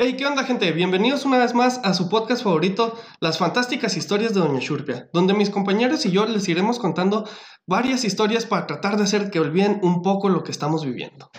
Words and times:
Hey, 0.00 0.14
¿qué 0.16 0.24
onda, 0.24 0.44
gente? 0.44 0.70
Bienvenidos 0.70 1.24
una 1.24 1.38
vez 1.38 1.56
más 1.56 1.80
a 1.82 1.92
su 1.92 2.08
podcast 2.08 2.44
favorito, 2.44 2.96
Las 3.18 3.36
Fantásticas 3.36 3.96
Historias 3.96 4.32
de 4.32 4.38
Doña 4.38 4.60
Shurpia, 4.60 5.10
donde 5.12 5.34
mis 5.34 5.50
compañeros 5.50 6.06
y 6.06 6.12
yo 6.12 6.24
les 6.24 6.48
iremos 6.48 6.78
contando 6.78 7.28
varias 7.66 8.04
historias 8.04 8.46
para 8.46 8.68
tratar 8.68 8.96
de 8.96 9.02
hacer 9.02 9.28
que 9.28 9.40
olviden 9.40 9.80
un 9.82 10.02
poco 10.02 10.28
lo 10.28 10.44
que 10.44 10.52
estamos 10.52 10.84
viviendo. 10.84 11.32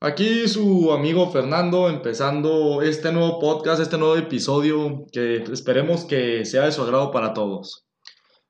Aquí 0.00 0.46
su 0.48 0.92
amigo 0.92 1.30
Fernando 1.30 1.88
empezando 1.88 2.82
este 2.82 3.10
nuevo 3.10 3.38
podcast, 3.38 3.80
este 3.80 3.96
nuevo 3.96 4.16
episodio 4.16 5.06
que 5.10 5.36
esperemos 5.36 6.04
que 6.04 6.44
sea 6.44 6.66
de 6.66 6.72
su 6.72 6.82
agrado 6.82 7.10
para 7.10 7.32
todos. 7.32 7.86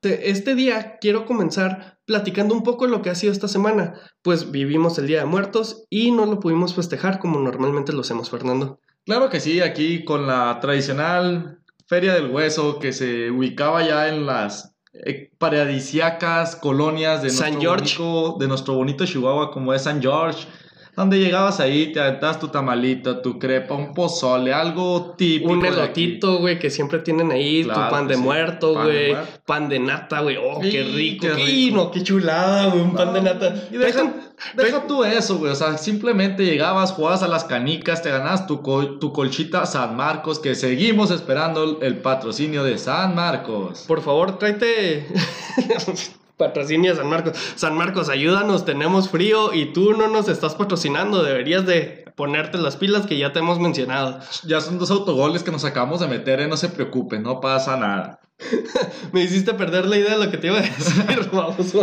Este 0.03 0.57
día 0.57 0.98
quiero 1.01 1.27
comenzar 1.27 2.01
platicando 2.07 2.57
un 2.57 2.65
poco 2.65 2.89
lo 2.89 3.03
que 3.03 3.11
ha 3.11 3.15
sido 3.15 3.33
esta 3.33 3.47
semana, 3.47 4.01
pues 4.23 4.51
vivimos 4.51 4.98
el 4.98 5.07
Día 5.07 5.20
de 5.20 5.27
Muertos 5.27 5.84
y 5.91 6.11
no 6.11 6.27
lo 6.27 6.41
pudimos 6.41 6.75
festejar 6.75 7.20
como 7.20 7.39
normalmente 7.39 7.93
lo 7.93 8.01
hacemos, 8.01 8.29
Fernando. 8.29 8.81
Claro 9.05 9.29
que 9.30 9.41
sí, 9.41 9.61
aquí 9.61 10.05
con 10.05 10.27
la 10.27 10.59
tradicional 10.61 11.59
Feria 11.87 12.15
del 12.15 12.30
Hueso 12.30 12.79
que 12.79 12.92
se 12.92 13.30
ubicaba 13.30 13.87
ya 13.87 14.09
en 14.09 14.27
las 14.27 14.77
eh, 14.92 15.30
paradisiacas 15.38 16.55
colonias 16.56 17.23
de 17.23 17.30
San 17.30 17.55
nuestro, 17.55 17.61
George. 17.61 17.98
bonito, 17.98 18.37
de 18.38 18.48
nuestro 18.48 18.75
bonito 18.75 19.05
Chihuahua 19.05 19.51
como 19.51 19.75
es 19.75 19.83
San 19.83 20.01
George, 20.01 20.47
donde 20.95 21.19
llegabas 21.19 21.59
ahí, 21.59 21.91
te 21.93 22.01
aventabas 22.01 22.39
tu 22.39 22.49
tamalito, 22.49 23.21
tu 23.21 23.39
crepa, 23.39 23.75
un 23.75 23.95
pozole, 23.95 24.53
algo 24.53 25.15
típico. 25.17 25.51
Un 25.53 25.65
elotito, 25.65 26.39
güey, 26.39 26.59
que 26.59 26.69
siempre 26.69 26.99
tienen 26.99 27.31
ahí, 27.33 27.65
Claro 27.65 27.84
tu 27.84 27.91
pan 27.91 28.09
de 28.09 28.15
sí. 28.17 28.21
muerto, 28.21 28.75
güey, 28.75 29.17
pan 29.47 29.69
de 29.71 29.79
nata, 29.79 30.21
güey, 30.21 30.37
oh, 30.37 30.61
qué 30.61 30.83
rico, 30.84 31.27
qué 31.34 31.43
Y 31.43 31.65
rico. 31.71 31.77
no, 31.77 31.91
qué 31.91 32.03
chulada, 32.03 32.67
güey, 32.67 32.83
un 32.83 32.95
pan 32.95 33.15
de 33.15 33.23
nata. 33.23 33.55
Y 33.71 33.77
deja, 33.79 34.12
deja 34.55 34.87
tú 34.87 35.03
eso, 35.05 35.39
güey. 35.39 35.53
O 35.53 35.55
sea, 35.55 35.79
simplemente 35.79 36.45
llegabas, 36.45 36.93
jugabas 36.93 37.23
a 37.23 37.29
las 37.29 37.45
canicas, 37.45 38.03
te 38.03 38.11
ganabas 38.11 38.47
tu, 38.47 38.61
col- 38.61 38.99
tu 38.99 39.12
colchita 39.15 39.65
San 39.65 39.97
Marcos, 39.97 40.39
que 40.41 40.55
seguimos 40.55 41.11
esperando 41.11 41.81
el 41.81 41.97
patrocinio 42.03 42.65
de 42.65 42.77
San 42.77 43.15
Marcos. 43.15 43.84
Por 43.89 44.03
favor, 44.03 44.39
tráete 44.39 45.06
patrocinio 46.36 46.92
a 46.92 46.97
San 46.97 47.08
Marcos. 47.08 47.36
San 47.55 47.77
Marcos, 47.77 48.08
ayúdanos, 48.08 48.64
tenemos 48.64 49.08
frío 49.08 49.52
y 49.55 49.72
tú 49.72 49.92
no 49.92 50.08
nos 50.08 50.28
estás 50.28 50.55
patrocinando. 50.55 51.22
Deberías 51.22 51.66
de 51.66 52.02
ponerte 52.16 52.58
las 52.58 52.77
pilas 52.77 53.06
que 53.06 53.19
ya 53.19 53.33
te 53.33 53.38
hemos 53.38 53.58
mencionado. 53.58 54.20
Ya 54.44 54.60
son 54.60 54.78
dos 54.78 54.91
autogoles 54.91 55.42
que 55.42 55.50
nos 55.50 55.64
acabamos 55.64 56.00
de 56.00 56.08
meter, 56.08 56.41
eh, 56.41 56.48
no 56.48 56.56
se 56.56 56.69
preocupen, 56.69 57.22
no 57.22 57.41
pasa 57.41 57.77
nada. 57.77 58.20
Me 59.12 59.22
hiciste 59.22 59.55
perder 59.55 59.86
la 59.86 59.98
idea 59.98 60.19
de 60.19 60.25
lo 60.25 60.30
que 60.30 60.38
te 60.38 60.48
iba 60.48 60.58
a 60.58 60.62
decir, 60.62 61.30
vamos. 61.33 61.75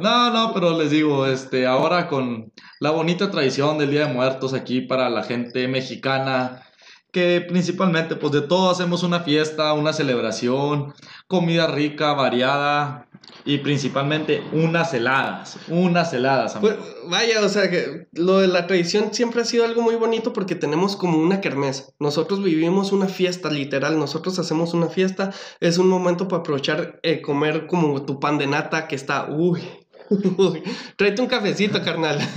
No, 0.00 0.30
no, 0.30 0.52
pero 0.54 0.78
les 0.78 0.90
digo, 0.90 1.26
este, 1.26 1.66
ahora 1.66 2.08
con 2.08 2.52
la 2.80 2.90
bonita 2.90 3.30
tradición 3.30 3.78
del 3.78 3.90
Día 3.90 4.06
de 4.06 4.14
Muertos 4.14 4.54
aquí 4.54 4.80
para 4.80 5.10
la 5.10 5.22
gente 5.22 5.68
mexicana, 5.68 6.62
principalmente, 7.48 8.16
pues 8.16 8.32
de 8.32 8.42
todo 8.42 8.70
hacemos 8.70 9.02
una 9.02 9.20
fiesta, 9.20 9.72
una 9.72 9.92
celebración, 9.92 10.94
comida 11.26 11.66
rica, 11.66 12.12
variada 12.12 13.08
y 13.44 13.58
principalmente 13.58 14.42
unas 14.52 14.92
heladas, 14.92 15.58
unas 15.68 16.12
heladas. 16.12 16.56
amigo. 16.56 16.74
Pues, 16.74 17.10
vaya, 17.10 17.44
o 17.44 17.48
sea, 17.48 17.70
que 17.70 18.08
lo 18.12 18.38
de 18.38 18.48
la 18.48 18.66
tradición 18.66 19.14
siempre 19.14 19.42
ha 19.42 19.44
sido 19.44 19.64
algo 19.64 19.82
muy 19.82 19.94
bonito 19.94 20.32
porque 20.32 20.54
tenemos 20.54 20.96
como 20.96 21.18
una 21.18 21.40
kermés. 21.40 21.94
Nosotros 21.98 22.42
vivimos 22.42 22.92
una 22.92 23.06
fiesta, 23.06 23.50
literal. 23.50 23.98
Nosotros 23.98 24.38
hacemos 24.38 24.74
una 24.74 24.88
fiesta. 24.88 25.32
Es 25.60 25.78
un 25.78 25.88
momento 25.88 26.28
para 26.28 26.40
aprovechar, 26.40 26.98
eh, 27.02 27.22
comer 27.22 27.66
como 27.66 28.04
tu 28.04 28.18
pan 28.18 28.38
de 28.38 28.46
nata 28.46 28.88
que 28.88 28.96
está, 28.96 29.28
uy. 29.30 29.62
Tráete 30.96 31.22
un 31.22 31.28
cafecito, 31.28 31.82
carnal. 31.82 32.18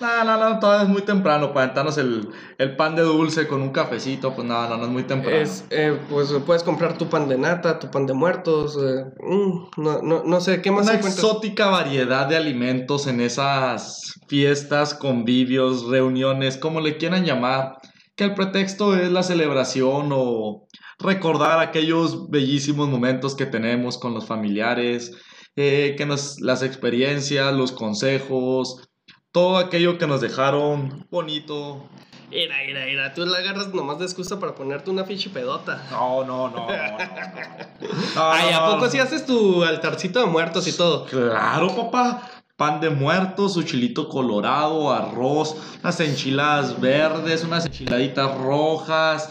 No, 0.00 0.24
no, 0.24 0.36
no, 0.38 0.58
todavía 0.58 0.82
es 0.84 0.88
muy 0.90 1.02
temprano 1.02 1.48
para 1.54 1.64
aventarnos 1.64 1.96
el, 1.98 2.28
el 2.58 2.76
pan 2.76 2.94
de 2.96 3.02
dulce 3.02 3.46
con 3.46 3.62
un 3.62 3.70
cafecito, 3.70 4.34
pues 4.34 4.46
no, 4.46 4.68
no, 4.68 4.76
no 4.76 4.84
es 4.84 4.90
muy 4.90 5.04
temprano. 5.04 5.36
Es, 5.38 5.64
eh, 5.70 5.98
pues 6.10 6.32
puedes 6.44 6.62
comprar 6.62 6.98
tu 6.98 7.08
pan 7.08 7.28
de 7.28 7.38
nata, 7.38 7.78
tu 7.78 7.90
pan 7.90 8.06
de 8.06 8.12
muertos. 8.12 8.76
eh, 8.76 9.04
mm, 9.20 9.82
no, 9.82 10.02
no, 10.02 10.22
no 10.24 10.40
sé, 10.40 10.60
¿qué 10.60 10.70
más 10.70 10.82
Una 10.84 10.94
encuentras? 10.96 11.14
exótica 11.24 11.66
variedad 11.68 12.26
de 12.26 12.36
alimentos 12.36 13.06
en 13.06 13.20
esas 13.20 14.14
fiestas, 14.28 14.94
convivios, 14.94 15.86
reuniones, 15.86 16.58
como 16.58 16.80
le 16.80 16.98
quieran 16.98 17.24
llamar, 17.24 17.76
que 18.16 18.24
el 18.24 18.34
pretexto 18.34 18.94
es 18.96 19.10
la 19.10 19.22
celebración 19.22 20.10
o 20.12 20.66
recordar 20.98 21.58
aquellos 21.60 22.28
bellísimos 22.30 22.88
momentos 22.88 23.34
que 23.34 23.46
tenemos 23.46 23.98
con 23.98 24.14
los 24.14 24.26
familiares, 24.26 25.12
eh, 25.56 25.94
que 25.96 26.06
nos, 26.06 26.40
las 26.40 26.62
experiencias, 26.62 27.52
los 27.54 27.72
consejos, 27.72 28.88
todo 29.32 29.56
aquello 29.56 29.98
que 29.98 30.06
nos 30.06 30.20
dejaron 30.20 31.06
bonito. 31.10 31.88
Mira, 32.30 32.56
mira, 32.66 32.84
mira, 32.84 33.14
tú 33.14 33.24
la 33.24 33.38
agarras 33.38 33.72
nomás 33.72 33.98
de 33.98 34.04
excusa 34.04 34.38
para 34.38 34.54
ponerte 34.54 34.90
una 34.90 35.04
ficha 35.04 35.30
pedota. 35.32 35.86
No, 35.90 36.24
no, 36.24 36.48
no, 36.48 36.66
no, 36.66 36.66
no. 36.66 36.98
no. 36.98 38.16
Ay, 38.16 38.52
¿a 38.52 38.66
poco 38.66 38.90
si 38.90 38.98
haces 38.98 39.24
tu 39.24 39.64
altarcito 39.64 40.20
de 40.20 40.26
muertos 40.26 40.66
y 40.68 40.72
todo? 40.72 41.06
Claro, 41.06 41.74
papá. 41.74 42.30
Pan 42.56 42.80
de 42.80 42.90
muertos, 42.90 43.52
su 43.52 43.62
chilito 43.62 44.08
colorado, 44.08 44.90
arroz, 44.90 45.56
unas 45.82 46.00
enchiladas 46.00 46.80
verdes, 46.80 47.44
unas 47.44 47.66
enchiladitas 47.66 48.34
rojas. 48.38 49.30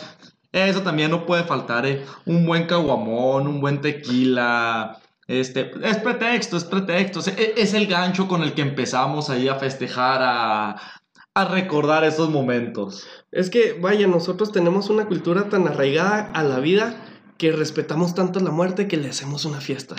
Eso 0.52 0.81
también 0.81 1.12
no 1.12 1.25
puede 1.25 1.44
faltar, 1.44 1.85
¿eh? 1.85 2.06
Un 2.25 2.46
buen 2.46 2.66
caguamón, 2.66 3.47
un 3.47 3.59
buen 3.59 3.81
tequila. 3.81 5.02
Este, 5.28 5.72
es 5.84 5.97
pretexto, 5.97 6.58
es 6.58 6.63
pretexto. 6.63 7.19
Es, 7.19 7.28
es 7.38 7.74
el 7.74 7.88
gancho 7.88 8.28
con 8.28 8.44
el 8.44 8.53
que 8.53 8.62
empezamos 8.62 9.30
ahí 9.30 9.47
a 9.47 9.56
festejar, 9.56 10.22
a, 10.22 10.75
a 11.34 11.46
recordar 11.46 12.03
esos 12.03 12.30
momentos. 12.30 13.08
Es 13.31 13.50
que, 13.50 13.74
vaya, 13.74 14.08
nosotros 14.08 14.52
tenemos 14.52 14.90
una 14.90 15.06
cultura 15.06 15.50
tan 15.50 15.68
arraigada 15.68 16.31
a 16.34 16.44
la 16.44 16.59
vida 16.59 16.96
que 17.38 17.52
respetamos 17.52 18.16
tanto 18.16 18.40
la 18.40 18.52
muerte 18.52 18.88
que 18.88 18.97
le 18.97 19.09
hacemos 19.09 19.46
una 19.46 19.59
fiesta. 19.59 19.96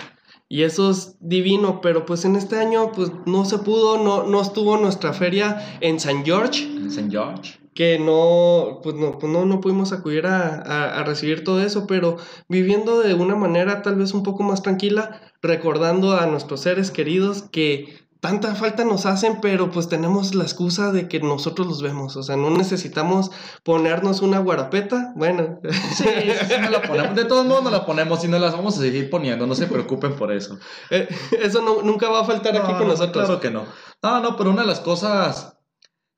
Y 0.49 0.63
eso 0.63 0.91
es 0.91 1.17
divino, 1.19 1.81
pero 1.81 2.05
pues 2.05 2.23
en 2.23 2.35
este 2.35 2.57
año 2.57 2.91
pues 2.93 3.11
no 3.25 3.43
se 3.43 3.57
pudo, 3.59 4.01
no, 4.01 4.23
no 4.23 4.41
estuvo 4.41 4.77
nuestra 4.77 5.13
feria 5.13 5.77
en 5.81 5.99
San 5.99 6.23
George, 6.23 6.63
En 6.63 6.87
St. 6.87 7.09
George. 7.11 7.59
Que 7.77 7.99
no, 7.99 8.79
pues 8.81 8.95
no, 8.95 9.19
pues 9.19 9.31
no, 9.31 9.45
no 9.45 9.61
pudimos 9.61 9.91
acudir 9.93 10.25
a, 10.25 10.47
a- 10.65 10.99
a 10.99 11.03
recibir 11.03 11.43
todo 11.43 11.61
eso, 11.61 11.85
pero 11.85 12.17
viviendo 12.49 12.99
de 13.01 13.13
una 13.13 13.35
manera 13.35 13.83
tal 13.83 13.97
vez 13.97 14.15
un 14.15 14.23
poco 14.23 14.41
más 14.41 14.63
tranquila, 14.63 15.21
recordando 15.43 16.17
a 16.17 16.25
nuestros 16.25 16.61
seres 16.61 16.89
queridos 16.89 17.43
que 17.51 17.95
tanta 18.19 18.55
falta 18.55 18.83
nos 18.83 19.05
hacen, 19.05 19.41
pero 19.43 19.69
pues 19.69 19.89
tenemos 19.89 20.33
la 20.33 20.43
excusa 20.43 20.91
de 20.91 21.07
que 21.07 21.19
nosotros 21.19 21.67
los 21.67 21.83
vemos, 21.83 22.17
o 22.17 22.23
sea, 22.23 22.35
no 22.35 22.49
necesitamos 22.49 23.29
ponernos 23.63 24.23
una 24.23 24.39
guarapeta, 24.39 25.13
bueno, 25.15 25.59
Sí, 25.95 26.03
sí 26.47 26.53
nos 26.59 26.71
la 26.71 26.81
ponemos. 26.81 27.15
De 27.15 27.25
todos 27.25 27.45
modos 27.45 27.61
nos 27.63 27.71
la 27.73 27.85
ponemos 27.85 28.25
y 28.25 28.27
nos 28.27 28.41
las 28.41 28.53
vamos 28.53 28.75
a 28.79 28.81
seguir 28.81 29.11
poniendo. 29.11 29.45
No 29.45 29.53
se 29.53 29.67
preocupen 29.75 30.15
por 30.15 30.31
eso. 30.31 30.57
eh, 30.89 31.07
eso 31.43 31.61
no- 31.61 31.83
nunca 31.83 32.09
va 32.09 32.21
a 32.21 32.25
faltar 32.25 32.55
aquí 32.57 32.71
No, 32.71 32.77
con 32.79 32.87
no, 32.87 32.93
nosotros. 32.93 33.25
Claro 33.25 33.39
que 33.39 33.51
no. 33.51 33.65
No, 34.01 34.19
no, 34.19 34.35
pero 34.35 34.49
una 34.49 34.61
de 34.61 34.67
las 34.67 34.79
cosas 34.79 35.56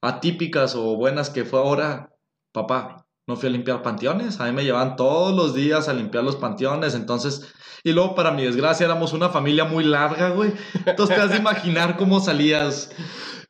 atípicas 0.02 0.76
o 0.76 0.96
buenas 0.96 1.30
que 1.30 1.46
fue 1.46 1.60
ahora, 1.60 2.14
papá, 2.52 3.06
no 3.28 3.36
fui 3.36 3.50
a 3.50 3.52
limpiar 3.52 3.84
panteones. 3.84 4.40
A 4.40 4.46
mí 4.46 4.52
me 4.52 4.64
llevan 4.64 4.96
todos 4.96 5.36
los 5.36 5.54
días 5.54 5.88
a 5.88 5.94
limpiar 5.94 6.24
los 6.24 6.36
panteones. 6.36 6.96
Entonces, 6.96 7.54
y 7.84 7.92
luego 7.92 8.16
para 8.16 8.32
mi 8.32 8.44
desgracia 8.44 8.86
éramos 8.86 9.14
una 9.14 9.30
familia 9.30 9.66
muy 9.66 9.84
larga, 9.84 10.30
güey. 10.30 10.52
Entonces 10.86 11.16
te 11.16 11.22
has 11.22 11.30
de 11.30 11.38
imaginar 11.38 11.96
cómo 11.96 12.20
salías. 12.20 12.92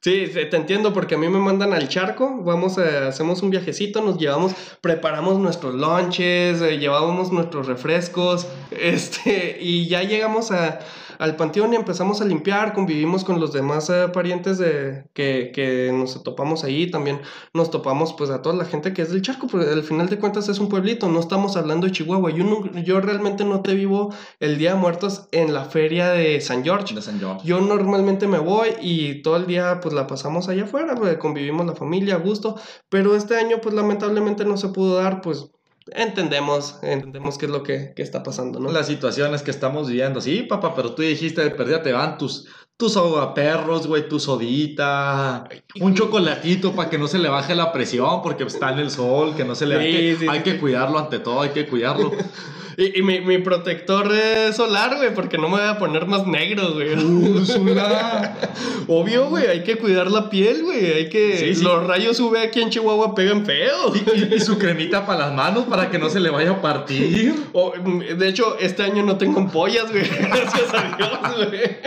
Sí, 0.01 0.27
te 0.33 0.55
entiendo 0.55 0.93
porque 0.93 1.15
a 1.15 1.17
mí 1.17 1.27
me 1.27 1.39
mandan 1.39 1.73
al 1.73 1.89
charco, 1.89 2.41
vamos 2.41 2.77
a, 2.77 3.09
hacemos 3.09 3.41
un 3.41 3.49
viajecito, 3.49 4.01
nos 4.01 4.17
llevamos, 4.17 4.53
preparamos 4.79 5.39
nuestros 5.39 5.75
lunches, 5.75 6.61
eh, 6.61 6.77
llevábamos 6.77 7.33
nuestros 7.33 7.67
refrescos, 7.67 8.47
este, 8.71 9.57
y 9.59 9.87
ya 9.89 10.03
llegamos 10.03 10.51
a, 10.51 10.79
al 11.19 11.35
panteón 11.35 11.73
y 11.73 11.75
empezamos 11.75 12.21
a 12.21 12.25
limpiar, 12.25 12.73
convivimos 12.73 13.23
con 13.23 13.39
los 13.39 13.53
demás 13.53 13.89
eh, 13.91 14.07
parientes 14.11 14.57
de, 14.57 15.05
que, 15.13 15.51
que 15.53 15.91
nos 15.93 16.23
topamos 16.23 16.63
ahí, 16.63 16.89
también 16.89 17.21
nos 17.53 17.69
topamos 17.69 18.13
pues 18.13 18.29
a 18.31 18.41
toda 18.41 18.55
la 18.55 18.65
gente 18.65 18.93
que 18.93 19.03
es 19.03 19.11
del 19.11 19.21
charco, 19.21 19.45
porque 19.47 19.67
al 19.69 19.83
final 19.83 20.09
de 20.09 20.17
cuentas 20.17 20.49
es 20.49 20.59
un 20.59 20.69
pueblito, 20.69 21.07
no 21.09 21.19
estamos 21.19 21.57
hablando 21.57 21.85
de 21.85 21.91
Chihuahua, 21.93 22.31
yo, 22.31 22.43
no- 22.45 22.65
yo 22.81 23.01
realmente 23.01 23.45
no 23.45 23.61
te 23.61 23.75
vivo 23.75 24.13
el 24.39 24.57
Día 24.57 24.71
de 24.73 24.79
Muertos 24.79 25.27
en 25.31 25.53
la 25.53 25.65
feria 25.65 26.09
de 26.11 26.41
San 26.41 26.63
George. 26.63 26.95
De 26.95 27.01
San 27.01 27.19
George. 27.19 27.45
Yo 27.45 27.59
normalmente 27.61 28.27
me 28.27 28.39
voy 28.39 28.69
y 28.81 29.21
todo 29.21 29.35
el 29.37 29.45
día 29.47 29.79
pues 29.81 29.93
la 29.93 30.07
pasamos 30.07 30.47
allá 30.49 30.63
afuera, 30.63 30.95
pues, 30.95 31.17
convivimos 31.17 31.65
la 31.65 31.75
familia 31.75 32.15
a 32.15 32.19
gusto, 32.19 32.55
pero 32.89 33.15
este 33.15 33.35
año 33.37 33.57
pues 33.61 33.75
lamentablemente 33.75 34.45
no 34.45 34.57
se 34.57 34.69
pudo 34.69 34.95
dar, 34.95 35.21
pues 35.21 35.51
entendemos, 35.93 36.79
entendemos 36.81 37.37
qué 37.37 37.45
es 37.45 37.51
lo 37.51 37.63
que, 37.63 37.93
que 37.95 38.01
está 38.01 38.23
pasando, 38.23 38.59
¿no? 38.59 38.71
Las 38.71 38.87
situaciones 38.87 39.41
que 39.41 39.51
estamos 39.51 39.87
viviendo. 39.87 40.21
Sí, 40.21 40.43
papá, 40.43 40.75
pero 40.75 40.93
tú 40.93 41.01
dijiste 41.01 41.41
de 41.41 41.51
perdida 41.51 41.81
te 41.81 41.91
van 41.91 42.17
tus, 42.17 42.47
tus 42.77 42.95
ahogaperros, 42.95 43.87
güey, 43.87 44.07
tu 44.07 44.19
sodita, 44.19 45.47
un 45.81 45.95
chocolatito 45.95 46.73
para 46.73 46.89
que 46.89 46.97
no 46.97 47.07
se 47.07 47.19
le 47.19 47.29
baje 47.29 47.55
la 47.55 47.71
presión 47.71 48.21
porque 48.21 48.43
está 48.43 48.71
en 48.71 48.79
el 48.79 48.91
sol, 48.91 49.35
que 49.35 49.43
no 49.43 49.55
se 49.55 49.65
le... 49.65 49.77
hay, 49.77 49.91
que, 49.91 50.15
sí, 50.17 50.27
hay 50.29 50.37
sí, 50.39 50.43
que 50.43 50.59
cuidarlo 50.59 50.97
ante 50.97 51.19
todo, 51.19 51.41
hay 51.41 51.49
que 51.49 51.67
cuidarlo. 51.67 52.11
Y, 52.79 52.99
y 52.99 53.01
mi, 53.01 53.19
mi, 53.19 53.39
protector 53.39 54.09
es 54.13 54.55
solar, 54.55 54.95
güey, 54.95 55.13
porque 55.13 55.37
no 55.37 55.49
me 55.49 55.57
voy 55.57 55.67
a 55.67 55.77
poner 55.77 56.05
más 56.05 56.25
negro, 56.25 56.75
güey. 56.75 56.93
Úrsula. 57.03 58.37
Obvio, 58.87 59.27
güey, 59.27 59.47
hay 59.47 59.63
que 59.63 59.75
cuidar 59.75 60.09
la 60.09 60.29
piel, 60.29 60.63
güey. 60.63 60.93
Hay 60.93 61.09
que. 61.09 61.37
Sí, 61.37 61.55
sí. 61.55 61.63
Los 61.65 61.85
rayos 61.85 62.17
UV 62.21 62.37
aquí 62.37 62.61
en 62.61 62.69
Chihuahua 62.69 63.13
pegan 63.15 63.45
feo. 63.45 63.93
Y, 63.93 64.33
y 64.33 64.39
su 64.39 64.57
cremita 64.57 65.05
para 65.05 65.27
las 65.27 65.33
manos 65.35 65.65
para 65.65 65.91
que 65.91 65.99
no 65.99 66.09
se 66.09 66.21
le 66.21 66.29
vaya 66.29 66.51
a 66.51 66.61
partir. 66.61 67.35
O, 67.51 67.73
de 67.73 68.27
hecho, 68.27 68.57
este 68.59 68.83
año 68.83 69.03
no 69.03 69.17
tengo 69.17 69.39
ampollas, 69.39 69.91
güey. 69.91 70.07
Gracias 70.07 70.73
a 70.73 70.95
Dios, 70.95 71.49
güey. 71.49 71.77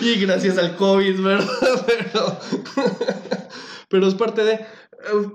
Y 0.00 0.20
gracias 0.20 0.56
al 0.56 0.76
COVID, 0.76 1.20
¿verdad? 1.20 1.48
Pero, 1.86 2.38
pero 3.88 4.06
es 4.06 4.14
parte 4.14 4.44
de... 4.44 4.60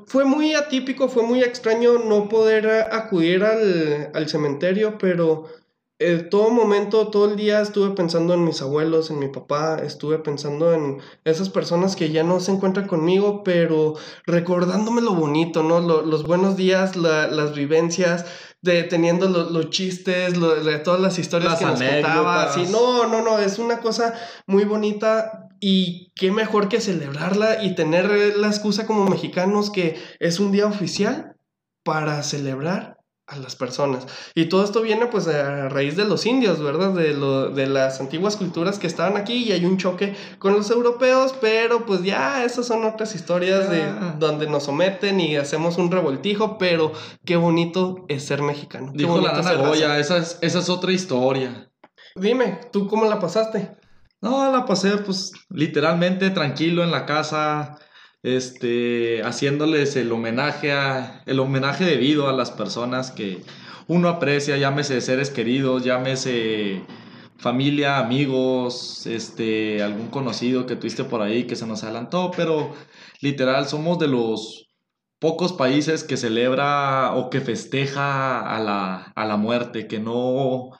Fue 0.07 0.25
muy 0.25 0.53
atípico, 0.53 1.09
fue 1.09 1.23
muy 1.23 1.41
extraño 1.41 2.00
no 2.00 2.29
poder 2.29 2.67
acudir 2.91 3.44
al, 3.44 4.12
al 4.13 4.29
cementerio, 4.29 4.97
pero 4.97 5.45
en 5.97 6.29
todo 6.29 6.50
momento, 6.50 7.07
todo 7.07 7.31
el 7.31 7.38
día 7.38 7.62
estuve 7.62 7.95
pensando 7.95 8.33
en 8.33 8.44
mis 8.44 8.62
abuelos, 8.62 9.12
en 9.12 9.19
mi 9.19 9.29
papá, 9.29 9.77
estuve 9.81 10.19
pensando 10.19 10.73
en 10.73 11.00
esas 11.23 11.47
personas 11.47 11.95
que 11.95 12.12
ya 12.12 12.21
no 12.21 12.41
se 12.41 12.51
encuentran 12.51 12.85
conmigo, 12.85 13.45
pero 13.45 13.94
recordándome 14.25 15.01
lo 15.01 15.15
bonito, 15.15 15.63
¿no? 15.63 15.79
Lo, 15.79 16.01
los 16.01 16.23
buenos 16.23 16.57
días, 16.57 16.97
la, 16.97 17.27
las 17.27 17.56
vivencias, 17.56 18.25
de 18.61 18.83
teniendo 18.83 19.29
lo, 19.29 19.50
los 19.50 19.69
chistes, 19.69 20.35
lo, 20.35 20.56
de 20.56 20.79
todas 20.79 21.00
las 21.00 21.18
historias 21.18 21.51
Las 21.51 21.59
que 21.59 21.65
nos 21.65 21.81
contaba. 21.81 22.51
Sí, 22.51 22.65
no, 22.69 23.07
no, 23.07 23.21
no, 23.21 23.39
es 23.39 23.57
una 23.57 23.79
cosa 23.79 24.13
muy 24.47 24.65
bonita 24.65 25.47
y 25.60 26.12
qué 26.16 26.31
mejor 26.31 26.69
que 26.69 26.81
celebrarla 26.81 27.63
y 27.63 27.75
tener 27.75 28.38
la 28.38 28.48
excusa 28.48 28.86
como 28.86 29.07
mexicanos 29.07 29.69
que 29.69 30.02
es 30.19 30.40
un 30.40 30.52
día 30.52 30.66
oficial 30.66 31.36
para 31.84 32.22
celebrar 32.24 32.96
a 33.28 33.38
las 33.38 33.56
personas. 33.56 34.06
Y 34.36 34.46
todo 34.46 34.63
esto 34.63 34.81
viene 34.81 35.07
pues 35.07 35.28
a 35.28 35.68
raíz 35.69 35.96
de 35.96 36.06
los 36.06 36.25
indios, 36.25 36.62
¿verdad? 36.62 36.92
De, 36.92 37.13
lo, 37.13 37.50
de 37.50 37.66
las 37.66 38.00
antiguas 38.00 38.38
culturas 38.38 38.78
que 38.78 38.86
estaban 38.86 39.18
aquí 39.18 39.46
y 39.46 39.52
hay 39.52 39.66
un 39.66 39.78
choque 39.78 40.16
con 40.38 40.54
los 40.54 40.69
europeos, 40.69 41.34
pero 41.42 41.86
pues 41.86 42.04
ya 42.04 42.44
esas 42.44 42.68
son 42.68 42.86
otras 42.86 43.16
historias 43.16 43.69
de 43.69 43.84
donde 44.19 44.48
nos 44.48 44.63
someten 44.63 45.19
y 45.19 45.38
hacemos 45.38 45.78
un 45.78 45.92
revoltijo, 45.92 46.57
pero 46.60 46.92
qué 47.25 47.36
bonito 47.36 48.06
es 48.10 48.24
ser 48.24 48.44
mexicano. 48.44 48.92
Dijo 48.94 49.19
la 49.19 49.31
Goya, 49.56 49.88
raza. 49.88 50.00
esa 50.00 50.18
es, 50.18 50.38
esa 50.42 50.60
es 50.60 50.69
otra 50.69 50.92
historia. 50.92 51.72
Dime, 52.16 52.60
¿tú 52.72 52.88
cómo 52.88 53.06
la 53.06 53.19
pasaste? 53.19 53.72
No, 54.25 54.51
la 54.51 54.66
pasé 54.66 54.98
pues 54.98 55.33
literalmente 55.51 56.31
tranquilo 56.31 56.83
en 56.83 56.89
la 56.89 57.06
casa, 57.06 57.77
este, 58.24 59.22
haciéndoles 59.22 59.95
el 59.98 60.12
homenaje 60.12 60.72
a, 60.72 61.22
el 61.27 61.39
homenaje 61.39 61.86
debido 61.86 62.27
a 62.27 62.33
las 62.33 62.50
personas 62.50 63.12
que 63.12 63.44
uno 63.88 64.10
aprecia, 64.10 64.57
llámese 64.57 65.00
seres 65.01 65.30
queridos, 65.30 65.83
llámese 65.83 66.83
familia, 67.38 68.00
amigos, 68.00 69.06
este, 69.06 69.83
algún 69.83 70.07
conocido 70.07 70.66
que 70.66 70.75
tuviste 70.75 71.04
por 71.04 71.21
ahí 71.21 71.45
que 71.45 71.56
se 71.56 71.68
nos 71.68 71.83
adelantó, 71.83 72.31
pero 72.36 72.74
literal 73.21 73.68
somos 73.68 74.00
de 74.00 74.07
los 74.07 74.71
pocos 75.19 75.54
países 75.54 76.04
que 76.04 76.18
celebra 76.18 77.13
o 77.13 77.30
que 77.30 77.42
festeja 77.42 78.39
a 78.42 78.60
la, 78.60 79.13
a 79.16 79.25
la 79.25 79.38
muerte, 79.38 79.88
que 79.88 80.00
no, 80.00 80.71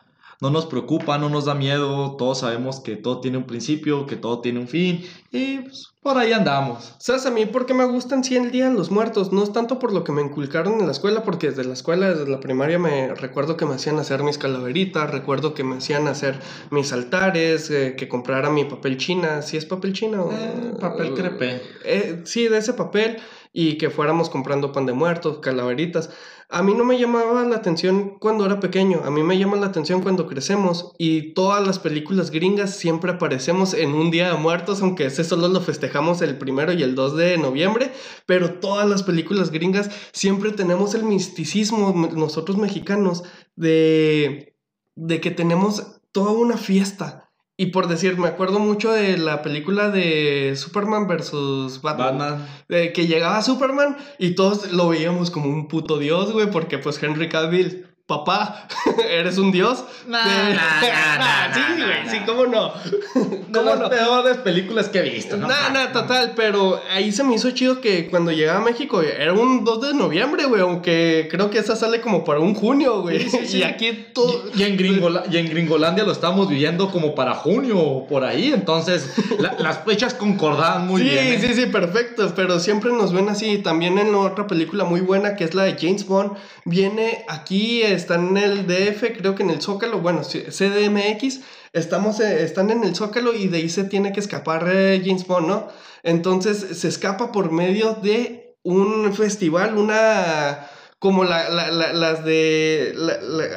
no 0.42 0.50
nos 0.50 0.66
preocupa, 0.66 1.18
no 1.18 1.30
nos 1.30 1.46
da 1.46 1.56
miedo, 1.56 2.16
todos 2.18 2.40
sabemos 2.40 2.80
que 2.80 2.96
todo 2.98 3.22
tiene 3.22 3.38
un 3.38 3.46
principio, 3.46 4.06
que 4.06 4.16
todo 4.16 4.40
tiene 4.42 4.60
un 4.60 4.68
fin, 4.68 5.04
y 5.32 5.60
pues, 5.60 5.88
por 6.02 6.18
ahí 6.18 6.34
andamos. 6.34 6.94
¿Sabes 7.00 7.26
a 7.26 7.32
mí 7.32 7.46
por 7.46 7.66
qué 7.66 7.74
me 7.74 7.86
gustan 7.86 8.24
100 8.24 8.52
días 8.52 8.72
los 8.74 8.92
muertos? 8.92 9.32
No 9.32 9.42
es 9.44 9.52
tanto 9.52 9.80
por 9.80 9.92
lo 9.92 10.04
que 10.04 10.12
me 10.12 10.22
inculcaron 10.22 10.80
en 10.80 10.86
la 10.86 10.92
escuela, 10.92 11.24
porque 11.24 11.50
desde 11.50 11.64
la 11.64 11.74
escuela, 11.74 12.10
desde 12.14 12.30
la 12.30 12.40
primaria, 12.40 12.78
me 12.78 13.14
recuerdo 13.16 13.58
que 13.58 13.66
me 13.66 13.76
hacían 13.76 13.98
hacer 13.98 14.22
mis 14.24 14.38
calaveritas, 14.38 15.10
recuerdo 15.12 15.54
que 15.56 15.64
me 15.64 15.78
hacían 15.78 16.08
hacer 16.08 16.40
mis 16.70 16.94
altares, 16.94 17.72
eh, 17.72 17.96
que 17.98 18.08
comprara 18.08 18.50
mi 18.50 18.66
papel 18.66 18.98
china. 18.98 19.42
¿Sí 19.42 19.58
es 19.58 19.66
papel 19.66 19.94
china? 19.94 20.22
o- 20.22 20.32
Eh, 20.32 20.74
papel 20.80 21.14
crepé. 21.16 21.62
Eh, 21.84 22.22
sí, 22.26 22.48
de 22.48 22.58
ese 22.60 22.74
papel, 22.74 23.18
y 23.58 23.78
que 23.78 23.90
fuéramos 23.90 24.30
comprando 24.30 24.74
pan 24.74 24.86
de 24.86 24.92
muertos, 24.92 25.40
calaveritas. 25.40 26.10
A 26.50 26.62
mí 26.62 26.74
no 26.76 26.84
me 26.84 27.00
llamaba 27.00 27.46
la 27.46 27.56
atención 27.56 28.20
cuando 28.20 28.46
era 28.46 28.60
pequeño, 28.60 29.02
a 29.06 29.10
mí 29.10 29.24
me 29.24 29.40
llama 29.40 29.56
la 29.56 29.68
atención 29.68 30.02
cuando 30.02 30.28
crecemos 30.28 30.92
y 31.00 31.34
todas 31.34 31.66
las 31.66 31.80
películas 31.80 32.32
gringas 32.32 32.76
siempre 32.76 33.14
aparecemos 33.14 33.74
en 33.74 33.94
un 33.94 34.12
día 34.12 34.28
de 34.28 34.38
muertos, 34.38 34.82
aunque 34.82 35.06
ese 35.06 35.24
solo 35.24 35.48
lo 35.48 35.62
festejamos 35.62 36.22
el 36.22 36.38
primero 36.38 36.74
y 36.74 36.84
el 36.84 36.96
2 36.96 37.16
de 37.16 37.38
noviembre, 37.38 37.94
pero 38.26 38.60
todas 38.60 38.88
las 38.88 39.04
películas 39.04 39.52
gringas 39.52 39.90
siempre 40.12 40.52
tenemos 40.52 40.94
el 40.94 41.04
misticismo, 41.04 42.10
nosotros 42.14 42.58
mexicanos, 42.58 43.24
de, 43.56 44.54
de 44.96 45.22
que 45.22 45.32
tenemos 45.32 46.02
toda 46.12 46.32
una 46.32 46.58
fiesta. 46.58 47.25
Y 47.58 47.68
por 47.68 47.88
decir, 47.88 48.18
me 48.18 48.28
acuerdo 48.28 48.60
mucho 48.60 48.92
de 48.92 49.18
la 49.18 49.42
película 49.42 49.90
de 49.90 50.56
Superman 50.58 51.08
versus 51.08 51.82
Batman. 51.82 52.20
Batman. 52.20 52.48
De 52.68 52.92
que 52.92 53.08
llegaba 53.08 53.42
Superman 53.42 53.96
y 54.20 54.36
todos 54.36 54.74
lo 54.74 54.90
veíamos 54.90 55.32
como 55.32 55.50
un 55.50 55.70
puto 55.70 55.98
dios, 55.98 56.34
güey, 56.34 56.52
porque 56.52 56.80
pues 56.80 57.02
Henry 57.02 57.30
Cavill, 57.30 57.88
papá, 58.08 58.68
eres 59.10 59.38
un 59.38 59.52
dios. 59.52 59.84
Nah, 60.08 60.24
De- 60.24 60.54
nah, 60.54 60.82
nah, 60.82 61.18
nah, 61.18 61.54
sí, 61.54 61.60
nah, 61.60 61.86
güey, 61.86 62.04
nah, 62.06 62.12
sí, 62.12 62.20
nah. 62.20 62.26
cómo 62.26 62.46
no. 62.46 62.72
De 63.16 63.52
¿Cómo 63.52 63.70
las 63.72 63.80
no? 63.80 63.90
peores 63.90 64.38
películas 64.38 64.90
que 64.90 65.00
he 65.00 65.02
visto, 65.10 65.38
¿no? 65.38 65.48
Nada, 65.48 65.70
nada, 65.72 65.92
total, 65.92 66.34
pero 66.36 66.80
ahí 66.92 67.12
se 67.12 67.24
me 67.24 67.34
hizo 67.36 67.50
chido 67.52 67.82
que 67.82 68.08
cuando 68.10 68.32
llegaba 68.32 68.60
a 68.60 68.64
México 68.64 69.02
era 69.02 69.34
un 69.34 69.64
2 69.64 69.82
de 69.88 69.94
noviembre, 69.96 70.46
güey, 70.46 70.62
aunque 70.62 71.28
creo 71.32 71.50
que 71.50 71.58
esa 71.60 71.76
sale 71.76 72.00
como 72.02 72.24
para 72.24 72.40
un 72.42 72.54
junio, 72.54 73.02
güey. 73.02 73.22
Sí, 73.22 73.30
sí, 73.30 73.40
sí. 73.48 73.58
Y 73.60 73.64
aquí 73.64 74.06
todo... 74.14 74.44
Y, 74.54 74.62
y 74.62 74.64
en 74.66 74.78
Gringola- 74.78 75.24
y 75.32 75.38
en 75.38 75.50
Gringolandia 75.50 76.04
lo 76.04 76.12
estamos 76.12 76.48
viviendo 76.48 76.92
como 76.92 77.16
para 77.16 77.34
junio 77.34 77.80
o 77.80 78.08
por 78.08 78.24
ahí, 78.24 78.52
entonces 78.54 79.10
la- 79.40 79.56
las 79.58 79.80
fechas 79.84 80.14
concordaban 80.14 80.86
muy 80.88 81.02
sí, 81.02 81.10
bien. 81.10 81.28
¿eh? 81.28 81.40
sí, 81.42 81.54
sí, 81.56 81.66
perfecto, 81.68 82.32
pero 82.36 82.60
siempre 82.60 82.92
nos 82.92 83.14
ven 83.14 83.30
así. 83.30 83.58
También 83.60 83.98
en 83.98 84.14
otra 84.14 84.46
película 84.46 84.84
muy 84.84 85.02
buena 85.02 85.36
que 85.36 85.44
es 85.44 85.56
la 85.56 85.64
de 85.64 85.76
James 85.80 86.06
Bond, 86.06 86.34
viene 86.66 87.26
aquí, 87.30 87.82
está 87.96 88.16
en 88.16 88.38
el 88.38 88.68
DF, 88.68 89.18
creo 89.18 89.36
que 89.36 89.44
en 89.44 89.50
el 89.50 89.62
Zócalo, 89.62 90.00
bueno, 90.00 90.22
CDMX, 90.24 91.40
estamos, 91.74 92.20
eh, 92.20 92.44
están 92.44 92.70
en 92.72 92.84
el 92.84 92.96
Zócalo 92.96 93.34
y 93.34 93.48
de 93.48 93.58
ahí 93.58 93.70
se 93.70 93.84
tiene 93.86 94.12
que 94.14 94.20
escapar 94.20 94.68
eh, 94.72 95.02
James 95.06 95.26
Bond, 95.28 95.48
¿no? 95.48 95.68
Entonces 96.04 96.78
se 96.80 96.88
escapa 96.88 97.32
por 97.32 97.52
medio 97.52 97.94
de 98.02 98.56
un 98.64 99.14
festival, 99.14 99.78
una... 99.78 100.68
Como 101.00 101.24
la, 101.24 101.50
la- 101.50 101.70
la- 101.72 101.94
las 101.94 102.24
de... 102.26 102.96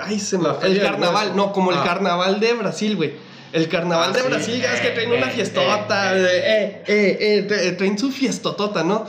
ay, 0.02 0.18
se 0.18 0.36
me... 0.38 0.48
El 0.62 0.80
carnaval, 0.82 1.34
no, 1.36 1.52
como 1.52 1.70
el 1.70 1.78
Ah. 1.78 1.84
carnaval 1.84 2.40
de 2.40 2.52
Brasil, 2.54 2.96
güey. 2.96 3.12
El 3.52 3.68
carnaval 3.68 4.10
Ah, 4.10 4.12
de 4.12 4.20
sí. 4.22 4.28
Brasil, 4.28 4.60
ya 4.60 4.74
es 4.74 4.80
que 4.80 4.90
traen 4.90 5.10
Eh, 5.12 5.16
una 5.16 5.28
eh, 5.28 5.34
fiestota, 5.34 6.18
eh, 6.18 6.82
eh, 6.86 7.46
tra- 7.48 7.76
traen 7.78 7.96
su 7.98 8.10
fiestotota, 8.10 8.82
¿no? 8.84 9.06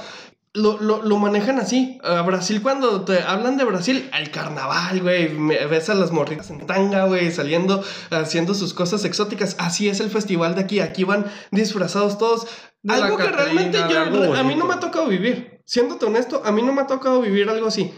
Lo, 0.53 0.79
lo, 0.79 1.03
lo 1.03 1.18
manejan 1.20 1.60
así. 1.60 2.00
A 2.03 2.22
Brasil, 2.24 2.62
cuando 2.62 3.06
te 3.06 3.22
hablan 3.22 3.58
de 3.58 3.65
Brasil, 3.65 4.10
el 4.18 4.32
carnaval, 4.32 5.01
güey. 5.01 5.27
Ves 5.68 5.89
a 5.89 5.94
las 5.94 6.12
morritas 6.12 6.50
en 6.50 6.65
tanga, 6.65 7.06
güey, 7.06 7.32
saliendo, 7.32 7.84
haciendo 8.10 8.53
sus 8.56 8.74
cosas 8.74 9.06
exóticas. 9.06 9.56
Así 9.60 9.89
es 9.89 10.00
el 10.00 10.10
festival 10.10 10.56
de 10.56 10.62
aquí. 10.62 10.79
Aquí 10.79 11.03
van 11.03 11.25
disfrazados 11.51 12.18
todos. 12.18 12.48
De 12.82 12.94
algo 12.94 13.18
que 13.18 13.27
realmente 13.27 13.77
yo, 13.89 14.34
a 14.36 14.44
mí 14.44 14.56
no 14.56 14.65
me 14.65 14.74
ha 14.74 14.79
tocado 14.79 15.08
vivir. 15.08 15.62
Siéndote 15.65 16.06
honesto, 16.06 16.41
a 16.44 16.51
mí 16.51 16.63
no 16.63 16.74
me 16.74 16.82
ha 16.82 16.88
tocado 16.88 17.22
vivir 17.22 17.48
algo 17.50 17.68
así. 17.68 17.94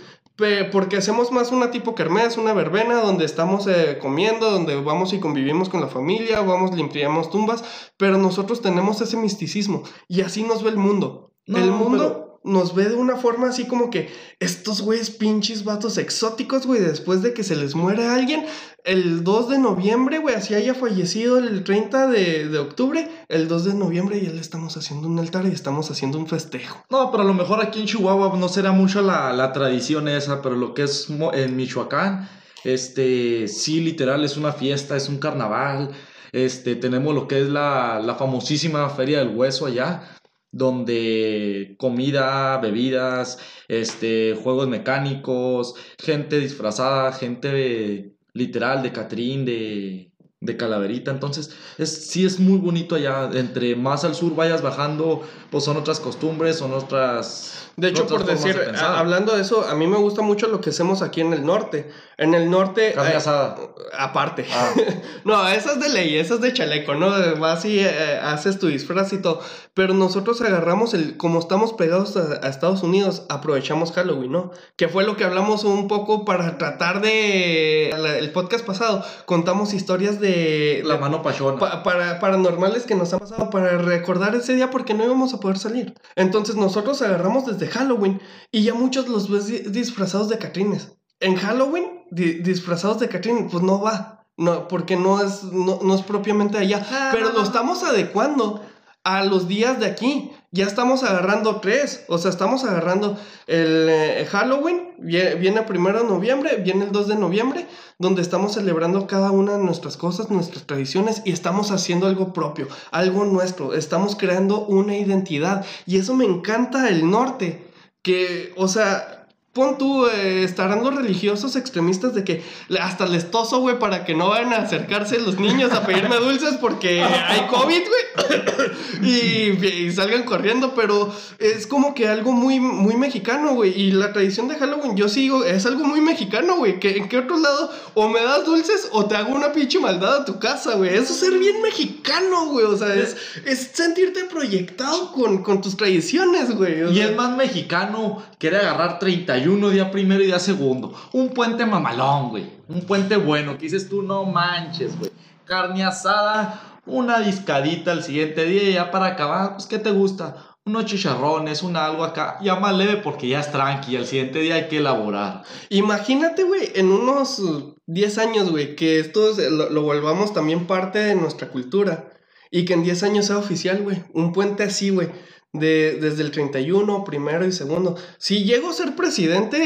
Porque 0.71 0.97
hacemos 0.97 1.31
más 1.31 1.51
una 1.51 1.71
tipo 1.71 1.93
kermés, 1.93 2.35
una 2.37 2.53
verbena, 2.53 2.95
donde 2.95 3.25
estamos 3.25 3.67
eh, 3.67 3.99
comiendo, 4.01 4.49
donde 4.49 4.75
vamos 4.75 5.13
y 5.13 5.19
convivimos 5.19 5.69
con 5.69 5.81
la 5.81 5.87
familia, 5.87 6.41
vamos, 6.41 6.75
limpiamos 6.75 7.29
tumbas, 7.29 7.63
pero 7.97 8.17
nosotros 8.17 8.61
tenemos 8.61 8.99
ese 9.01 9.17
misticismo 9.17 9.83
y 10.07 10.21
así 10.21 10.43
nos 10.43 10.63
ve 10.63 10.71
el 10.71 10.77
mundo. 10.77 11.33
No, 11.45 11.57
el 11.59 11.71
mundo 11.71 12.30
nos 12.43 12.73
ve 12.73 12.89
de 12.89 12.95
una 12.95 13.17
forma 13.17 13.49
así 13.49 13.65
como 13.65 13.89
que 13.89 14.09
estos 14.39 14.81
güeyes 14.81 15.11
pinches 15.11 15.63
vatos 15.63 15.97
exóticos, 15.97 16.65
güey, 16.65 16.81
después 16.81 17.21
de 17.21 17.33
que 17.33 17.43
se 17.43 17.55
les 17.55 17.75
muere 17.75 18.07
alguien, 18.07 18.45
el 18.83 19.23
2 19.23 19.49
de 19.49 19.59
noviembre, 19.59 20.17
güey, 20.17 20.33
así 20.33 20.55
haya 20.55 20.73
fallecido 20.73 21.37
el 21.37 21.63
30 21.63 22.07
de, 22.07 22.47
de 22.47 22.57
octubre, 22.57 23.07
el 23.29 23.47
2 23.47 23.65
de 23.65 23.73
noviembre 23.75 24.21
ya 24.21 24.31
le 24.31 24.41
estamos 24.41 24.75
haciendo 24.75 25.07
un 25.07 25.19
altar 25.19 25.45
y 25.45 25.51
estamos 25.51 25.91
haciendo 25.91 26.17
un 26.17 26.27
festejo. 26.27 26.83
No, 26.89 27.11
pero 27.11 27.23
a 27.23 27.27
lo 27.27 27.33
mejor 27.33 27.61
aquí 27.61 27.81
en 27.81 27.85
Chihuahua 27.85 28.35
no 28.37 28.49
será 28.49 28.71
mucho 28.71 29.01
la, 29.01 29.33
la 29.33 29.53
tradición 29.53 30.07
esa, 30.07 30.41
pero 30.41 30.55
lo 30.55 30.73
que 30.73 30.83
es 30.83 31.07
en 31.33 31.55
Michoacán, 31.55 32.27
este, 32.63 33.47
sí, 33.47 33.81
literal, 33.81 34.23
es 34.23 34.37
una 34.37 34.51
fiesta, 34.51 34.95
es 34.95 35.09
un 35.09 35.17
carnaval. 35.17 35.91
Este, 36.31 36.75
tenemos 36.75 37.13
lo 37.13 37.27
que 37.27 37.41
es 37.41 37.49
la, 37.49 37.99
la 37.99 38.15
famosísima 38.15 38.89
Feria 38.89 39.19
del 39.19 39.35
Hueso 39.35 39.65
allá, 39.65 40.03
donde 40.51 41.75
comida, 41.77 42.57
bebidas, 42.57 43.39
este, 43.67 44.35
juegos 44.41 44.67
mecánicos, 44.67 45.75
gente 45.97 46.39
disfrazada, 46.39 47.13
gente 47.13 48.13
literal 48.33 48.83
de 48.83 48.91
Catrín, 48.91 49.45
de, 49.45 50.11
de 50.39 50.57
Calaverita. 50.57 51.11
Entonces, 51.11 51.55
es, 51.77 52.07
sí 52.09 52.25
es 52.25 52.39
muy 52.39 52.57
bonito 52.57 52.95
allá. 52.95 53.29
Entre 53.33 53.75
más 53.75 54.03
al 54.03 54.15
sur 54.15 54.35
vayas 54.35 54.61
bajando, 54.61 55.21
pues 55.49 55.63
son 55.63 55.77
otras 55.77 55.99
costumbres, 55.99 56.57
son 56.57 56.73
otras. 56.73 57.57
De 57.77 57.87
hecho, 57.87 58.03
otras 58.03 58.23
por 58.23 58.29
decir, 58.31 58.57
de 58.57 58.65
pensar. 58.65 58.91
a- 58.91 58.99
hablando 58.99 59.33
de 59.35 59.41
eso, 59.41 59.65
a 59.67 59.75
mí 59.75 59.87
me 59.87 59.97
gusta 59.97 60.21
mucho 60.21 60.47
lo 60.47 60.59
que 60.59 60.71
hacemos 60.71 61.01
aquí 61.01 61.21
en 61.21 61.31
el 61.33 61.45
norte. 61.45 61.89
En 62.17 62.33
el 62.33 62.49
norte. 62.49 62.91
Carne 62.93 63.13
eh, 63.13 63.15
asada. 63.17 63.55
aparte. 63.97 64.45
Ah. 64.51 64.73
no, 65.25 65.47
esa 65.47 65.73
es 65.73 65.79
de 65.79 65.89
ley, 65.89 66.17
esa 66.17 66.35
es 66.35 66.41
de 66.41 66.53
chaleco, 66.53 66.95
¿no? 66.95 67.09
Vas 67.39 67.63
y 67.65 67.79
eh, 67.79 68.19
haces 68.21 68.59
tu 68.59 68.67
disfraz 68.67 69.13
y 69.13 69.21
todo. 69.21 69.41
Pero 69.73 69.93
nosotros 69.93 70.41
agarramos 70.41 70.93
el. 70.93 71.15
Como 71.15 71.39
estamos 71.39 71.71
pegados 71.73 72.17
a, 72.17 72.45
a 72.45 72.49
Estados 72.49 72.83
Unidos, 72.83 73.23
aprovechamos 73.29 73.93
Halloween, 73.93 74.31
¿no? 74.33 74.51
Que 74.75 74.89
fue 74.89 75.05
lo 75.05 75.15
que 75.15 75.23
hablamos 75.23 75.63
un 75.63 75.87
poco 75.87 76.25
para 76.25 76.57
tratar 76.57 77.01
de. 77.01 77.89
la- 77.97 78.17
el 78.17 78.31
podcast 78.33 78.65
pasado. 78.65 79.03
Contamos 79.25 79.73
historias 79.73 80.19
de. 80.19 80.81
La 80.85 80.95
de- 80.95 80.99
mano 80.99 81.21
pachona. 81.21 81.57
pa- 81.57 81.83
para 81.83 82.19
paranormales 82.19 82.83
que 82.83 82.95
nos 82.95 83.13
han 83.13 83.19
pasado 83.19 83.49
para 83.49 83.77
recordar 83.77 84.35
ese 84.35 84.55
día 84.55 84.69
porque 84.71 84.93
no 84.93 85.05
íbamos 85.05 85.33
a 85.33 85.39
poder 85.39 85.57
salir. 85.57 85.93
Entonces 86.15 86.55
nosotros 86.57 87.01
agarramos 87.01 87.45
desde 87.45 87.67
Halloween 87.67 88.19
y 88.51 88.63
ya 88.63 88.73
muchos 88.73 89.07
los 89.07 89.29
ves 89.29 89.47
di- 89.47 89.59
disfrazados 89.59 90.27
de 90.27 90.37
Catrines. 90.37 90.91
En 91.21 91.35
Halloween, 91.35 92.03
di- 92.11 92.39
disfrazados 92.41 92.99
de 92.99 93.07
Catrines, 93.07 93.49
pues 93.51 93.63
no 93.63 93.79
va. 93.79 94.17
No, 94.37 94.67
porque 94.67 94.95
no 94.95 95.21
es, 95.23 95.43
no, 95.43 95.79
no 95.83 95.93
es 95.93 96.01
propiamente 96.01 96.57
allá. 96.57 96.85
Ah, 96.91 97.09
Pero 97.13 97.31
lo 97.31 97.43
estamos 97.43 97.83
adecuando 97.83 98.65
a 99.03 99.23
los 99.23 99.47
días 99.47 99.79
de 99.79 99.85
aquí. 99.87 100.31
Ya 100.51 100.65
estamos 100.65 101.03
agarrando 101.03 101.61
tres. 101.61 102.03
O 102.07 102.17
sea, 102.17 102.29
estamos 102.29 102.63
agarrando 102.65 103.17
el 103.47 103.87
eh, 103.89 104.27
Halloween, 104.29 104.91
vie- 104.99 105.39
viene 105.39 105.61
primero 105.63 105.99
de 106.03 106.07
noviembre, 106.09 106.57
viene 106.57 106.85
el 106.85 106.91
2 106.91 107.07
de 107.07 107.15
noviembre, 107.15 107.67
donde 107.99 108.21
estamos 108.21 108.53
celebrando 108.53 109.07
cada 109.07 109.31
una 109.31 109.53
de 109.53 109.63
nuestras 109.63 109.95
cosas, 109.97 110.29
nuestras 110.29 110.65
tradiciones 110.67 111.21
y 111.25 111.31
estamos 111.31 111.71
haciendo 111.71 112.05
algo 112.07 112.33
propio, 112.33 112.67
algo 112.91 113.23
nuestro. 113.25 113.73
Estamos 113.73 114.15
creando 114.15 114.65
una 114.65 114.97
identidad. 114.97 115.65
Y 115.85 115.97
eso 115.97 116.13
me 116.15 116.25
encanta 116.25 116.89
el 116.89 117.09
norte. 117.09 117.67
Que, 118.03 118.51
o 118.57 118.67
sea, 118.67 119.20
pon 119.53 119.77
tú, 119.77 120.07
eh, 120.07 120.45
estarán 120.45 120.81
los 120.81 120.95
religiosos 120.95 121.57
extremistas 121.57 122.15
de 122.15 122.23
que 122.23 122.41
hasta 122.79 123.05
les 123.05 123.31
toso, 123.31 123.59
güey, 123.59 123.79
para 123.79 124.05
que 124.05 124.15
no 124.15 124.29
vayan 124.29 124.53
a 124.53 124.57
acercarse 124.59 125.19
los 125.19 125.39
niños 125.39 125.73
a 125.73 125.85
pedirme 125.85 126.15
dulces 126.19 126.55
porque 126.61 127.01
hay 127.01 127.47
COVID, 127.47 127.81
güey. 127.81 129.01
y, 129.01 129.65
y 129.65 129.91
salgan 129.91 130.23
corriendo, 130.23 130.73
pero 130.73 131.13
es 131.37 131.67
como 131.67 131.93
que 131.93 132.07
algo 132.07 132.31
muy, 132.31 132.61
muy 132.61 132.95
mexicano, 132.95 133.53
güey. 133.53 133.77
Y 133.77 133.91
la 133.91 134.13
tradición 134.13 134.47
de 134.47 134.55
Halloween, 134.55 134.95
yo 134.95 135.09
sigo, 135.09 135.43
es 135.43 135.65
algo 135.65 135.83
muy 135.83 135.99
mexicano, 135.99 136.55
güey. 136.55 136.79
Que 136.79 136.95
en 136.95 137.09
qué 137.09 137.17
otro 137.17 137.37
lado, 137.37 137.71
o 137.93 138.07
me 138.07 138.23
das 138.23 138.45
dulces 138.45 138.87
o 138.93 139.05
te 139.05 139.17
hago 139.17 139.35
una 139.35 139.51
pinche 139.51 139.79
maldad 139.79 140.21
a 140.21 140.25
tu 140.25 140.39
casa, 140.39 140.75
güey. 140.75 140.95
Eso 140.95 141.11
es 141.11 141.19
ser 141.19 141.37
bien 141.37 141.61
mexicano, 141.61 142.45
güey. 142.47 142.65
O 142.65 142.77
sea, 142.77 142.95
es, 142.95 143.17
es 143.45 143.71
sentirte 143.73 144.23
proyectado 144.25 145.11
con, 145.11 145.43
con 145.43 145.59
tus 145.59 145.75
tradiciones, 145.75 146.55
güey. 146.55 146.83
O 146.83 146.91
Y 146.91 147.01
es 147.01 147.13
más 147.17 147.35
mexicano, 147.35 148.23
quiere 148.37 148.57
agarrar 148.57 148.97
31 148.99 149.40
día 149.69 149.91
primero 149.91 150.23
y 150.23 150.27
día 150.27 150.39
segundo. 150.39 150.93
Un 151.13 151.29
puente 151.29 151.65
mamalón, 151.65 152.29
güey. 152.29 152.49
Un 152.67 152.81
puente 152.81 153.17
bueno, 153.17 153.57
que 153.57 153.63
dices 153.63 153.89
tú, 153.89 154.01
no 154.01 154.25
manches, 154.25 154.97
güey. 154.97 155.11
Carne 155.45 155.83
asada, 155.83 156.79
una 156.85 157.19
discadita 157.19 157.91
el 157.91 158.03
siguiente 158.03 158.45
día 158.45 158.63
y 158.63 158.73
ya 158.73 158.91
para 158.91 159.07
acabar, 159.07 159.53
pues, 159.53 159.65
¿qué 159.65 159.79
te 159.79 159.91
gusta? 159.91 160.55
Unos 160.65 160.85
chicharrones, 160.85 161.63
un 161.63 161.75
algo 161.75 162.03
acá, 162.03 162.37
ya 162.41 162.55
más 162.55 162.75
leve 162.75 162.97
porque 162.97 163.27
ya 163.27 163.39
es 163.39 163.51
tranqui, 163.51 163.97
al 163.97 164.05
siguiente 164.05 164.39
día 164.39 164.55
hay 164.55 164.67
que 164.67 164.77
elaborar. 164.77 165.43
Imagínate, 165.69 166.43
güey, 166.43 166.71
en 166.75 166.91
unos 166.91 167.39
uh, 167.39 167.75
10 167.87 168.17
años, 168.19 168.51
güey, 168.51 168.75
que 168.75 168.99
esto 168.99 169.31
lo, 169.49 169.69
lo 169.69 169.81
volvamos 169.81 170.33
también 170.33 170.67
parte 170.67 170.99
de 170.99 171.15
nuestra 171.15 171.49
cultura. 171.49 172.07
Y 172.53 172.65
que 172.65 172.73
en 172.73 172.83
10 172.83 173.03
años 173.03 173.25
sea 173.27 173.37
oficial, 173.37 173.81
güey. 173.81 174.03
Un 174.13 174.33
puente 174.33 174.63
así, 174.63 174.89
güey. 174.89 175.09
De, 175.53 175.97
desde 175.99 176.23
el 176.23 176.31
31, 176.31 177.03
primero 177.03 177.45
y 177.45 177.51
segundo. 177.51 177.97
Si 178.17 178.45
llego 178.45 178.69
a 178.69 178.73
ser 178.73 178.95
presidente 178.95 179.57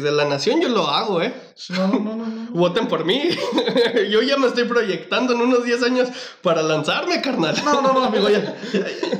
de 0.00 0.12
la 0.12 0.26
nación, 0.26 0.60
yo 0.60 0.68
lo 0.68 0.86
hago, 0.88 1.22
¿eh? 1.22 1.32
No, 1.70 1.86
no, 1.88 1.98
no, 2.14 2.26
no. 2.26 2.50
Voten 2.52 2.88
por 2.88 3.06
mí. 3.06 3.22
yo 4.10 4.20
ya 4.20 4.36
me 4.36 4.48
estoy 4.48 4.64
proyectando 4.64 5.32
en 5.32 5.40
unos 5.40 5.64
10 5.64 5.82
años 5.82 6.08
para 6.42 6.62
lanzarme, 6.62 7.22
carnal. 7.22 7.56
No, 7.64 7.80
no, 7.80 7.94
no, 7.94 8.04
amigo, 8.04 8.28
ya, 8.28 8.54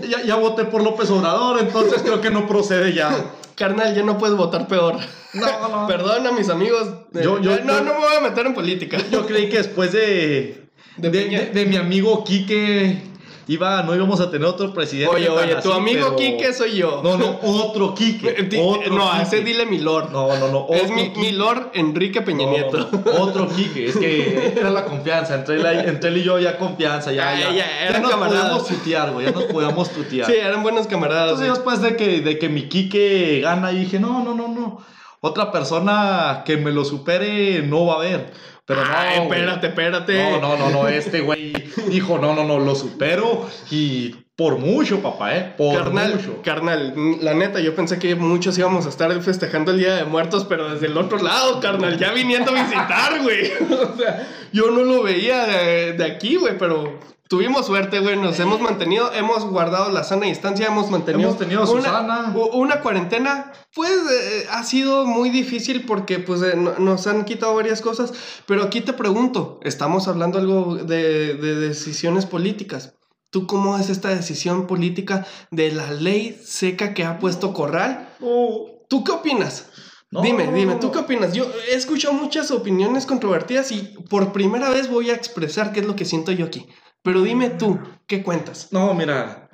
ya, 0.06 0.22
ya 0.22 0.36
voté 0.36 0.64
por 0.66 0.82
López 0.82 1.08
Obrador, 1.08 1.58
entonces 1.60 2.02
creo 2.02 2.20
que 2.20 2.30
no 2.30 2.46
procede 2.46 2.92
ya. 2.92 3.32
Carnal, 3.54 3.94
ya 3.94 4.02
no 4.02 4.18
puedes 4.18 4.36
votar 4.36 4.68
peor. 4.68 4.96
No, 5.32 5.68
no. 5.70 5.86
Perdón 5.86 6.26
a 6.26 6.32
mis 6.32 6.50
amigos. 6.50 6.86
Yo- 7.14 7.40
yo- 7.40 7.60
no, 7.64 7.80
no 7.80 7.94
me 7.94 8.00
voy 8.00 8.14
a 8.18 8.20
meter 8.20 8.44
en 8.44 8.52
política. 8.52 8.98
Yo 9.10 9.24
creí 9.24 9.48
que 9.48 9.56
después 9.56 9.90
de, 9.92 10.64
de- 10.98 11.50
de 11.54 11.64
mi 11.64 11.76
amigo 11.76 12.24
Quique 12.24 13.13
iba, 13.46 13.82
no 13.82 13.94
íbamos 13.94 14.20
a 14.20 14.30
tener 14.30 14.46
otro 14.46 14.72
presidente. 14.72 15.14
Oye, 15.14 15.28
oye, 15.28 15.54
así, 15.54 15.68
tu 15.68 15.72
amigo 15.74 16.00
pero- 16.04 16.16
Quique 16.16 16.52
soy 16.52 16.76
yo. 16.76 17.00
No, 17.02 17.16
no, 17.18 17.38
otro 17.42 17.94
Quique. 17.94 18.48
Otro 18.60 18.94
no, 18.94 19.10
a 19.12 19.22
ese 19.22 19.38
Quique. 19.38 19.50
dile 19.52 19.66
mi 19.66 19.78
lord. 19.78 20.10
No, 20.12 20.34
no, 20.38 20.48
no. 20.48 20.66
es 20.70 20.90
mi, 20.90 21.08
Quique. 21.10 21.20
mi 21.20 21.32
lord 21.32 21.70
Enrique 21.74 22.22
Peña 22.22 22.46
No, 22.46 22.52
Nieto. 22.52 22.78
no, 22.78 23.02
no, 23.04 23.22
Otro 23.22 23.48
Quique, 23.48 23.86
es 23.88 23.96
que 23.96 24.54
era 24.56 24.70
la 24.70 24.84
confianza. 24.84 25.34
Entre 25.34 25.56
él, 25.56 25.66
entre 25.66 26.10
él 26.10 26.16
y 26.18 26.22
yo 26.22 26.38
ya 26.38 26.56
confianza. 26.58 27.12
Ya, 27.12 27.30
Ah, 27.30 27.34
ya, 27.38 27.50
ya, 27.50 27.56
ya, 27.56 27.86
eran 27.88 28.02
nos 28.02 28.10
camaradas. 28.10 28.42
podíamos 28.44 28.68
tutear, 28.68 29.12
güey. 29.12 29.26
Ya 29.26 29.32
nos 29.32 29.44
podíamos 29.44 29.90
tutear. 29.90 30.26
Sí, 30.30 30.36
eran 30.36 30.62
buenos 30.62 30.86
camaradas. 30.86 31.32
Entonces, 31.40 31.54
después 31.54 31.80
de 31.82 31.96
que, 31.96 32.20
de 32.20 32.38
que 32.38 32.48
mi 32.48 32.68
Quique 32.68 33.40
gana, 33.42 33.70
dije, 33.70 33.98
no, 34.00 34.22
no, 34.24 34.34
no, 34.34 34.48
no. 34.48 34.82
Otra 35.20 35.50
persona 35.50 36.42
que 36.44 36.58
me 36.58 36.70
lo 36.70 36.84
supere 36.84 37.62
no 37.62 37.86
va 37.86 37.94
a 37.94 37.96
haber. 37.96 38.32
Pero 38.66 38.84
no, 38.84 38.90
Ay, 38.94 39.18
güey. 39.18 39.40
espérate, 39.40 39.66
espérate. 39.66 40.30
No, 40.30 40.40
no, 40.40 40.56
no, 40.56 40.70
no, 40.70 40.88
este 40.88 41.20
güey 41.20 41.52
dijo, 41.88 42.18
no, 42.18 42.34
no, 42.34 42.44
no, 42.44 42.58
lo 42.58 42.74
supero 42.74 43.48
y 43.70 44.23
por 44.36 44.58
mucho, 44.58 45.00
papá, 45.00 45.36
¿eh? 45.36 45.54
Por 45.56 45.76
Carnal, 45.76 46.14
mucho. 46.16 46.42
carnal, 46.42 46.94
la 47.20 47.34
neta, 47.34 47.60
yo 47.60 47.74
pensé 47.76 47.98
que 48.00 48.16
muchos 48.16 48.58
íbamos 48.58 48.84
a 48.86 48.88
estar 48.88 49.12
festejando 49.22 49.70
el 49.70 49.78
Día 49.78 49.94
de 49.94 50.04
Muertos, 50.04 50.44
pero 50.48 50.72
desde 50.72 50.86
el 50.86 50.96
otro 50.98 51.18
lado, 51.18 51.60
carnal, 51.60 51.98
ya 51.98 52.12
viniendo 52.12 52.50
a 52.50 52.54
visitar, 52.62 53.20
güey. 53.22 53.52
O 53.70 53.96
sea, 53.96 54.28
yo 54.52 54.70
no 54.72 54.82
lo 54.82 55.02
veía 55.04 55.44
de, 55.46 55.92
de 55.92 56.04
aquí, 56.04 56.34
güey, 56.34 56.58
pero 56.58 56.98
tuvimos 57.28 57.66
suerte, 57.66 58.00
güey, 58.00 58.16
nos 58.16 58.38
hemos 58.40 58.60
mantenido, 58.60 59.12
hemos 59.12 59.44
guardado 59.44 59.92
la 59.92 60.02
sana 60.02 60.26
distancia, 60.26 60.66
hemos 60.66 60.90
mantenido... 60.90 61.28
Hemos 61.28 61.38
tenido 61.38 61.62
una, 61.62 61.82
Susana. 61.82 62.34
Una 62.54 62.80
cuarentena, 62.80 63.52
pues, 63.72 63.92
eh, 63.92 64.46
ha 64.50 64.64
sido 64.64 65.06
muy 65.06 65.30
difícil 65.30 65.84
porque, 65.86 66.18
pues, 66.18 66.42
eh, 66.42 66.54
no- 66.56 66.74
nos 66.80 67.06
han 67.06 67.24
quitado 67.24 67.54
varias 67.54 67.80
cosas, 67.80 68.12
pero 68.46 68.64
aquí 68.64 68.80
te 68.80 68.92
pregunto, 68.94 69.60
estamos 69.62 70.08
hablando 70.08 70.38
algo 70.40 70.74
de, 70.74 71.34
de 71.34 71.54
decisiones 71.54 72.26
políticas. 72.26 72.94
¿Tú 73.34 73.48
cómo 73.48 73.76
es 73.76 73.90
esta 73.90 74.10
decisión 74.10 74.68
política 74.68 75.26
de 75.50 75.72
la 75.72 75.90
ley 75.90 76.38
seca 76.40 76.94
que 76.94 77.02
ha 77.02 77.18
puesto 77.18 77.52
Corral? 77.52 78.08
¿Tú 78.20 79.02
qué 79.02 79.10
opinas? 79.10 79.70
No, 80.12 80.22
dime, 80.22 80.44
no, 80.44 80.52
no, 80.52 80.56
dime, 80.56 80.74
¿tú 80.76 80.92
qué 80.92 80.98
opinas? 80.98 81.32
Yo 81.32 81.50
he 81.68 81.74
escuchado 81.74 82.14
muchas 82.14 82.52
opiniones 82.52 83.06
controvertidas 83.06 83.72
y 83.72 83.96
por 84.08 84.32
primera 84.32 84.70
vez 84.70 84.88
voy 84.88 85.10
a 85.10 85.14
expresar 85.14 85.72
qué 85.72 85.80
es 85.80 85.86
lo 85.86 85.96
que 85.96 86.04
siento 86.04 86.30
yo 86.30 86.46
aquí. 86.46 86.68
Pero 87.02 87.22
dime 87.22 87.50
tú, 87.50 87.80
¿qué 88.06 88.22
cuentas? 88.22 88.68
No, 88.70 88.94
mira, 88.94 89.50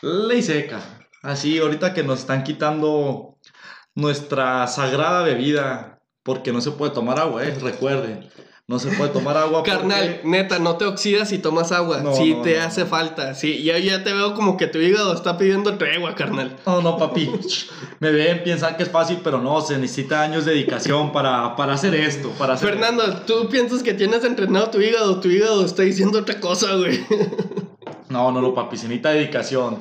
ley 0.00 0.42
seca. 0.42 0.80
Así, 1.22 1.58
ahorita 1.58 1.94
que 1.94 2.02
nos 2.02 2.18
están 2.18 2.42
quitando 2.42 3.38
nuestra 3.94 4.66
sagrada 4.66 5.22
bebida, 5.22 6.02
porque 6.24 6.52
no 6.52 6.60
se 6.60 6.72
puede 6.72 6.90
tomar 6.90 7.20
agua, 7.20 7.44
¿eh? 7.44 7.56
Recuerden, 7.60 8.28
no 8.72 8.78
se 8.78 8.88
puede 8.96 9.10
tomar 9.10 9.36
agua. 9.36 9.58
porque- 9.62 9.70
Carnal, 9.70 10.20
neta, 10.24 10.58
no 10.58 10.76
te 10.76 10.86
oxidas 10.86 11.30
y 11.32 11.38
tomas 11.38 11.72
agua. 11.72 12.00
No, 12.00 12.14
sí, 12.14 12.34
no, 12.34 12.40
te 12.40 12.56
no. 12.58 12.64
hace 12.64 12.86
falta. 12.86 13.34
Sí, 13.34 13.62
ya, 13.62 13.78
ya 13.78 14.02
te 14.02 14.14
veo 14.14 14.32
como 14.34 14.56
que 14.56 14.66
tu 14.66 14.78
hígado 14.78 15.12
está 15.12 15.36
pidiendo 15.36 15.76
tregua, 15.76 16.14
carnal. 16.14 16.56
No, 16.64 16.80
no, 16.80 16.96
papi. 16.96 17.30
Me 18.00 18.10
ven, 18.10 18.42
piensan 18.42 18.76
que 18.78 18.84
es 18.84 18.88
fácil, 18.88 19.20
pero 19.22 19.42
no, 19.42 19.60
se 19.60 19.76
necesita 19.76 20.22
años 20.22 20.46
de 20.46 20.52
dedicación 20.54 21.12
para, 21.12 21.54
para 21.54 21.74
hacer 21.74 21.94
esto. 21.94 22.30
Para 22.38 22.54
hacer 22.54 22.70
Fernando, 22.70 23.04
tú 23.26 23.46
piensas 23.50 23.82
que 23.82 23.92
tienes 23.92 24.24
entrenado 24.24 24.70
tu 24.70 24.80
hígado, 24.80 25.20
tu 25.20 25.28
hígado 25.28 25.64
está 25.66 25.82
diciendo 25.82 26.20
otra 26.20 26.40
cosa, 26.40 26.74
güey. 26.74 27.04
No, 28.08 28.32
no, 28.32 28.40
no, 28.40 28.54
papi, 28.54 28.76
se 28.78 28.84
necesita 28.88 29.10
dedicación. 29.10 29.78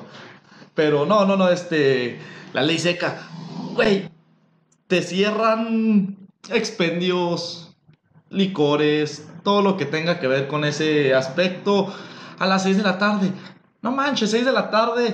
Pero 0.76 1.06
no, 1.06 1.26
no, 1.26 1.38
no, 1.38 1.50
este. 1.50 2.20
La 2.54 2.62
ley 2.62 2.78
seca. 2.78 3.28
Güey, 3.74 4.10
te 4.88 5.02
cierran 5.02 6.18
expendios, 6.50 7.71
licores, 8.32 9.28
todo 9.44 9.62
lo 9.62 9.78
que 9.78 9.86
tenga 9.86 10.20
que 10.20 10.28
ver 10.28 10.48
con 10.48 10.66
ese 10.66 11.14
aspecto 11.14 11.94
a 12.40 12.46
las 12.48 12.64
6 12.64 12.78
de 12.78 12.84
la 12.84 12.98
tarde. 12.98 13.32
No 13.82 13.92
manches, 13.92 14.32
6 14.32 14.46
de 14.46 14.52
la 14.52 14.70
tarde. 14.70 15.14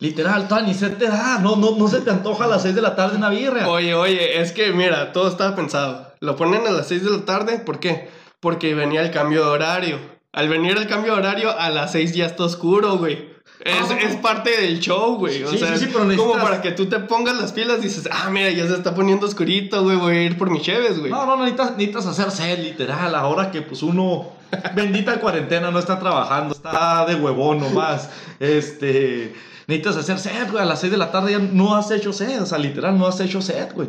Literal, 0.00 0.46
toda 0.46 0.62
ni 0.62 0.74
se 0.74 0.90
te 0.90 1.08
da. 1.08 1.38
No, 1.38 1.56
no, 1.56 1.72
no 1.72 1.88
se 1.88 2.00
te 2.00 2.10
antoja 2.10 2.44
a 2.44 2.48
las 2.48 2.62
6 2.62 2.74
de 2.74 2.82
la 2.82 2.94
tarde 2.94 3.16
una 3.16 3.30
birria. 3.30 3.68
Oye, 3.68 3.94
oye, 3.94 4.40
es 4.40 4.52
que 4.52 4.72
mira, 4.72 5.12
todo 5.12 5.28
estaba 5.28 5.56
pensado. 5.56 6.12
Lo 6.20 6.36
ponen 6.36 6.66
a 6.66 6.70
las 6.70 6.86
6 6.88 7.04
de 7.04 7.10
la 7.10 7.24
tarde, 7.24 7.58
¿por 7.58 7.80
qué? 7.80 8.08
Porque 8.40 8.74
venía 8.74 9.02
el 9.02 9.10
cambio 9.10 9.44
de 9.44 9.50
horario. 9.50 9.98
Al 10.32 10.48
venir 10.48 10.76
el 10.76 10.86
cambio 10.86 11.14
de 11.14 11.18
horario, 11.18 11.58
a 11.58 11.70
las 11.70 11.92
6 11.92 12.14
ya 12.14 12.26
está 12.26 12.44
oscuro, 12.44 12.98
güey. 12.98 13.37
Es, 13.60 13.88
no, 13.88 13.96
es 13.96 14.16
parte 14.16 14.50
del 14.60 14.78
show, 14.78 15.16
güey. 15.16 15.42
O 15.42 15.50
Sí, 15.50 15.58
sea, 15.58 15.76
sí, 15.76 15.86
sí, 15.86 15.90
pero 15.92 16.16
como 16.16 16.34
para 16.34 16.62
que 16.62 16.70
tú 16.72 16.86
te 16.86 17.00
pongas 17.00 17.36
las 17.36 17.52
pilas 17.52 17.78
y 17.80 17.82
dices, 17.82 18.08
ah, 18.10 18.30
mira, 18.30 18.50
ya 18.50 18.66
se 18.68 18.74
está 18.74 18.94
poniendo 18.94 19.26
oscurito, 19.26 19.82
güey, 19.82 19.96
voy 19.96 20.16
a 20.16 20.22
ir 20.22 20.38
por 20.38 20.48
mi 20.50 20.60
Cheves, 20.60 20.98
güey. 21.00 21.10
No, 21.10 21.26
no, 21.26 21.36
necesitas, 21.38 21.72
necesitas 21.72 22.06
hacer 22.06 22.30
sed, 22.30 22.60
literal. 22.62 23.14
Ahora 23.16 23.50
que 23.50 23.62
pues 23.62 23.82
uno, 23.82 24.30
bendita 24.76 25.18
cuarentena, 25.20 25.70
no 25.72 25.78
está 25.80 25.98
trabajando, 25.98 26.54
está 26.54 27.04
de 27.06 27.16
huevón 27.16 27.58
nomás. 27.58 28.10
Este, 28.38 29.34
necesitas 29.66 29.96
hacer 29.96 30.18
sed, 30.20 30.50
güey. 30.50 30.62
A 30.62 30.66
las 30.66 30.80
6 30.80 30.92
de 30.92 30.98
la 30.98 31.10
tarde 31.10 31.32
ya 31.32 31.38
no 31.40 31.74
has 31.74 31.90
hecho 31.90 32.12
sed, 32.12 32.40
o 32.42 32.46
sea, 32.46 32.58
literal, 32.58 32.96
no 32.96 33.06
has 33.06 33.18
hecho 33.20 33.42
sed, 33.42 33.72
güey. 33.74 33.88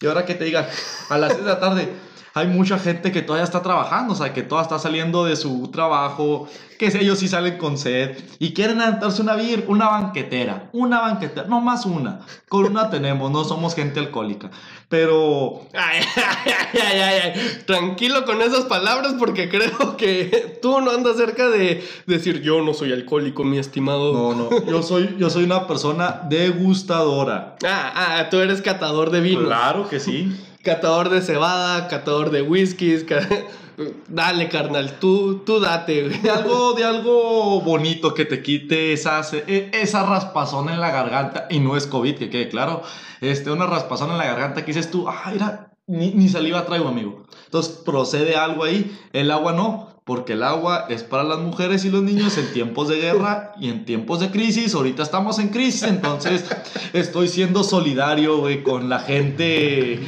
Y 0.00 0.06
ahora 0.06 0.24
que 0.24 0.34
te 0.34 0.44
digan, 0.44 0.66
a 1.08 1.18
las 1.18 1.32
6 1.34 1.44
de 1.44 1.50
la 1.50 1.60
tarde, 1.60 1.88
hay 2.36 2.48
mucha 2.48 2.80
gente 2.80 3.12
que 3.12 3.22
todavía 3.22 3.44
está 3.44 3.62
trabajando, 3.62 4.12
o 4.12 4.16
sea, 4.16 4.32
que 4.34 4.42
todavía 4.42 4.64
está 4.64 4.80
saliendo 4.80 5.24
de 5.24 5.36
su 5.36 5.68
trabajo, 5.68 6.48
que 6.80 6.88
ellos 6.88 7.20
sí 7.20 7.28
salen 7.28 7.58
con 7.58 7.78
sed 7.78 8.18
y 8.40 8.52
quieren 8.52 8.80
aventarse 8.80 9.22
una 9.22 9.36
vir, 9.36 9.64
una 9.68 9.88
banquetera, 9.88 10.68
una 10.72 11.00
banquetera, 11.00 11.46
no 11.46 11.60
más 11.60 11.86
una. 11.86 12.22
Con 12.48 12.64
una 12.64 12.90
tenemos, 12.90 13.30
no 13.30 13.44
somos 13.44 13.76
gente 13.76 14.00
alcohólica. 14.00 14.50
Pero 14.88 15.62
Ay, 15.74 16.00
ay, 16.16 16.52
ay, 16.72 16.80
ay, 16.82 17.00
ay, 17.00 17.20
ay. 17.22 17.62
Tranquilo 17.66 18.24
con 18.24 18.42
esas 18.42 18.64
palabras 18.64 19.14
porque 19.16 19.48
creo 19.48 19.96
que 19.96 20.58
tú 20.60 20.80
no 20.80 20.90
andas 20.90 21.16
cerca 21.16 21.48
de 21.48 21.86
decir 22.06 22.42
yo 22.42 22.62
no 22.62 22.74
soy 22.74 22.92
alcohólico, 22.92 23.44
mi 23.44 23.58
estimado. 23.58 24.12
No, 24.12 24.34
no. 24.34 24.66
Yo 24.66 24.82
soy, 24.82 25.14
yo 25.20 25.30
soy 25.30 25.44
una 25.44 25.68
persona 25.68 26.22
degustadora. 26.28 27.56
Ah, 27.64 27.92
ah, 27.94 28.28
tú 28.28 28.40
eres 28.40 28.60
catador 28.60 29.10
de 29.10 29.20
vino. 29.20 29.44
Claro 29.44 29.88
que 29.88 30.00
sí. 30.00 30.36
Catador 30.64 31.10
de 31.10 31.20
cebada, 31.20 31.88
catador 31.88 32.30
de 32.30 32.42
whiskies. 32.42 33.04
Dale, 34.08 34.48
carnal, 34.48 34.98
tú, 35.00 35.42
tú 35.44 35.60
date, 35.60 36.04
güey. 36.08 36.18
De 36.20 36.30
algo, 36.30 36.74
de 36.74 36.84
algo 36.84 37.60
bonito 37.60 38.14
que 38.14 38.24
te 38.24 38.42
quite 38.42 38.92
esa, 38.92 39.20
e- 39.46 39.70
esa 39.72 40.04
raspazón 40.04 40.68
en 40.68 40.80
la 40.80 40.90
garganta. 40.90 41.46
Y 41.50 41.58
no 41.58 41.76
es 41.76 41.86
COVID, 41.86 42.16
que 42.16 42.30
quede 42.30 42.48
claro. 42.48 42.82
Este, 43.20 43.50
una 43.50 43.66
raspazón 43.66 44.10
en 44.10 44.18
la 44.18 44.26
garganta 44.26 44.64
que 44.64 44.72
dices 44.72 44.90
tú, 44.90 45.08
ah, 45.08 45.30
mira, 45.32 45.72
ni, 45.86 46.12
ni 46.12 46.28
saliva 46.28 46.64
traigo, 46.64 46.88
amigo. 46.88 47.24
Entonces 47.46 47.74
procede 47.84 48.36
algo 48.36 48.64
ahí. 48.64 48.96
El 49.12 49.30
agua 49.30 49.52
no. 49.52 49.93
Porque 50.04 50.34
el 50.34 50.42
agua 50.42 50.84
es 50.90 51.02
para 51.02 51.24
las 51.24 51.38
mujeres 51.38 51.86
y 51.86 51.90
los 51.90 52.02
niños 52.02 52.36
en 52.36 52.52
tiempos 52.52 52.88
de 52.88 53.00
guerra 53.00 53.54
y 53.58 53.70
en 53.70 53.86
tiempos 53.86 54.20
de 54.20 54.30
crisis. 54.30 54.74
Ahorita 54.74 55.02
estamos 55.02 55.38
en 55.38 55.48
crisis, 55.48 55.84
entonces 55.84 56.44
estoy 56.92 57.26
siendo 57.26 57.64
solidario, 57.64 58.42
con 58.64 58.90
la 58.90 58.98
gente, 58.98 59.98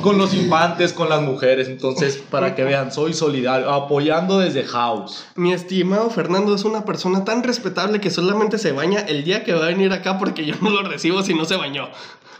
con 0.00 0.16
los 0.16 0.32
infantes, 0.32 0.94
con 0.94 1.10
las 1.10 1.20
mujeres. 1.20 1.68
Entonces, 1.68 2.16
para 2.30 2.54
que 2.54 2.64
vean, 2.64 2.90
soy 2.90 3.12
solidario, 3.12 3.70
apoyando 3.70 4.38
desde 4.38 4.64
House. 4.64 5.26
Mi 5.34 5.52
estimado 5.52 6.08
Fernando 6.08 6.54
es 6.54 6.64
una 6.64 6.86
persona 6.86 7.26
tan 7.26 7.42
respetable 7.42 8.00
que 8.00 8.08
solamente 8.08 8.56
se 8.56 8.72
baña 8.72 9.00
el 9.00 9.22
día 9.22 9.44
que 9.44 9.52
va 9.52 9.66
a 9.66 9.68
venir 9.68 9.92
acá 9.92 10.18
porque 10.18 10.46
yo 10.46 10.54
no 10.62 10.70
lo 10.70 10.82
recibo 10.82 11.22
si 11.22 11.34
no 11.34 11.44
se 11.44 11.56
bañó. 11.56 11.90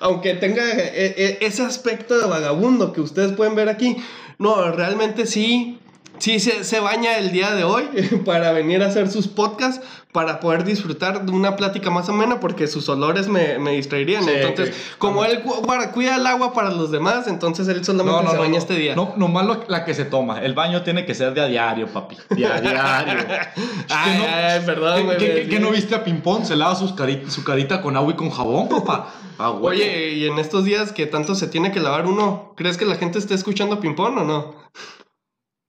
Aunque 0.01 0.33
tenga 0.33 0.63
eh, 0.67 1.15
eh, 1.19 1.39
ese 1.43 1.63
aspecto 1.63 2.19
de 2.19 2.27
vagabundo 2.27 2.95
que 2.95 3.03
ustedes 3.03 3.33
pueden 3.33 3.55
ver 3.55 3.69
aquí, 3.69 3.99
no, 4.39 4.71
realmente 4.73 5.27
sí, 5.27 5.79
sí 6.19 6.41
se, 6.41 6.65
se 6.65 6.81
baña 6.81 7.17
el 7.19 7.31
día 7.33 7.55
de 7.55 7.65
hoy 7.65 7.85
para 8.25 8.53
venir 8.53 8.83
a 8.83 8.87
hacer 8.87 9.11
sus 9.11 9.29
podcasts, 9.29 9.85
para 10.13 10.41
poder 10.41 10.65
disfrutar 10.65 11.27
de 11.27 11.33
una 11.33 11.57
plática 11.57 11.91
más 11.91 12.09
amena 12.09 12.41
porque 12.41 12.67
sus 12.69 12.89
olores 12.89 13.29
me, 13.29 13.59
me 13.59 13.73
distraerían. 13.73 14.25
Sí, 14.25 14.31
entonces, 14.35 14.75
sí. 14.75 14.83
como 14.99 15.25
él 15.27 15.43
guarda- 15.45 15.93
cuida 15.93 16.17
el 16.17 16.27
agua 16.27 16.55
para 16.55 16.71
los 16.71 16.91
demás, 16.91 17.27
entonces 17.27 17.69
él 17.69 17.85
solamente 17.85 18.31
se 18.31 18.37
baña 18.39 18.57
este 18.59 18.75
día. 18.77 18.97
No, 18.97 19.13
nomás 19.17 19.45
lo- 19.45 19.65
la 19.69 19.85
que 19.85 19.93
se 19.95 20.07
toma. 20.07 20.41
El 20.41 20.55
baño 20.55 20.83
tiene 20.83 21.05
que 21.05 21.15
ser 21.15 21.35
de 21.35 21.43
a 21.43 21.47
diario, 21.47 21.87
papi. 21.89 22.17
De 22.31 22.47
a 22.47 22.61
diario. 22.63 23.25
Ay, 23.91 24.13
¿Que 24.13 24.19
no- 24.19 24.25
ay, 24.35 24.61
perdón, 24.65 24.97
¿Que, 24.97 25.03
güey, 25.05 25.19
que- 25.19 25.29
me 25.29 25.35
que- 25.43 25.49
que 25.49 25.61
no 25.61 25.71
viste 25.71 25.95
a 25.95 26.03
Pimpón? 26.03 26.47
Se 26.47 26.57
lava 26.57 26.75
sus 26.77 26.95
su 27.29 27.45
carita 27.45 27.83
con 27.83 27.95
agua 27.97 28.13
y 28.13 28.17
con 28.17 28.31
jabón, 28.31 28.69
papá. 28.69 29.09
Ah, 29.39 29.51
güey. 29.51 29.79
Oye, 29.83 30.13
y 30.15 30.27
en 30.29 30.39
estos 30.39 30.65
días 30.65 30.93
que 30.93 31.05
tanto 31.05 31.35
se 31.35 31.47
tiene 31.47 31.71
que 31.71 31.79
lavar 31.79 32.07
uno, 32.07 32.55
¿crees 32.57 32.79
que 32.79 32.87
la 32.87 32.95
gente 32.97 33.19
esté 33.19 33.35
escuchando 33.35 33.81
ping-pong 33.81 34.17
o 34.17 34.25
no? 34.25 34.55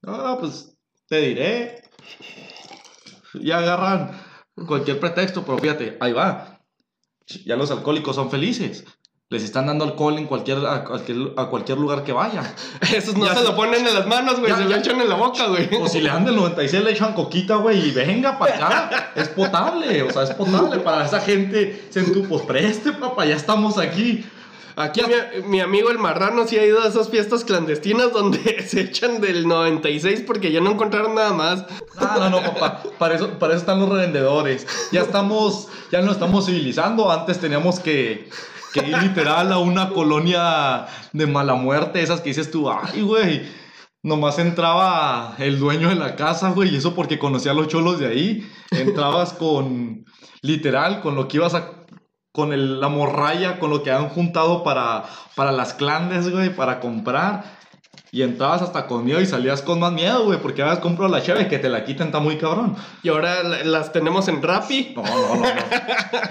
Ah, 0.08 0.36
pues 0.40 0.76
te 1.08 1.20
diré. 1.20 1.82
Ya 3.34 3.58
agarran 3.58 4.18
cualquier 4.66 4.98
pretexto, 4.98 5.44
pero 5.44 5.58
fíjate, 5.58 5.96
ahí 6.00 6.12
va. 6.12 6.60
Ya 7.44 7.56
los 7.56 7.70
alcohólicos 7.70 8.16
son 8.16 8.30
felices. 8.30 8.84
Les 9.30 9.42
están 9.42 9.66
dando 9.66 9.84
alcohol 9.84 10.16
en 10.16 10.26
cualquier, 10.26 10.64
a, 10.66 10.84
cualquier, 10.84 11.34
a 11.36 11.50
cualquier 11.50 11.76
lugar 11.76 12.02
que 12.02 12.12
vayan. 12.12 12.50
Esos 12.94 13.14
no 13.14 13.26
Ya 13.26 13.34
se 13.34 13.44
lo 13.44 13.54
ponen 13.54 13.86
en 13.86 13.94
las 13.94 14.06
manos, 14.06 14.40
güey, 14.40 14.50
se 14.54 14.64
lo 14.64 14.74
echan 14.74 14.98
en 14.98 15.08
la 15.10 15.16
boca, 15.16 15.48
güey. 15.48 15.68
O 15.78 15.86
si 15.86 16.00
le 16.00 16.08
dan 16.08 16.24
del 16.24 16.36
96, 16.36 16.82
le 16.82 16.92
echan 16.92 17.12
coquita, 17.12 17.56
güey, 17.56 17.88
y 17.88 17.90
venga 17.90 18.38
para 18.38 18.54
acá. 18.54 19.12
Es 19.16 19.28
potable, 19.28 20.02
o 20.02 20.10
sea, 20.10 20.22
es 20.22 20.30
potable 20.30 20.78
para 20.78 21.04
esa 21.04 21.20
gente. 21.20 21.88
Centu, 21.90 22.26
pues 22.26 22.42
preste, 22.42 22.92
papá, 22.92 23.26
ya 23.26 23.36
estamos 23.36 23.76
aquí. 23.76 24.24
Aquí 24.78 25.00
mi, 25.02 25.48
mi 25.48 25.60
amigo 25.60 25.90
el 25.90 25.98
marrano 25.98 26.46
sí 26.46 26.56
ha 26.56 26.64
ido 26.64 26.80
a 26.80 26.86
esas 26.86 27.08
fiestas 27.08 27.42
clandestinas 27.42 28.12
donde 28.12 28.62
se 28.66 28.82
echan 28.82 29.20
del 29.20 29.48
96 29.48 30.22
porque 30.24 30.52
ya 30.52 30.60
no 30.60 30.70
encontraron 30.70 31.16
nada 31.16 31.32
más. 31.32 31.66
No, 32.00 32.20
no, 32.20 32.30
no, 32.30 32.54
papá. 32.54 32.84
Para 32.96 33.16
eso, 33.16 33.40
para 33.40 33.54
eso 33.54 33.62
están 33.62 33.80
los 33.80 33.88
revendedores. 33.88 34.68
Ya 34.92 35.00
estamos, 35.00 35.66
ya 35.90 36.00
nos 36.00 36.12
estamos 36.12 36.46
civilizando. 36.46 37.10
Antes 37.10 37.40
teníamos 37.40 37.80
que, 37.80 38.28
que 38.72 38.86
ir 38.86 38.96
literal 38.98 39.50
a 39.52 39.58
una 39.58 39.88
colonia 39.88 40.86
de 41.12 41.26
mala 41.26 41.54
muerte, 41.54 42.00
esas 42.00 42.20
que 42.20 42.28
dices 42.28 42.52
tú, 42.52 42.70
ay, 42.70 43.02
güey. 43.02 43.42
Nomás 44.04 44.38
entraba 44.38 45.34
el 45.38 45.58
dueño 45.58 45.88
de 45.88 45.96
la 45.96 46.14
casa, 46.14 46.50
güey, 46.50 46.72
y 46.72 46.76
eso 46.76 46.94
porque 46.94 47.18
conocía 47.18 47.50
a 47.50 47.54
los 47.54 47.66
cholos 47.66 47.98
de 47.98 48.06
ahí. 48.06 48.48
Entrabas 48.70 49.32
con, 49.32 50.04
literal, 50.40 51.00
con 51.00 51.16
lo 51.16 51.26
que 51.26 51.38
ibas 51.38 51.54
a, 51.54 51.77
con 52.32 52.52
el- 52.52 52.80
la 52.80 52.88
morralla, 52.88 53.58
con 53.58 53.70
lo 53.70 53.82
que 53.82 53.90
han 53.90 54.08
juntado 54.08 54.62
para, 54.62 55.04
para 55.34 55.52
las 55.52 55.74
clandes, 55.74 56.30
güey, 56.30 56.54
para 56.54 56.80
comprar. 56.80 57.56
Y 58.10 58.22
entrabas 58.22 58.62
hasta 58.62 58.86
con 58.86 59.04
miedo 59.04 59.20
y 59.20 59.26
salías 59.26 59.60
con 59.60 59.80
más 59.80 59.92
miedo, 59.92 60.24
güey, 60.24 60.38
porque 60.40 60.62
habías 60.62 60.78
comprado 60.78 61.12
la 61.12 61.22
cheve 61.22 61.46
que 61.46 61.58
te 61.58 61.68
la 61.68 61.84
quiten, 61.84 62.06
está 62.06 62.20
muy 62.20 62.38
cabrón. 62.38 62.74
Y 63.02 63.10
ahora 63.10 63.42
la- 63.42 63.64
las 63.64 63.92
tenemos 63.92 64.28
en 64.28 64.42
Rappi. 64.42 64.94
No, 64.96 65.02
no, 65.02 65.34
no, 65.34 65.40
no. 65.40 65.46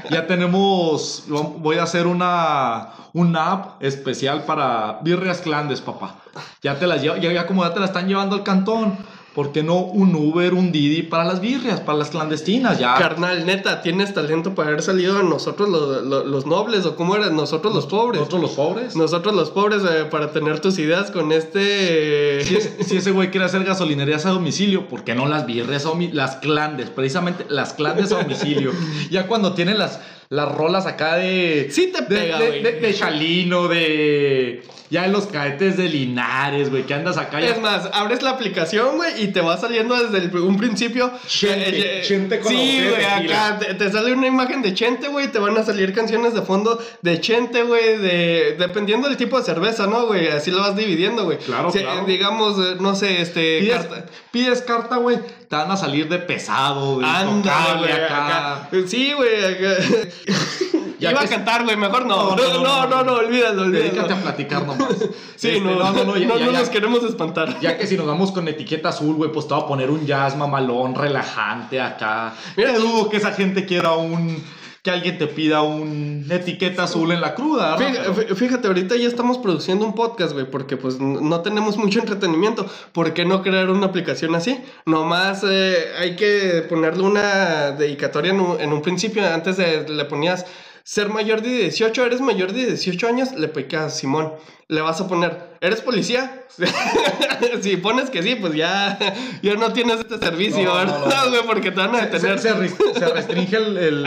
ya 0.10 0.25
tenemos, 0.25 1.25
voy 1.27 1.77
a 1.77 1.83
hacer 1.83 2.07
una, 2.07 2.89
una 3.13 3.51
app 3.51 3.83
especial 3.83 4.43
para 4.43 4.99
birrias 5.03 5.39
clandes, 5.41 5.81
papá. 5.81 6.15
Ya 6.63 6.79
te 6.79 6.88
las 6.88 7.01
llevo, 7.01 7.17
ya, 7.17 7.31
ya 7.31 7.45
como 7.45 7.63
ya 7.63 7.73
te 7.75 7.79
la 7.79 7.86
están 7.86 8.07
llevando 8.07 8.36
al 8.36 8.43
cantón, 8.43 8.97
¿por 9.38 9.52
qué 9.52 9.62
no 9.62 9.76
un 9.82 10.15
Uber, 10.15 10.56
un 10.56 10.71
Didi 10.71 11.04
para 11.04 11.23
las 11.23 11.41
birrias, 11.41 11.80
para 11.80 12.00
las 12.00 12.10
clandestinas? 12.10 12.80
Ya. 12.80 12.95
Carnal, 12.95 13.45
neta, 13.45 13.84
tienes 13.84 14.12
talento 14.15 14.56
para 14.56 14.69
haber 14.69 14.82
salido 14.82 15.21
nosotros 15.21 15.69
los, 15.69 16.04
los, 16.04 16.26
los 16.26 16.45
nobles 16.47 16.88
o 16.88 16.95
cómo 16.95 17.15
eran 17.15 17.36
nosotros 17.36 17.71
los 17.76 17.86
pobres. 17.86 18.19
Nosotros 18.19 18.41
los 18.41 18.52
pobres. 18.54 18.95
Nosotros 18.95 19.36
los 19.36 19.52
pobres 19.52 19.84
eh, 19.84 20.06
para 20.10 20.32
tener 20.32 20.60
tus 20.60 20.80
ideas 20.80 21.12
con 21.12 21.32
este... 21.32 22.43
Si, 22.45 22.56
es- 22.56 22.71
si 22.88 22.97
ese 22.97 23.12
güey 23.12 23.30
quiere 23.30 23.45
hacer 23.45 23.63
gasolinerías 23.63 24.26
a 24.26 24.32
domicilio, 24.32 24.88
¿por 24.88 25.04
qué 25.04 25.13
no 25.13 25.28
las 25.28 25.45
birrias 25.45 25.86
a 25.86 25.89
domi- 25.89 26.12
las 26.12 26.38
clandes? 26.38 26.89
Precisamente 26.89 27.45
las 27.47 27.73
clandes 27.73 28.12
a 28.13 28.17
domicilio. 28.23 28.71
ya 29.12 29.28
cuando 29.28 29.54
tienen 29.54 29.78
las, 29.78 30.00
las 30.30 30.52
rolas 30.52 30.88
acá 30.88 31.15
de. 31.17 31.67
Sí 31.69 31.91
te 31.93 32.02
de, 32.02 32.08
pega, 32.08 32.39
de, 32.39 32.47
güey. 32.47 32.63
de- 32.63 32.71
de 32.80 32.93
Chalino, 32.95 33.67
de. 33.67 34.63
Ya 34.89 35.06
en 35.06 35.12
los 35.12 35.26
cadetes 35.28 35.76
de 35.76 35.89
Linares, 35.89 36.69
güey, 36.69 36.84
que 36.84 36.93
andas 36.93 37.17
acá 37.17 37.41
ya. 37.41 37.47
Es 37.50 37.60
más, 37.62 37.89
abres 37.91 38.21
la 38.21 38.30
aplicación, 38.30 38.95
güey, 38.95 39.21
y 39.21 39.28
te 39.34 39.41
va 39.41 39.58
saliendo 39.58 39.95
desde 40.02 40.26
el- 40.26 40.38
un 40.38 40.56
principio. 40.58 41.12
Chente, 41.28 42.00
eh, 42.00 42.04
Chente 42.04 42.39
con 42.39 42.50
Sí, 42.50 42.86
güey, 42.89 43.04
acá 43.04 43.60
te, 43.60 43.73
te 43.73 43.91
sale 43.91 44.13
una 44.13 44.28
imagen 44.28 44.62
de 44.62 44.73
Chente, 44.73 45.10
güey, 45.10 45.28
te 45.30 45.39
van 45.39 45.58
a 45.58 45.63
salir 45.63 45.93
canciones 45.93 46.34
de 46.34 46.41
fondo 46.41 46.82
de 47.02 47.19
Chente, 47.19 47.63
güey, 47.63 47.97
de, 47.97 48.56
dependiendo 48.58 49.10
del 49.10 49.17
tipo 49.17 49.38
de 49.38 49.43
cerveza, 49.43 49.88
¿no, 49.88 50.06
güey? 50.06 50.30
Así 50.30 50.52
lo 50.52 50.60
vas 50.62 50.78
dividiendo, 50.78 51.26
güey. 51.26 51.38
Claro, 51.39 51.69
Si, 51.69 51.80
claro. 51.80 52.06
Digamos, 52.06 52.58
eh, 52.58 52.78
no 52.80 52.95
sé, 52.95 53.21
este... 53.21 53.60
Pides 53.60 53.76
carta- 53.78 53.95
carta, 53.95 54.12
pides 54.32 54.62
carta, 54.62 54.95
güey, 54.97 55.17
te 55.50 55.56
van 55.58 55.69
a 55.69 55.76
salir 55.76 56.08
de 56.08 56.19
pesado, 56.19 57.02
Ándale, 57.04 57.32
intocable 57.32 57.78
güey, 57.88 57.91
acá. 57.91 58.56
acá. 58.63 58.69
Sí, 58.88 59.12
güey, 59.13 59.43
acá. 59.43 59.84
Ya 60.99 61.12
Iba 61.12 61.21
a 61.21 61.27
cantar, 61.27 61.63
güey, 61.63 61.75
mejor 61.77 62.05
no. 62.05 62.36
No, 62.36 62.63
No, 62.63 62.88
no, 62.88 63.03
no, 63.03 63.13
olvídalo, 63.13 63.69
Dedícate 63.69 64.13
a 64.13 64.17
platicar 64.21 64.65
nomás. 64.65 64.88
Sí, 65.36 65.49
Este, 65.49 65.62
no, 65.62 65.75
no, 65.75 65.91
no, 65.93 66.03
no, 66.05 66.17
ya- 66.17 66.27
ya- 66.39 66.51
ya- 66.51 66.60
nos 66.60 66.69
queremos 66.69 67.03
espantar. 67.03 67.60
Ya 67.62 67.77
que 67.77 67.86
si 67.86 67.95
nos 67.95 68.07
vamos 68.07 68.31
con 68.31 68.47
etiqueta 68.47 68.89
azul, 68.89 69.15
güey, 69.15 69.31
pues 69.31 69.47
te 69.47 69.53
voy 69.53 69.63
a 69.63 69.67
poner 69.67 69.91
un 69.91 70.05
jazz 70.05 70.36
mamalón, 70.36 70.95
relajante 70.95 71.79
acá. 71.79 72.33
Mira, 72.55 72.73
dudo 72.77 73.07
que 73.10 73.17
esa 73.17 73.31
gente 73.31 73.65
quiera 73.65 73.93
un. 73.93 74.43
que 74.81 74.91
alguien 74.91 75.17
te 75.17 75.27
pida 75.27 75.62
un 75.63 76.25
etiqueta 76.29 76.83
azul 76.83 77.12
en 77.12 77.19
la 77.19 77.36
cruda, 77.36 77.71
¿no? 77.71 77.77
Fíjate, 77.77 78.10
fí- 78.13 78.36
fíjate, 78.36 78.67
ahorita 78.67 78.95
ya 78.95 79.07
estamos 79.07 79.38
produciendo 79.38 79.86
un 79.86 79.93
podcast, 79.93 80.31
güey, 80.31 80.49
porque 80.49 80.77
pues 80.77 80.99
no 80.99 81.41
tenemos 81.41 81.75
mucho 81.77 81.99
entretenimiento. 81.99 82.65
¿Por 82.93 83.13
qué 83.13 83.25
no 83.25 83.41
crear 83.43 83.69
una 83.69 83.88
aplicación 83.88 84.33
así? 84.33 84.60
Nomás 84.86 85.43
eh, 85.47 85.75
hay 85.99 86.15
que 86.15 86.65
ponerle 86.69 87.03
una 87.03 87.71
dedicatoria 87.71 88.31
en 88.31 88.39
un, 88.39 88.60
en 88.62 88.71
un 88.73 88.81
principio. 88.81 89.23
Antes 89.31 89.57
de, 89.57 89.88
le 89.89 90.05
ponías 90.05 90.45
ser 90.88 91.10
mayor 91.10 91.41
de 91.41 91.50
18, 91.50 92.06
eres 92.06 92.21
mayor 92.21 92.54
de 92.54 92.65
18 92.65 93.08
años, 93.10 93.34
le 93.34 93.50
picas 93.50 93.97
Simón. 93.97 94.32
Le 94.69 94.80
vas 94.80 95.02
a 95.02 95.08
poner, 95.10 95.58
¿eres 95.60 95.82
policía? 95.82 96.45
si 97.62 97.76
pones 97.76 98.10
que 98.10 98.23
sí, 98.23 98.36
pues 98.39 98.54
ya, 98.54 98.97
ya 99.41 99.56
no 99.56 99.73
tienes 99.73 100.00
este 100.00 100.17
servicio, 100.17 100.63
No, 100.63 100.86
no, 100.86 101.00
¿verdad, 101.02 101.26
no? 101.32 101.41
Porque 101.45 101.71
te 101.71 101.78
van 101.82 101.93
a 101.93 102.06
detener. 102.06 102.39
se 102.39 102.54
res- 102.54 102.76
se 102.97 103.06
restringe 103.08 103.58
el, 103.58 103.78
el- 103.78 104.06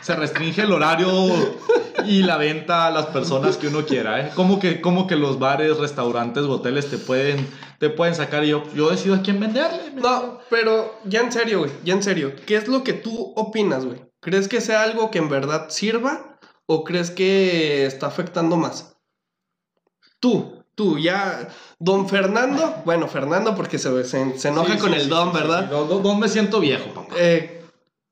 se 0.00 0.16
restringe 0.16 0.62
el 0.62 0.72
horario 0.72 1.08
y 2.06 2.22
la 2.24 2.36
venta 2.38 2.86
a 2.88 2.90
las 2.90 3.06
personas 3.06 3.56
que 3.56 3.68
uno 3.68 3.84
quiera, 3.86 4.20
¿eh? 4.20 4.30
Como 4.34 4.58
que, 4.58 4.80
como 4.80 5.06
que 5.06 5.14
los 5.14 5.38
bares, 5.38 5.78
restaurantes, 5.78 6.42
hoteles 6.44 6.90
te 6.90 6.98
pueden, 6.98 7.46
te 7.78 7.88
pueden 7.88 8.16
sacar 8.16 8.42
y 8.44 8.48
yo, 8.48 8.64
yo 8.74 8.90
decido 8.90 9.14
a 9.14 9.22
quién 9.22 9.38
venderle. 9.38 9.92
No, 9.94 10.40
pero 10.50 10.98
ya 11.04 11.20
en 11.20 11.30
serio, 11.30 11.60
güey, 11.60 11.70
ya 11.84 11.94
en 11.94 12.02
serio. 12.02 12.32
¿Qué 12.46 12.56
es 12.56 12.66
lo 12.66 12.82
que 12.82 12.94
tú 12.94 13.32
opinas, 13.36 13.84
güey? 13.84 14.09
¿Crees 14.20 14.48
que 14.48 14.60
sea 14.60 14.82
algo 14.82 15.10
que 15.10 15.18
en 15.18 15.28
verdad 15.28 15.68
sirva 15.70 16.38
o 16.66 16.84
crees 16.84 17.10
que 17.10 17.86
está 17.86 18.06
afectando 18.06 18.56
más? 18.56 18.96
Tú, 20.20 20.62
tú, 20.74 20.98
ya. 20.98 21.48
Don 21.78 22.08
Fernando, 22.08 22.82
bueno, 22.84 23.08
Fernando 23.08 23.54
porque 23.54 23.78
se, 23.78 24.04
se, 24.04 24.38
se 24.38 24.48
enoja 24.48 24.74
Sí, 24.74 24.78
con 24.78 24.90
sí, 24.90 24.96
el 24.96 25.02
sí, 25.04 25.08
don, 25.08 25.32
¿verdad? 25.32 25.64
Don- 25.64 25.88
don- 25.88 26.02
don 26.02 26.18
me 26.18 26.28
siento 26.28 26.60
viejo, 26.60 26.92
papá. 26.92 27.14
Eh, 27.18 27.64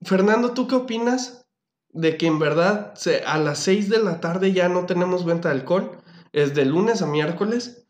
Fernando, 0.02 0.52
¿tú 0.52 0.66
qué 0.66 0.76
opinas 0.76 1.46
de 1.90 2.16
que 2.16 2.26
en 2.26 2.38
verdad 2.38 2.94
se- 2.94 3.22
a 3.24 3.36
las 3.38 3.58
6 3.58 3.88
de 3.90 3.98
la 4.02 4.20
tarde 4.20 4.52
ya 4.52 4.68
no 4.68 4.86
tenemos 4.86 5.24
venta 5.26 5.48
de 5.50 5.56
alcohol? 5.56 5.98
Es 6.32 6.54
de 6.54 6.64
lunes 6.64 7.02
a 7.02 7.06
miércoles. 7.06 7.84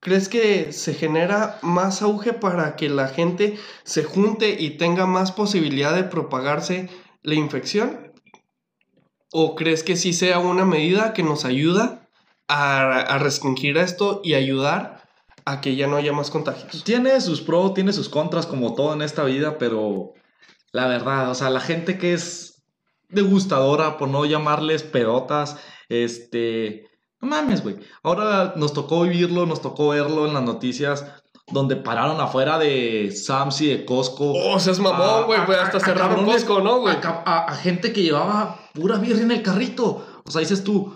¿Crees 0.00 0.28
que 0.28 0.72
se 0.72 0.94
genera 0.94 1.58
más 1.60 2.02
auge 2.02 2.32
para 2.32 2.76
que 2.76 2.88
la 2.88 3.08
gente 3.08 3.58
se 3.82 4.04
junte 4.04 4.50
y 4.58 4.76
tenga 4.78 5.06
más 5.06 5.32
posibilidad 5.32 5.92
de 5.94 6.04
propagarse 6.04 6.88
la 7.28 7.34
infección? 7.34 8.12
¿O 9.30 9.54
crees 9.54 9.82
que 9.82 9.96
sí 9.96 10.12
sea 10.12 10.38
una 10.38 10.64
medida 10.64 11.12
que 11.12 11.22
nos 11.22 11.44
ayuda 11.44 12.08
a, 12.48 13.00
a 13.00 13.18
restringir 13.18 13.76
esto 13.76 14.20
y 14.24 14.34
ayudar 14.34 15.08
a 15.44 15.60
que 15.60 15.76
ya 15.76 15.86
no 15.86 15.96
haya 15.96 16.12
más 16.12 16.30
contagios? 16.30 16.82
Tiene 16.84 17.20
sus 17.20 17.40
pros, 17.42 17.74
tiene 17.74 17.92
sus 17.92 18.08
contras, 18.08 18.46
como 18.46 18.74
todo 18.74 18.94
en 18.94 19.02
esta 19.02 19.24
vida, 19.24 19.58
pero 19.58 20.14
la 20.72 20.86
verdad, 20.86 21.30
o 21.30 21.34
sea, 21.34 21.50
la 21.50 21.60
gente 21.60 21.98
que 21.98 22.14
es 22.14 22.62
degustadora, 23.08 23.96
por 23.98 24.08
no 24.08 24.24
llamarles 24.24 24.82
pedotas, 24.82 25.56
este. 25.88 26.86
No 27.20 27.28
mames, 27.28 27.62
güey. 27.62 27.76
Ahora 28.02 28.54
nos 28.56 28.72
tocó 28.72 29.02
vivirlo, 29.02 29.44
nos 29.44 29.60
tocó 29.60 29.88
verlo 29.88 30.26
en 30.26 30.34
las 30.34 30.42
noticias, 30.42 31.04
donde 31.50 31.76
pararon 31.76 32.20
afuera 32.20 32.58
de 32.58 33.10
Sam's 33.12 33.60
y 33.60 33.68
de 33.68 33.84
Costco. 33.84 34.32
Oh, 34.34 34.58
seas 34.60 34.78
mamón, 34.80 35.26
güey, 35.26 35.44
pues 35.46 35.58
hasta 35.58 35.80
cerraron 35.80 36.24
Costco, 36.24 36.60
¿no, 36.60 36.80
güey? 36.80 36.96
A, 36.96 37.00
ca- 37.00 37.22
a- 37.24 37.44
a 37.46 37.54
gente 37.56 37.92
que 37.92 38.02
llevaba 38.02 38.58
pura 38.74 38.96
birra 38.96 39.20
en 39.22 39.30
el 39.30 39.42
carrito. 39.42 40.04
O 40.26 40.30
sea, 40.30 40.40
dices 40.40 40.64
tú, 40.64 40.94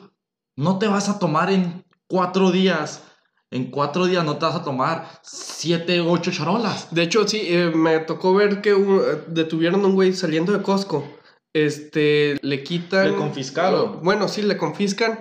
no 0.56 0.78
te 0.78 0.88
vas 0.88 1.08
a 1.08 1.18
tomar 1.18 1.50
en 1.50 1.84
cuatro 2.06 2.50
días. 2.50 3.04
En 3.50 3.70
cuatro 3.70 4.06
días 4.06 4.24
no 4.24 4.38
te 4.38 4.46
vas 4.46 4.54
a 4.56 4.64
tomar 4.64 5.08
siete, 5.22 6.00
ocho 6.00 6.30
charolas. 6.30 6.88
De 6.94 7.02
hecho, 7.02 7.26
sí, 7.28 7.40
eh, 7.44 7.70
me 7.74 7.98
tocó 8.00 8.34
ver 8.34 8.60
que 8.62 8.72
un- 8.74 9.00
eh, 9.00 9.24
detuvieron 9.28 9.82
a 9.84 9.88
un 9.88 9.94
güey 9.94 10.12
saliendo 10.14 10.52
de 10.52 10.62
Costco. 10.62 11.04
Este, 11.54 12.38
le 12.42 12.62
quitan... 12.62 13.10
Le 13.12 13.16
confiscaron. 13.16 14.00
Bueno, 14.02 14.28
sí, 14.28 14.40
le 14.42 14.56
confiscan 14.56 15.18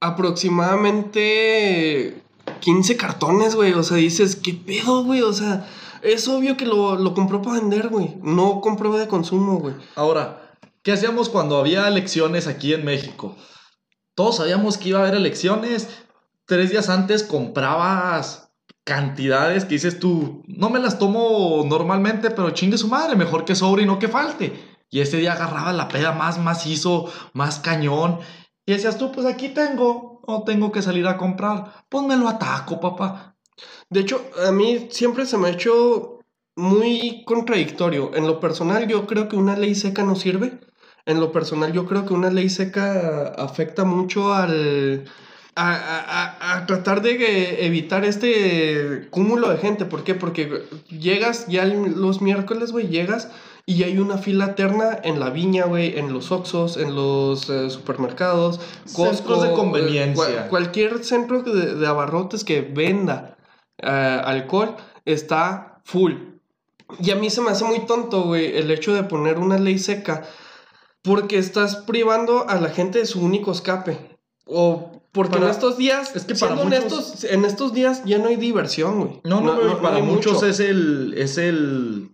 aproximadamente 0.00 2.22
15 2.60 2.96
cartones, 2.96 3.54
güey. 3.54 3.72
O 3.72 3.82
sea, 3.82 3.96
dices, 3.96 4.36
¿qué 4.36 4.54
pedo, 4.54 5.04
güey? 5.04 5.22
O 5.22 5.32
sea, 5.32 5.68
es 6.02 6.28
obvio 6.28 6.56
que 6.56 6.66
lo, 6.66 6.96
lo 6.96 7.14
compró 7.14 7.42
para 7.42 7.60
vender, 7.60 7.88
güey. 7.88 8.16
No 8.22 8.60
compró 8.60 8.96
de 8.96 9.08
consumo, 9.08 9.58
güey. 9.58 9.74
Ahora, 9.94 10.56
¿qué 10.82 10.92
hacíamos 10.92 11.28
cuando 11.28 11.58
había 11.58 11.88
elecciones 11.88 12.46
aquí 12.46 12.74
en 12.74 12.84
México? 12.84 13.36
Todos 14.14 14.36
sabíamos 14.36 14.78
que 14.78 14.90
iba 14.90 14.98
a 14.98 15.02
haber 15.02 15.14
elecciones. 15.14 15.88
Tres 16.46 16.70
días 16.70 16.88
antes 16.88 17.22
comprabas 17.22 18.48
cantidades 18.88 19.66
que 19.66 19.74
dices 19.74 20.00
tú, 20.00 20.42
no 20.46 20.70
me 20.70 20.78
las 20.78 20.98
tomo 20.98 21.62
normalmente, 21.66 22.30
pero 22.30 22.50
chingue 22.52 22.78
su 22.78 22.88
madre, 22.88 23.16
mejor 23.16 23.44
que 23.44 23.54
sobre 23.54 23.82
y 23.82 23.86
no 23.86 23.98
que 23.98 24.08
falte. 24.08 24.58
Y 24.90 25.00
ese 25.00 25.18
día 25.18 25.34
agarraba 25.34 25.74
la 25.74 25.88
peda 25.88 26.12
más 26.12 26.38
macizo, 26.38 27.12
más 27.34 27.60
cañón. 27.60 28.20
Y 28.64 28.72
decías 28.72 28.96
tú, 28.96 29.12
pues 29.12 29.26
aquí 29.26 29.50
tengo, 29.50 30.17
no 30.28 30.44
tengo 30.44 30.70
que 30.70 30.82
salir 30.82 31.06
a 31.08 31.16
comprar. 31.16 31.84
Pues 31.88 32.04
me 32.06 32.16
lo 32.16 32.28
ataco, 32.28 32.78
papá. 32.80 33.36
De 33.90 34.00
hecho, 34.00 34.22
a 34.46 34.52
mí 34.52 34.88
siempre 34.90 35.26
se 35.26 35.38
me 35.38 35.48
ha 35.48 35.52
hecho 35.52 36.20
muy 36.56 37.24
contradictorio. 37.26 38.14
En 38.14 38.26
lo 38.26 38.40
personal, 38.40 38.86
yo 38.88 39.06
creo 39.06 39.28
que 39.28 39.36
una 39.36 39.56
ley 39.56 39.74
seca 39.74 40.04
no 40.04 40.14
sirve. 40.16 40.60
En 41.06 41.20
lo 41.20 41.32
personal, 41.32 41.72
yo 41.72 41.86
creo 41.86 42.04
que 42.06 42.14
una 42.14 42.30
ley 42.30 42.50
seca 42.50 43.28
afecta 43.38 43.84
mucho 43.84 44.34
al... 44.34 45.06
A, 45.60 45.72
a- 45.74 46.54
a- 46.54 46.58
a 46.58 46.66
tratar 46.66 47.02
de 47.02 47.66
evitar 47.66 48.04
este 48.04 49.08
cúmulo 49.10 49.48
de 49.50 49.56
gente. 49.58 49.86
¿Por 49.86 50.04
qué? 50.04 50.14
Porque 50.14 50.62
llegas 50.88 51.48
ya 51.48 51.64
los 51.64 52.22
miércoles, 52.22 52.70
güey, 52.70 52.86
llegas 52.88 53.28
y 53.70 53.82
hay 53.82 53.98
una 53.98 54.16
fila 54.16 54.46
eterna 54.46 54.98
en 55.02 55.20
la 55.20 55.28
viña, 55.28 55.66
güey, 55.66 55.98
en 55.98 56.12
los 56.12 56.32
Oxxos, 56.32 56.78
en 56.78 56.94
los 56.94 57.50
eh, 57.50 57.68
supermercados, 57.68 58.60
Centros 58.86 59.42
de 59.42 59.50
eh, 59.50 59.52
conveniencia. 59.54 60.14
cual- 60.14 60.48
cualquier 60.48 61.04
centro 61.04 61.42
de, 61.42 61.74
de 61.74 61.86
abarrotes 61.86 62.44
que 62.44 62.62
venda 62.62 63.36
eh, 63.82 64.20
alcohol 64.24 64.74
está 65.04 65.80
full. 65.84 66.12
Y 66.98 67.10
a 67.10 67.16
mí 67.16 67.28
se 67.28 67.42
me 67.42 67.50
hace 67.50 67.64
muy 67.64 67.80
tonto, 67.84 68.22
güey, 68.22 68.56
el 68.56 68.70
hecho 68.70 68.94
de 68.94 69.02
poner 69.02 69.38
una 69.38 69.58
ley 69.58 69.78
seca 69.78 70.24
porque 71.02 71.36
estás 71.36 71.76
privando 71.76 72.48
a 72.48 72.58
la 72.58 72.70
gente 72.70 72.98
de 73.00 73.06
su 73.06 73.20
único 73.20 73.52
escape. 73.52 74.18
O 74.46 74.92
porque 75.12 75.32
Para- 75.34 75.44
en 75.46 75.50
estos 75.50 75.76
días, 75.76 76.16
es 76.16 76.24
que 76.24 76.34
para 76.36 76.54
muchos- 76.54 76.66
honestos, 76.66 77.24
en 77.24 77.44
estos 77.44 77.74
días 77.74 78.02
ya 78.06 78.16
no 78.16 78.28
hay 78.28 78.36
diversión, 78.36 79.00
güey. 79.00 79.20
No, 79.24 79.42
no, 79.42 79.62
no, 79.62 79.82
para 79.82 79.98
muchos 79.98 80.34
mucho. 80.34 80.46
es 80.46 80.58
el, 80.60 81.14
es 81.18 81.36
el, 81.36 82.10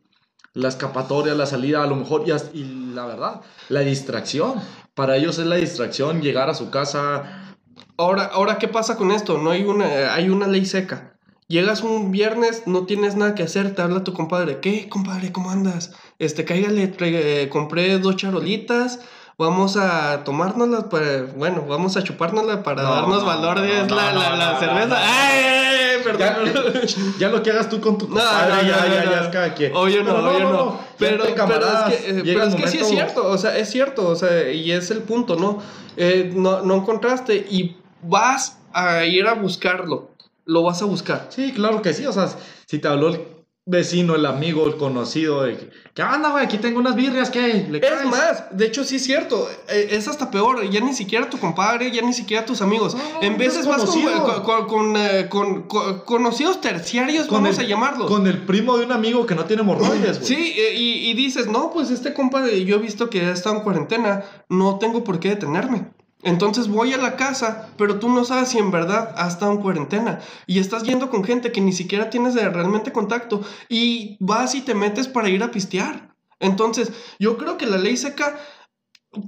la 0.54 0.68
escapatoria, 0.68 1.34
la 1.34 1.46
salida, 1.46 1.82
a 1.82 1.86
lo 1.86 1.96
mejor, 1.96 2.24
y, 2.26 2.58
y 2.58 2.92
la 2.94 3.04
verdad, 3.06 3.40
la 3.68 3.80
distracción. 3.80 4.54
Para 4.94 5.16
ellos 5.16 5.38
es 5.38 5.46
la 5.46 5.56
distracción, 5.56 6.22
llegar 6.22 6.48
a 6.48 6.54
su 6.54 6.70
casa. 6.70 7.56
Ahora, 7.96 8.24
ahora, 8.32 8.58
¿qué 8.58 8.68
pasa 8.68 8.96
con 8.96 9.10
esto? 9.10 9.38
No 9.38 9.50
hay 9.50 9.64
una, 9.64 10.14
hay 10.14 10.30
una 10.30 10.46
ley 10.46 10.64
seca. 10.64 11.10
Llegas 11.48 11.82
un 11.82 12.10
viernes, 12.10 12.62
no 12.66 12.86
tienes 12.86 13.16
nada 13.16 13.34
que 13.34 13.42
hacer, 13.42 13.74
te 13.74 13.82
habla 13.82 14.02
tu 14.04 14.14
compadre. 14.14 14.60
¿Qué, 14.60 14.88
compadre? 14.88 15.30
¿Cómo 15.32 15.50
andas? 15.50 15.92
Este, 16.18 16.44
cáigale, 16.44 16.94
eh, 17.00 17.48
compré 17.50 17.98
dos 17.98 18.16
charolitas. 18.16 19.00
Vamos 19.36 19.76
a 19.76 20.22
tomárnoslas 20.24 20.84
para, 20.84 21.22
bueno, 21.36 21.64
vamos 21.68 21.96
a 21.96 22.04
chupárnosla 22.04 22.62
para 22.62 22.82
No, 22.84 22.90
darnos 22.94 23.20
no, 23.22 23.26
valor 23.26 23.60
de 23.60 23.66
no, 23.66 23.82
es 23.82 23.88
no, 23.88 23.96
la, 23.96 24.12
la, 24.12 24.36
la 24.36 24.58
cerveza. 24.60 24.86
no, 24.86 24.94
no. 24.94 24.96
¡Ay, 24.96 25.40
ay, 25.44 25.66
ay! 25.80 25.83
Perdón, 26.04 26.52
Ya, 26.52 26.80
ya 27.18 27.28
lo 27.30 27.42
que 27.42 27.50
hagas 27.50 27.68
tú 27.68 27.80
con 27.80 27.98
tu 27.98 28.06
No, 28.08 28.14
compadre, 28.14 28.54
no, 28.54 28.62
ya, 28.62 28.76
no, 28.76 28.94
ya, 28.94 29.04
no, 29.04 29.10
ya 29.10 29.16
no. 29.16 29.22
es 29.24 29.28
cada 29.28 29.54
quien. 29.54 29.74
Obvio 29.74 30.04
no, 30.04 30.14
obvio 30.14 30.40
no. 30.50 30.78
ya 30.80 30.86
Pero, 30.98 31.24
es 31.24 31.34
que, 31.34 32.10
eh, 32.10 32.22
pero 32.24 32.44
es 32.44 32.54
que 32.54 32.68
sí 32.68 32.78
es 32.78 32.88
cierto, 32.88 33.26
o 33.28 33.38
sea, 33.38 33.56
es 33.58 33.70
cierto, 33.70 34.08
o 34.08 34.16
sea, 34.16 34.50
y 34.50 34.70
es 34.70 34.90
el 34.90 34.98
punto, 34.98 35.36
¿no? 35.36 35.60
Eh, 35.96 36.30
no, 36.34 36.60
no 36.62 36.74
encontraste 36.76 37.34
y 37.36 37.76
vas 38.02 38.58
a 38.72 39.04
ir 39.04 39.26
a 39.26 39.34
buscarlo, 39.34 40.10
lo 40.44 40.62
vas 40.62 40.82
a 40.82 40.84
buscar. 40.84 41.26
Sí, 41.30 41.52
claro 41.52 41.80
que 41.82 41.94
sí. 41.94 42.06
O 42.06 42.12
sea, 42.12 42.28
si 42.66 42.78
te 42.78 42.88
habló 42.88 43.08
el 43.08 43.20
vecino, 43.66 44.14
el 44.14 44.26
amigo, 44.26 44.66
el 44.66 44.76
conocido, 44.76 45.42
de 45.44 45.56
que, 45.56 45.70
¿qué 45.94 46.02
onda, 46.02 46.30
güey? 46.30 46.44
Aquí 46.44 46.58
tengo 46.58 46.78
unas 46.80 46.94
birrias, 46.94 47.30
¿qué? 47.30 47.66
¿Le 47.70 47.78
Es 47.78 47.84
caes?" 47.90 48.04
más, 48.04 48.44
de 48.56 48.66
hecho 48.66 48.84
sí 48.84 48.96
es 48.96 49.04
cierto, 49.04 49.48
eh, 49.68 49.88
es 49.92 50.06
hasta 50.06 50.30
peor, 50.30 50.68
ya 50.68 50.80
ni 50.80 50.92
siquiera 50.92 51.30
tu 51.30 51.38
compadre, 51.38 51.90
ya 51.90 52.02
ni 52.02 52.12
siquiera 52.12 52.44
tus 52.44 52.60
amigos, 52.60 52.94
No, 52.94 53.00
no, 53.00 53.22
en 53.22 53.38
veces 53.38 53.66
con, 53.66 53.76
desconocido. 53.78 54.42
con, 54.42 54.66
con, 54.66 54.96
eh, 54.98 55.28
con- 55.30 55.62
con 55.62 56.00
conocidos 56.00 56.60
terciarios, 56.60 57.28
vamos 57.30 57.58
el- 57.58 57.64
a 57.64 57.68
llamarlos. 57.68 58.06
Con 58.10 58.26
el 58.26 58.42
primo 58.44 58.76
de 58.76 58.84
un 58.84 58.92
amigo 58.92 59.24
que 59.24 59.34
no 59.34 59.46
tiene 59.46 59.62
hemorroides, 59.62 60.20
güey. 60.20 60.26
Sí, 60.28 60.54
eh, 60.58 60.74
y, 60.76 61.10
y 61.10 61.14
dices, 61.14 61.46
no, 61.46 61.70
pues 61.72 61.90
este 61.90 62.12
compa, 62.12 62.46
yo 62.46 62.76
he 62.76 62.78
visto 62.78 63.08
que 63.08 63.22
ha 63.22 63.30
estado 63.32 63.56
en 63.56 63.62
cuarentena, 63.62 64.24
no 64.50 64.78
tengo 64.78 65.04
por 65.04 65.18
qué 65.20 65.30
detenerme. 65.30 65.86
Entonces 66.24 66.68
voy 66.68 66.94
a 66.94 66.98
la 66.98 67.16
casa, 67.16 67.68
pero 67.76 67.98
tú 67.98 68.08
no 68.08 68.24
sabes 68.24 68.48
si 68.48 68.58
en 68.58 68.70
verdad 68.70 69.14
ha 69.16 69.28
estado 69.28 69.52
en 69.52 69.60
cuarentena. 69.60 70.20
Y 70.46 70.58
estás 70.58 70.82
yendo 70.82 71.10
con 71.10 71.22
gente 71.22 71.52
que 71.52 71.60
ni 71.60 71.72
siquiera 71.72 72.08
tienes 72.08 72.34
realmente 72.34 72.92
contacto. 72.92 73.42
Y 73.68 74.16
vas 74.20 74.54
y 74.54 74.62
te 74.62 74.74
metes 74.74 75.06
para 75.06 75.28
ir 75.28 75.42
a 75.42 75.50
pistear. 75.50 76.14
Entonces, 76.40 76.92
yo 77.18 77.36
creo 77.36 77.58
que 77.58 77.66
la 77.66 77.76
ley 77.76 77.96
seca, 77.96 78.38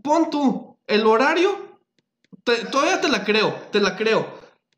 pon 0.02 0.30
tú, 0.30 0.78
el 0.86 1.06
horario, 1.06 1.78
todavía 2.72 3.00
te 3.00 3.08
la 3.08 3.24
creo, 3.24 3.54
te 3.70 3.80
la 3.80 3.96
creo. 3.96 4.26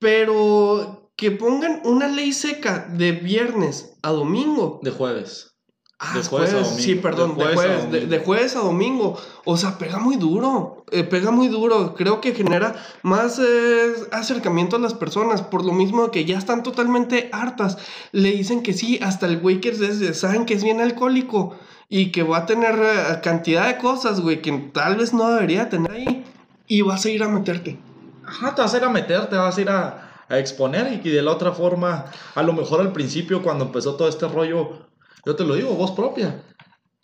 Pero 0.01 1.13
que 1.17 1.31
pongan 1.31 1.83
una 1.85 2.09
ley 2.09 2.33
seca 2.33 2.89
de 2.91 3.13
viernes 3.13 3.97
a 4.03 4.11
domingo. 4.11 4.81
De 4.83 4.91
jueves. 4.91 5.58
Ah, 6.01 6.13
De 6.17 6.23
jueves 6.23 6.51
a 6.53 6.59
domingo, 6.59 6.79
Sí, 6.79 6.95
perdón, 6.95 7.37
de 7.37 7.45
de 7.45 7.55
jueves 7.55 7.85
a 7.85 7.87
de, 8.07 8.19
jueves 8.21 8.57
a 8.57 8.61
domingo. 8.61 9.19
O 9.45 9.57
sea, 9.57 9.79
pega 9.79 9.99
muy 9.99 10.15
duro. 10.17 10.85
eh, 10.93 11.03
pega 11.03 11.33
muy 11.33 11.49
duro. 11.49 11.95
Creo 11.97 12.21
que 12.21 12.35
genera 12.35 12.77
más 13.03 13.41
eh, 13.41 13.95
acercamiento 14.13 14.77
a 14.77 14.79
las 14.79 14.95
personas. 14.95 15.43
Por 15.43 15.65
lo 15.65 15.73
mismo 15.73 16.11
que 16.13 16.25
ya 16.25 16.39
están 16.39 16.63
totalmente 16.63 17.29
hartas. 17.33 17.79
Le 18.13 18.31
dicen 18.31 18.63
que 18.63 18.75
sí, 18.75 19.01
hasta 19.03 19.27
el 19.27 19.41
güey 19.41 19.61
que 19.61 19.71
es 19.71 20.19
saben 20.19 20.47
que 20.47 20.55
es 20.55 20.63
bien 20.63 20.81
alcohólico. 20.81 21.57
y 21.91 22.13
que 22.13 22.23
va 22.23 22.39
a 22.39 22.47
tener 22.47 22.75
eh, 22.77 23.21
cantidad 23.23 23.67
de 23.67 23.79
cosas, 23.79 24.21
güey, 24.21 24.41
que 24.43 24.53
tal 24.73 24.97
vez 24.97 25.13
no 25.15 25.31
debería 25.31 25.69
tener 25.71 25.91
ahí 25.91 26.23
y 26.69 26.83
vas 26.83 27.05
a 27.07 27.11
ir 27.11 27.23
a 27.23 27.29
meterte. 27.29 27.79
Ajá, 28.27 28.55
te 28.55 28.61
vas 28.63 28.75
a 28.75 28.77
ir 28.77 28.85
a 28.85 28.91
meter, 28.91 29.27
te 29.31 29.37
vas 29.37 29.57
a 29.57 29.61
ir 29.61 29.71
a, 29.71 30.11
a 30.29 30.39
exponer 30.39 31.01
y 31.03 31.09
de 31.09 31.23
la 31.23 31.33
otra 31.33 31.53
forma, 31.53 32.05
a 32.35 32.43
lo 32.43 32.53
mejor 32.53 32.81
al 32.83 32.93
principio 32.93 33.43
cuando 33.43 33.65
empezó 33.65 33.95
todo 33.97 34.07
este 34.09 34.29
rollo, 34.29 34.87
yo 35.29 35.37
te 35.37 35.45
lo 35.45 35.57
digo, 35.57 35.75
voz 35.75 35.91
propia. 35.91 36.43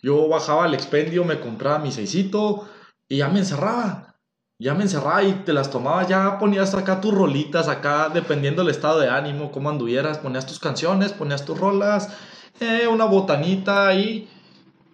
Yo 0.01 0.27
bajaba 0.27 0.65
al 0.65 0.73
expendio, 0.73 1.23
me 1.23 1.39
compraba 1.39 1.77
mi 1.77 1.91
seisito 1.91 2.67
y 3.07 3.17
ya 3.17 3.29
me 3.29 3.37
encerraba. 3.37 4.15
Ya 4.57 4.73
me 4.73 4.81
encerraba 4.81 5.21
y 5.21 5.31
te 5.45 5.53
las 5.53 5.69
tomaba, 5.69 6.07
ya 6.07 6.39
ponías 6.39 6.73
acá 6.73 7.01
tus 7.01 7.13
rolitas, 7.13 7.67
acá 7.67 8.09
dependiendo 8.09 8.63
del 8.63 8.71
estado 8.71 8.99
de 8.99 9.09
ánimo, 9.09 9.51
cómo 9.51 9.69
anduvieras, 9.69 10.17
ponías 10.17 10.47
tus 10.47 10.59
canciones, 10.59 11.13
ponías 11.13 11.45
tus 11.45 11.59
rolas, 11.59 12.17
eh, 12.59 12.87
una 12.87 13.05
botanita 13.05 13.87
ahí 13.87 14.27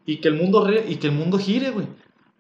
y 0.06 0.18
que 0.18 0.28
el 0.28 0.34
mundo 0.34 0.68
y 0.70 0.98
que 0.98 1.08
el 1.08 1.14
mundo 1.14 1.38
gire, 1.38 1.70
güey. 1.70 1.88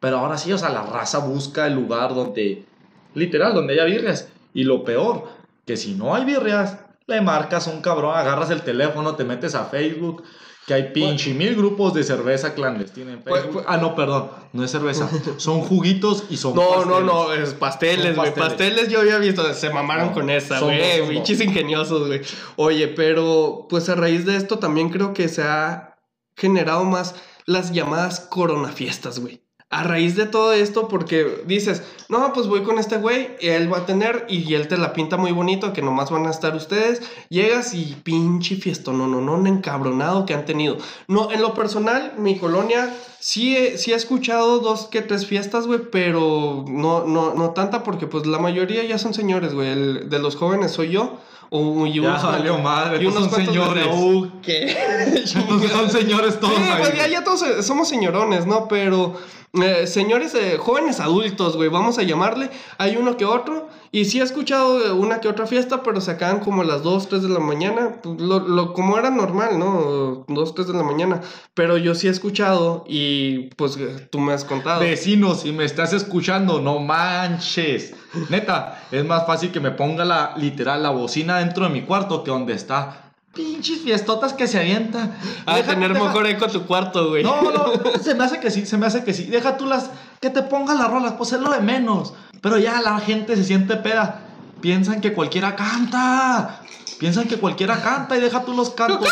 Pero 0.02 0.18
ahora 0.18 0.38
sí, 0.38 0.52
o 0.52 0.58
sea, 0.58 0.72
la 0.72 0.84
raza 0.84 1.20
busca 1.20 1.68
el 1.68 1.76
lugar 1.76 2.14
donde 2.14 2.66
literal 3.14 3.54
donde 3.54 3.76
haya 3.76 3.86
birrias 3.86 4.28
y 4.54 4.66
lo 4.66 4.84
peor, 4.84 5.30
que 5.66 5.78
si 5.78 5.94
no 5.94 6.14
hay 6.16 6.26
birrias, 6.26 6.80
le 7.08 7.22
marcas 7.22 7.70
a 7.70 7.72
un 7.72 7.82
cabrón, 7.82 8.18
agarras 8.18 8.50
el 8.50 8.64
teléfono, 8.64 9.16
te 9.16 9.24
metes 9.24 9.56
a 9.56 9.64
Facebook, 9.64 10.24
que 10.72 10.76
hay 10.76 10.84
pinche 10.94 11.34
mil 11.34 11.54
grupos 11.56 11.94
de 11.94 12.02
cerveza 12.02 12.54
clandestina 12.54 13.12
en 13.12 13.22
Pues- 13.22 13.42
Facebook. 13.44 13.66
Ah, 13.68 13.76
no, 13.76 13.94
perdón, 13.94 14.30
no 14.54 14.64
es 14.64 14.72
cerveza, 14.72 15.10
son 15.38 15.60
juguitos 15.60 16.24
y 16.30 16.38
son 16.38 16.56
No, 16.56 16.86
no, 16.86 16.92
pasteles. 16.92 17.06
no, 17.06 17.34
es 17.34 17.54
pasteles, 17.56 18.16
güey. 18.16 18.34
pasteles. 18.34 18.50
Pasteles. 18.50 18.88
yo 18.90 19.02
había 19.02 19.18
visto, 19.18 19.54
se 19.54 19.70
mamaron 19.70 20.08
No, 20.08 20.14
con 20.14 20.30
esa, 20.30 20.62
güey. 20.62 21.00
son 21.00 21.10
Pinches 21.10 21.42
ingeniosos, 21.42 22.08
güey. 22.08 22.22
Oye, 22.56 22.88
pero 22.88 23.66
pues 23.70 23.90
a 23.90 23.96
raíz 23.96 24.26
de 24.26 24.38
esto 24.38 24.60
también 24.60 24.90
creo 24.90 25.14
que 25.14 25.28
se 25.28 25.44
ha 25.44 25.98
generado 26.38 26.86
más 26.86 27.16
las 27.46 27.74
llamadas 27.74 28.22
coronafiestas, 28.22 29.20
güey. 29.20 29.42
A 29.72 29.84
raíz 29.84 30.18
de 30.18 30.26
todo 30.26 30.52
esto, 30.52 30.90
porque 30.90 31.44
dices, 31.48 31.82
no, 32.10 32.34
pues 32.34 32.48
voy 32.48 32.62
con 32.64 32.78
este 32.78 32.98
güey, 32.98 33.30
él 33.40 33.72
va 33.72 33.78
a 33.80 33.86
tener, 33.86 34.26
y 34.28 34.54
él 34.54 34.68
te 34.68 34.78
la 34.78 34.92
pinta 34.92 35.16
muy 35.16 35.32
bonito, 35.32 35.72
que 35.72 35.82
nomás 35.82 36.12
van 36.12 36.28
a 36.28 36.30
estar 36.30 36.54
ustedes. 36.56 37.02
Llegas 37.30 37.74
y 37.74 37.96
pinche 38.04 38.58
fiesto, 38.58 38.92
no, 38.92 39.08
no, 39.08 39.22
no, 39.22 39.48
encabronado 39.48 40.26
que 40.26 40.34
han 40.34 40.44
tenido. 40.44 40.78
No, 41.08 41.32
en 41.32 41.42
lo 41.42 41.54
personal, 41.54 42.14
mi 42.18 42.38
colonia 42.38 42.94
sí 43.22 43.56
he, 43.56 43.78
sí 43.78 43.94
he 43.94 43.96
escuchado 43.96 44.60
dos 44.60 44.88
que 44.88 45.02
tres 45.02 45.26
fiestas, 45.26 45.68
güey, 45.68 45.80
pero 45.90 46.66
no, 46.68 47.06
no, 47.06 47.34
no 47.34 47.52
tanta, 47.52 47.82
porque 47.84 48.08
pues 48.08 48.26
la 48.28 48.40
mayoría 48.40 48.84
ya 48.84 48.98
son 48.98 49.14
señores, 49.14 49.54
güey. 49.54 49.70
El 49.70 50.10
de 50.10 50.20
los 50.20 50.36
jóvenes 50.36 50.72
soy 50.72 50.90
yo. 50.90 51.18
O, 51.54 51.86
y 51.86 51.96
Ya 52.02 52.18
cuantos- 52.18 52.62
madre, 52.64 53.04
y 53.04 53.06
unos 53.08 53.30
son 53.30 53.46
señores. 53.46 53.86
U, 53.94 54.30
¿qué? 54.42 54.72
Entonces 54.72 55.72
son 55.72 55.90
señores 55.90 56.40
todos 56.40 56.56
Sí, 56.56 56.62
ahí, 56.64 56.74
pues 56.78 56.90
ya, 56.94 57.00
güey. 57.04 57.12
ya 57.12 57.24
todos 57.26 57.44
somos 57.66 57.90
señorones, 57.90 58.46
¿no? 58.48 58.70
Pero 58.70 59.16
eh, 59.54 59.86
señores, 59.88 60.34
eh, 60.36 60.58
jóvenes 60.58 61.00
adultos, 61.00 61.58
güey, 61.58 61.70
vamos 61.70 61.98
a 61.98 62.04
llamarle. 62.04 62.50
Hay 62.78 62.96
uno 62.98 63.18
que 63.18 63.26
otro. 63.26 63.68
Y 63.94 64.06
sí 64.06 64.22
he 64.22 64.24
escuchado 64.24 64.80
de 64.80 64.92
una 64.94 65.20
que 65.20 65.28
otra 65.28 65.46
fiesta, 65.48 65.84
pero 65.84 66.00
se 66.00 66.12
acaban 66.12 66.40
como 66.40 66.62
a 66.62 66.66
las 66.66 66.82
2, 66.82 67.10
3 67.10 67.24
de 67.24 67.28
la 67.30 67.40
mañana. 67.42 67.98
Pues, 68.02 68.22
Lo, 68.22 68.40
lo- 68.40 68.72
como 68.72 68.98
era 68.98 69.10
normal, 69.10 69.60
¿no? 69.60 70.24
2, 70.30 70.56
3 70.56 70.68
de 70.68 70.74
la 70.74 70.84
mañana. 70.84 71.20
Pero 71.54 71.76
yo 71.76 71.94
sí 71.96 72.08
he 72.08 72.12
escuchado 72.12 72.86
y 72.88 73.48
pues 73.58 73.76
eh, 73.76 74.08
tú 74.10 74.20
me 74.20 74.32
has 74.32 74.46
contado. 74.46 74.80
Vecinos, 74.80 75.42
si 75.42 75.52
me 75.52 75.66
estás 75.66 75.92
escuchando, 75.92 76.62
no 76.62 76.80
manches. 76.80 77.94
Neta, 78.30 78.82
es 78.92 79.04
más 79.06 79.26
fácil 79.26 79.52
que 79.52 79.60
me 79.60 79.72
ponga 79.72 80.06
la 80.06 80.34
literal 80.38 80.82
la 80.84 80.90
bocina 80.92 81.40
dentro 81.40 81.66
de 81.66 81.72
mi 81.72 81.82
cuarto 81.82 82.24
que 82.24 82.32
donde 82.32 82.54
está. 82.54 83.11
Pinches 83.34 83.80
fiestotas 83.82 84.34
que 84.34 84.46
se 84.48 84.60
avientan. 84.60 85.16
A 85.46 85.56
Deja- 85.56 85.70
tener 85.72 85.94
deja- 85.94 86.04
mejor 86.06 86.28
eco 86.28 86.48
tu 86.48 86.66
cuarto, 86.66 87.10
güey. 87.10 87.24
No, 87.24 87.42
no, 87.42 87.72
se 88.04 88.14
me 88.16 88.24
hace 88.26 88.40
que 88.40 88.52
sí, 88.52 88.66
se 88.66 88.78
me 88.78 88.86
hace 88.86 89.04
que 89.06 89.14
sí. 89.14 89.26
Deja 89.26 89.56
tú 89.58 89.66
las. 89.66 89.90
Que 90.20 90.30
te 90.30 90.42
pongan 90.44 90.78
las 90.78 90.90
rolas, 90.92 91.14
pues 91.14 91.32
es 91.32 91.40
lo 91.40 91.50
de 91.52 91.62
menos. 91.62 92.14
Pero 92.42 92.58
ya 92.58 92.82
la 92.82 93.00
gente 93.00 93.36
se 93.38 93.44
siente 93.44 93.78
peda. 93.78 94.22
Piensan 94.60 95.00
que 95.02 95.14
cualquiera 95.14 95.56
canta. 95.56 96.62
Piensan 97.00 97.28
que 97.28 97.38
cualquiera 97.38 97.82
canta 97.82 98.18
y 98.18 98.20
deja 98.20 98.44
tú 98.44 98.54
los 98.54 98.72
cantos. 98.72 99.08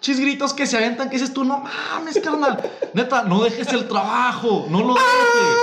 Chis 0.00 0.18
gritos 0.18 0.52
que 0.54 0.66
se 0.66 0.76
aventan, 0.78 1.08
que 1.08 1.16
dices 1.16 1.32
tú, 1.32 1.44
no 1.44 1.58
mames, 1.62 2.18
carnal. 2.20 2.58
Neta, 2.94 3.22
no 3.22 3.44
dejes 3.44 3.68
el 3.68 3.86
trabajo, 3.86 4.66
no 4.68 4.82
lo 4.82 4.94
dejes. 4.94 5.58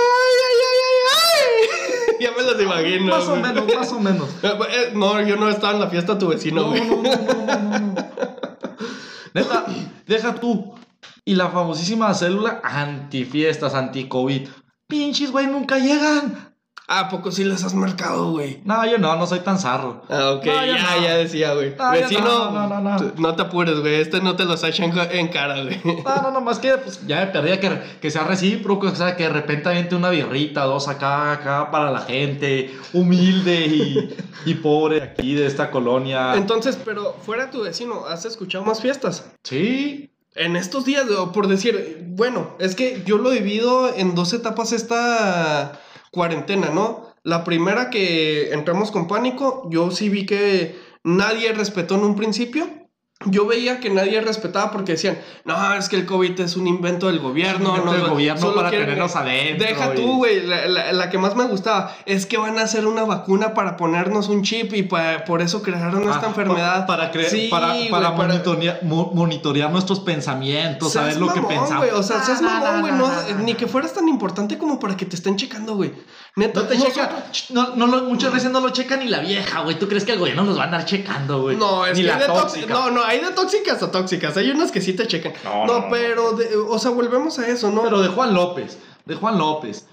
ya 2.24 2.30
me 2.36 2.42
los 2.42 2.60
imagino. 2.62 3.06
Más 3.06 3.28
o 3.28 3.36
menos, 3.36 3.64
más 3.74 3.92
o 3.92 4.00
menos. 4.00 4.28
Eh, 4.42 4.48
eh, 4.70 4.92
No, 4.94 5.20
yo 5.22 5.36
no 5.36 5.48
estaba 5.48 5.72
en 5.74 5.80
la 5.80 5.88
fiesta 5.88 6.18
tu 6.18 6.28
vecino, 6.28 6.62
No, 6.62 6.68
güey. 6.68 6.80
no, 6.86 6.96
no, 6.96 7.02
no, 7.02 7.68
no, 7.68 7.78
no. 7.80 7.94
Neta, 9.34 9.66
deja 10.06 10.34
tú. 10.34 10.74
Y 11.24 11.34
la 11.34 11.48
famosísima 11.48 12.12
célula 12.14 12.60
antifiestas, 12.64 13.74
anti-COVID. 13.74 14.48
Pinches, 14.88 15.30
güey, 15.30 15.46
nunca 15.46 15.78
llegan. 15.78 16.49
¿A 16.92 17.08
poco 17.08 17.30
sí 17.30 17.44
les 17.44 17.62
has 17.62 17.72
marcado, 17.72 18.32
güey? 18.32 18.58
No, 18.64 18.84
yo 18.84 18.98
no, 18.98 19.14
no 19.14 19.24
soy 19.24 19.38
tan 19.38 19.60
zarro. 19.60 20.02
Ah, 20.08 20.32
ok, 20.32 20.44
No, 20.44 20.66
ya, 20.66 20.96
no. 20.96 21.02
ya 21.04 21.16
decía, 21.18 21.54
güey. 21.54 21.76
No, 21.76 21.92
Vecino, 21.92 22.50
no, 22.50 22.68
no, 22.68 22.80
no, 22.80 23.12
no. 23.16 23.36
te 23.36 23.42
apures, 23.42 23.78
güey. 23.78 24.00
Este 24.00 24.20
no 24.20 24.34
te 24.34 24.44
los 24.44 24.64
echan 24.64 24.92
en 25.12 25.28
cara, 25.28 25.62
güey. 25.62 25.80
No, 25.84 26.20
no, 26.20 26.32
no, 26.32 26.40
más 26.40 26.58
que 26.58 26.72
pues, 26.78 27.06
ya 27.06 27.20
me 27.20 27.26
perdía 27.28 27.60
que, 27.60 27.80
que 28.00 28.10
sea 28.10 28.24
recíproco, 28.24 28.88
o 28.88 28.94
sea, 28.96 29.14
que 29.14 29.22
de 29.22 29.28
repente 29.28 29.68
aviente 29.68 29.94
una 29.94 30.10
birrita, 30.10 30.64
dos 30.64 30.88
acá, 30.88 31.30
acá 31.30 31.70
para 31.70 31.92
la 31.92 32.00
gente 32.00 32.76
humilde 32.92 33.66
y, 33.66 34.16
y 34.50 34.54
pobre 34.54 35.00
aquí 35.00 35.36
de 35.36 35.46
esta 35.46 35.70
colonia. 35.70 36.34
Entonces, 36.34 36.76
pero 36.84 37.14
fuera 37.24 37.52
tu 37.52 37.62
vecino, 37.62 38.06
¿has 38.06 38.24
escuchado 38.24 38.64
más 38.64 38.80
fiestas? 38.80 39.30
Sí, 39.44 40.10
En 40.34 40.56
estos 40.56 40.84
días, 40.86 41.04
por 41.32 41.46
decir, 41.46 42.04
bueno, 42.08 42.56
es 42.58 42.74
que 42.74 43.04
yo 43.06 43.16
lo 43.18 43.30
divido 43.30 43.94
en 43.94 44.16
dos 44.16 44.32
etapas 44.32 44.72
esta 44.72 45.78
cuarentena, 46.10 46.70
¿no? 46.70 47.06
La 47.22 47.44
primera 47.44 47.90
que 47.90 48.52
entramos 48.52 48.90
con 48.90 49.06
pánico, 49.06 49.68
yo 49.70 49.90
sí 49.90 50.08
vi 50.08 50.26
que 50.26 50.76
nadie 51.04 51.52
respetó 51.52 51.96
en 51.96 52.04
un 52.04 52.16
principio. 52.16 52.66
Yo 53.26 53.44
veía 53.46 53.80
que 53.80 53.90
nadie 53.90 54.18
respetaba 54.22 54.70
porque 54.70 54.92
decían, 54.92 55.18
no, 55.44 55.74
es 55.74 55.90
que 55.90 55.96
el 55.96 56.06
COVID 56.06 56.40
es 56.40 56.56
un 56.56 56.66
invento 56.66 57.06
del 57.08 57.18
gobierno. 57.18 57.68
invento 57.76 57.84
no, 57.84 57.92
del 57.92 58.08
gobierno 58.08 58.40
solo 58.40 58.54
para 58.54 58.70
quieren- 58.70 58.86
tenernos 58.86 59.14
adentro 59.14 59.66
Deja 59.68 59.92
y- 59.92 59.96
tú, 59.96 60.16
güey, 60.16 60.46
la, 60.46 60.66
la- 60.66 60.92
la 60.94 61.10
que 61.10 61.18
más 61.18 61.36
me 61.36 61.44
gustaba 61.44 61.94
es 62.06 62.24
que 62.24 62.38
van 62.38 62.58
a 62.58 62.62
hacer 62.62 62.86
una 62.86 63.04
vacuna 63.04 63.52
para 63.52 63.76
ponernos 63.76 64.28
un 64.28 64.42
chip 64.42 64.72
y 64.72 64.84
pa- 64.84 65.26
por 65.26 65.42
eso 65.42 65.62
crearon 65.62 66.02
esta 66.08 66.22
Ah, 66.24 66.28
enfermedad. 66.28 66.86
pa- 66.86 66.96
Para, 66.96 67.12
cre- 67.12 67.28
Sí, 67.28 67.48
para, 67.50 67.74
para, 67.90 68.16
para- 68.16 68.28
monitorear, 68.28 68.78
mo- 68.84 69.10
monitorear 69.14 69.70
nuestros 69.70 70.00
pensamientos, 70.00 70.90
saber 70.90 71.18
lo 71.18 71.30
que 71.34 71.42
pensamos. 71.42 71.76
güey, 71.76 71.90
O 71.90 72.02
sea, 72.02 72.22
seas 72.24 72.40
no, 72.40 72.48
mamón, 72.48 72.80
güey. 72.80 72.92
no, 72.94 72.98
No, 73.06 73.08
no, 73.22 73.28
no. 73.34 73.38
ni 73.44 73.52
que 73.52 73.66
fueras 73.66 73.92
tan 73.92 74.08
importante 74.08 74.56
como 74.56 74.80
para 74.80 74.96
que 74.96 75.04
te 75.04 75.16
estén 75.16 75.36
checando, 75.36 75.74
güey. 75.76 75.92
Neta, 76.36 76.60
No 76.60 76.66
te 76.68 76.78
checa, 76.78 77.26
ch- 77.32 77.50
no, 77.50 77.74
no 77.76 77.86
lo- 77.86 78.04
muchas 78.04 78.32
veces 78.32 78.50
no 78.50 78.60
lo 78.60 78.70
checa 78.70 78.96
ni 78.96 79.08
la 79.08 79.18
vieja, 79.18 79.60
güey. 79.60 79.78
¿Tú 79.78 79.88
crees 79.88 80.04
que 80.06 80.12
el 80.12 80.18
gobierno 80.20 80.44
los 80.44 80.56
va 80.56 80.62
a 80.62 80.64
andar 80.66 80.86
checando, 80.86 81.42
güey? 81.42 81.56
No, 81.58 81.84
es 81.84 81.98
ni 81.98 82.04
que 82.04 82.08
la 82.08 82.26
tóxica. 82.26 82.72
No, 82.72 82.90
no, 82.90 83.09
hay 83.10 83.20
de 83.20 83.30
tóxicas 83.32 83.82
a 83.82 83.90
tóxicas. 83.90 84.36
Hay 84.36 84.50
unas 84.50 84.70
que 84.72 84.80
sí 84.80 84.92
te 84.92 85.06
checan. 85.06 85.32
No, 85.44 85.66
No, 85.66 85.66
no, 85.66 85.80
no, 85.82 85.86
pero, 85.90 86.32
de- 86.32 86.56
o 86.56 86.78
sea, 86.78 86.90
volvemos 86.92 87.38
a 87.38 87.48
eso, 87.48 87.70
¿no? 87.70 87.82
Pero 87.82 88.00
de 88.02 88.08
Juan 88.08 88.34
López, 88.34 88.78
de 89.04 89.14
Juan 89.16 89.36
López, 89.38 89.86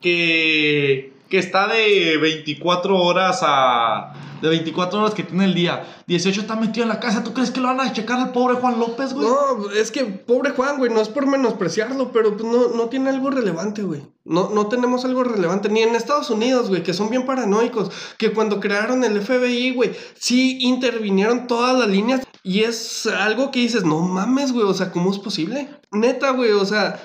que, 0.00 1.12
que 1.28 1.38
está 1.38 1.66
de 1.68 2.16
24 2.18 2.96
horas 2.96 3.40
a... 3.42 4.12
De 4.42 4.50
24 4.50 5.00
horas 5.00 5.14
que 5.14 5.22
tiene 5.22 5.46
el 5.46 5.54
día, 5.54 5.82
18 6.06 6.42
está 6.42 6.56
metido 6.56 6.82
en 6.82 6.90
la 6.90 7.00
casa. 7.00 7.24
¿Tú 7.24 7.32
crees 7.32 7.50
que 7.50 7.58
lo 7.60 7.68
van 7.68 7.80
a 7.80 7.90
checar 7.94 8.20
al 8.20 8.32
pobre 8.32 8.56
Juan 8.56 8.78
López, 8.78 9.14
güey? 9.14 9.26
No, 9.26 9.70
es 9.70 9.90
que 9.90 10.04
pobre 10.04 10.50
Juan, 10.50 10.76
güey, 10.76 10.92
no 10.92 11.00
es 11.00 11.08
por 11.08 11.26
menospreciarlo, 11.26 12.12
pero 12.12 12.36
pues 12.36 12.44
no, 12.44 12.68
no 12.68 12.90
tiene 12.90 13.08
algo 13.08 13.30
relevante, 13.30 13.82
güey. 13.82 14.02
No, 14.26 14.50
no 14.50 14.66
tenemos 14.66 15.06
algo 15.06 15.24
relevante, 15.24 15.70
ni 15.70 15.80
en 15.80 15.96
Estados 15.96 16.28
Unidos, 16.28 16.68
güey, 16.68 16.82
que 16.82 16.92
son 16.92 17.08
bien 17.08 17.24
paranoicos, 17.24 17.90
que 18.18 18.32
cuando 18.34 18.60
crearon 18.60 19.04
el 19.04 19.22
FBI, 19.22 19.72
güey, 19.74 19.92
sí 20.18 20.58
intervinieron 20.60 21.46
todas 21.46 21.74
las 21.78 21.88
líneas 21.88 22.20
y 22.46 22.62
es 22.62 23.08
algo 23.08 23.50
que 23.50 23.58
dices, 23.58 23.82
no 23.82 23.98
mames, 24.02 24.52
güey, 24.52 24.64
o 24.64 24.72
sea, 24.72 24.92
¿cómo 24.92 25.10
es 25.10 25.18
posible? 25.18 25.68
Neta, 25.90 26.30
güey, 26.30 26.52
o 26.52 26.64
sea, 26.64 26.96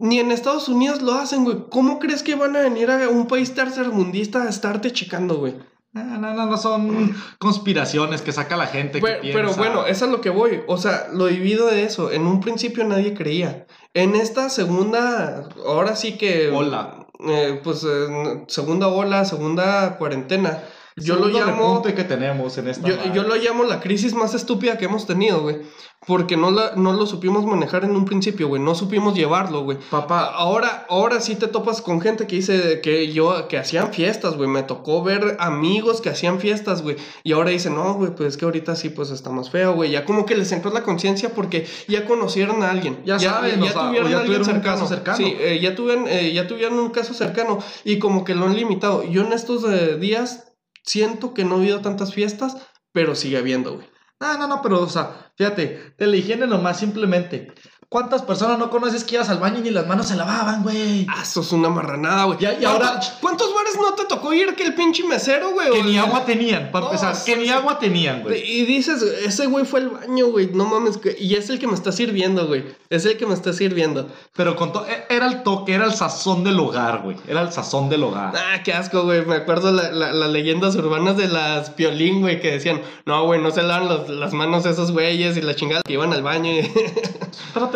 ni 0.00 0.18
en 0.18 0.32
Estados 0.32 0.68
Unidos 0.68 1.02
lo 1.02 1.12
hacen, 1.12 1.44
güey. 1.44 1.58
¿Cómo 1.70 2.00
crees 2.00 2.24
que 2.24 2.34
van 2.34 2.56
a 2.56 2.62
venir 2.62 2.90
a 2.90 3.08
un 3.08 3.28
país 3.28 3.54
tercermundista 3.54 4.42
a 4.42 4.48
estarte 4.48 4.90
checando, 4.90 5.36
güey? 5.36 5.54
No, 5.92 6.02
no, 6.02 6.34
no, 6.34 6.46
no 6.46 6.56
son 6.56 7.14
conspiraciones 7.38 8.22
que 8.22 8.32
saca 8.32 8.56
la 8.56 8.66
gente. 8.66 9.00
que 9.00 9.30
Pero, 9.32 9.54
bueno, 9.54 9.86
eso 9.86 10.06
es 10.06 10.10
lo 10.10 10.20
que 10.20 10.30
voy. 10.30 10.62
O 10.66 10.76
sea, 10.78 11.06
lo 11.12 11.26
divido 11.26 11.68
de 11.68 11.84
eso. 11.84 12.10
En 12.10 12.26
un 12.26 12.40
principio 12.40 12.82
nadie 12.82 13.14
creía. 13.14 13.68
En 13.94 14.16
esta 14.16 14.50
segunda, 14.50 15.48
ahora 15.64 15.94
sí 15.94 16.18
que... 16.18 16.50
Ola. 16.50 17.06
eh, 17.28 17.60
pues 17.62 17.84
eh, 17.84 18.44
segunda 18.48 18.88
ola, 18.88 19.24
segunda 19.24 19.96
cuarentena. 19.96 20.64
Yo 20.96 21.16
lo 21.16 21.28
llamo- 21.28 21.82
que 21.82 22.04
tenemos 22.04 22.58
en 22.58 22.68
esta 22.68 22.86
Yo, 22.88 22.96
yo 23.14 23.22
lo 23.22 23.36
llamo 23.36 23.64
la 23.64 23.80
crisis 23.80 24.14
más 24.14 24.34
estúpida 24.34 24.76
que 24.78 24.84
hemos 24.84 25.06
tenido, 25.06 25.40
güey. 25.40 25.60
Porque 26.04 26.36
no, 26.36 26.50
la, 26.50 26.72
no 26.74 26.92
lo 26.92 27.06
supimos 27.06 27.46
manejar 27.46 27.84
en 27.84 27.94
un 27.94 28.04
principio, 28.04 28.48
güey. 28.48 28.60
No 28.60 28.74
supimos 28.74 29.14
llevarlo, 29.14 29.62
güey. 29.62 29.78
Papá, 29.88 30.24
Ahora, 30.34 30.84
ahora 30.88 31.20
sí 31.20 31.36
te 31.36 31.46
topas 31.46 31.80
con 31.80 32.00
gente 32.00 32.26
que 32.26 32.34
dice 32.36 32.80
que 32.80 33.12
yo, 33.12 33.46
que 33.46 33.56
hacían 33.56 33.92
fiestas, 33.92 34.36
güey. 34.36 34.48
Me 34.50 34.64
tocó 34.64 35.04
ver 35.04 35.36
amigos 35.38 36.00
que 36.00 36.10
hacían 36.10 36.40
fiestas, 36.40 36.82
güey. 36.82 36.96
Y 37.22 37.32
ahora 37.32 37.50
dicen, 37.50 37.76
no, 37.76 37.94
güey, 37.94 38.12
pues 38.16 38.30
es 38.30 38.36
que 38.36 38.44
ahorita 38.44 38.74
sí, 38.74 38.88
pues 38.88 39.10
está 39.10 39.30
más 39.30 39.50
feo, 39.50 39.74
güey. 39.74 39.92
Ya 39.92 40.04
como 40.04 40.26
que 40.26 40.34
les 40.34 40.50
entró 40.50 40.72
la 40.72 40.82
conciencia 40.82 41.32
porque 41.34 41.66
ya 41.86 42.04
conocieron 42.04 42.64
a 42.64 42.70
alguien. 42.70 43.00
Ya 43.04 43.20
saben, 43.20 43.62
o 43.62 43.66
sea, 43.68 43.90
o 43.90 43.92
ya 43.94 44.00
a 44.00 44.02
alguien 44.02 44.24
tuvieron 44.24 44.50
un 44.56 44.60
caso 44.60 44.88
cercano. 44.88 45.16
Sí, 45.16 45.36
eh, 45.38 45.60
ya, 45.62 45.76
tuvieron, 45.76 46.08
eh, 46.08 46.32
ya 46.32 46.48
tuvieron 46.48 46.80
un 46.80 46.90
caso 46.90 47.14
cercano. 47.14 47.60
Y 47.84 48.00
como 48.00 48.24
que 48.24 48.34
lo 48.34 48.46
han 48.46 48.56
limitado. 48.56 49.04
Yo 49.04 49.22
en 49.22 49.32
estos 49.32 49.62
eh, 49.64 49.98
días 49.98 50.51
siento 50.84 51.34
que 51.34 51.44
no 51.44 51.56
ha 51.56 51.58
habido 51.58 51.80
tantas 51.80 52.14
fiestas, 52.14 52.56
pero 52.92 53.14
sigue 53.14 53.38
habiendo, 53.38 53.76
güey. 53.76 53.88
No, 54.20 54.38
no, 54.38 54.46
no, 54.46 54.62
pero, 54.62 54.80
o 54.80 54.88
sea, 54.88 55.32
fíjate, 55.36 55.94
de 55.98 56.06
la 56.06 56.16
higiene 56.16 56.46
nomás 56.46 56.78
simplemente. 56.78 57.52
¿Cuántas 57.92 58.22
personas 58.22 58.58
no 58.58 58.70
conoces 58.70 59.04
que 59.04 59.16
ibas 59.16 59.28
al 59.28 59.38
baño 59.38 59.58
y 59.58 59.62
ni 59.62 59.70
las 59.70 59.86
manos 59.86 60.08
se 60.08 60.16
lavaban, 60.16 60.62
güey? 60.62 61.06
Ah, 61.10 61.20
eso 61.22 61.42
es 61.42 61.52
una 61.52 61.68
marranada, 61.68 62.24
güey. 62.24 62.38
Y 62.40 62.64
ahora- 62.64 62.88
¿Cuántos- 62.88 63.12
¿Cuántos 63.20 63.54
bares 63.54 63.74
no 63.76 63.92
te 63.94 64.06
tocó 64.06 64.32
ir 64.32 64.54
que 64.56 64.64
el 64.64 64.74
pinche 64.74 65.04
mesero, 65.06 65.50
güey? 65.52 65.70
Que 65.70 65.82
ni 65.82 65.98
agua 65.98 66.24
tenían, 66.24 66.70
para 66.72 66.86
No, 66.86 66.92
empezar, 66.92 67.14
que 67.24 67.36
ni 67.36 67.44
sí. 67.44 67.50
agua 67.50 67.78
tenían, 67.78 68.22
güey. 68.22 68.42
Y 68.42 68.64
dices, 68.64 69.02
ese 69.02 69.46
güey 69.46 69.64
fue 69.66 69.80
al 69.80 69.90
baño, 69.90 70.26
güey. 70.28 70.48
No 70.54 70.64
mames. 70.64 70.98
Y 71.18 71.34
es 71.34 71.50
el 71.50 71.58
que 71.58 71.66
me 71.66 71.74
está 71.74 71.92
sirviendo, 71.92 72.46
güey. 72.46 72.64
Es 72.88 73.04
el 73.04 73.16
que 73.18 73.26
me 73.26 73.34
está 73.34 73.52
sirviendo. 73.52 74.08
Pero 74.34 74.56
con 74.56 74.72
todo, 74.72 74.86
era 75.10 75.26
el 75.26 75.42
toque, 75.42 75.74
era 75.74 75.84
el 75.84 75.92
sazón 75.92 76.44
del 76.44 76.58
hogar, 76.58 77.02
güey. 77.02 77.16
Era 77.28 77.42
el 77.42 77.52
sazón 77.52 77.90
del 77.90 78.02
hogar. 78.04 78.32
Ah, 78.34 78.62
qué 78.64 78.72
asco, 78.72 79.02
güey. 79.02 79.24
Me 79.26 79.36
acuerdo 79.36 79.70
la- 79.70 79.90
la- 79.92 80.12
las 80.12 80.30
leyendas 80.30 80.74
urbanas 80.76 81.18
de 81.18 81.28
las 81.28 81.68
piolín, 81.70 82.20
güey, 82.22 82.40
que 82.40 82.52
decían, 82.52 82.80
no, 83.04 83.24
güey, 83.26 83.40
no 83.42 83.50
se 83.50 83.62
lavan 83.62 83.88
los- 83.88 84.08
las 84.08 84.32
manos 84.32 84.64
esos 84.64 84.92
güeyes 84.92 85.36
y 85.36 85.42
la 85.42 85.54
chingada 85.54 85.82
que 85.82 85.92
iban 85.92 86.12
al 86.14 86.22
baño. 86.22 86.50
y- 86.50 86.72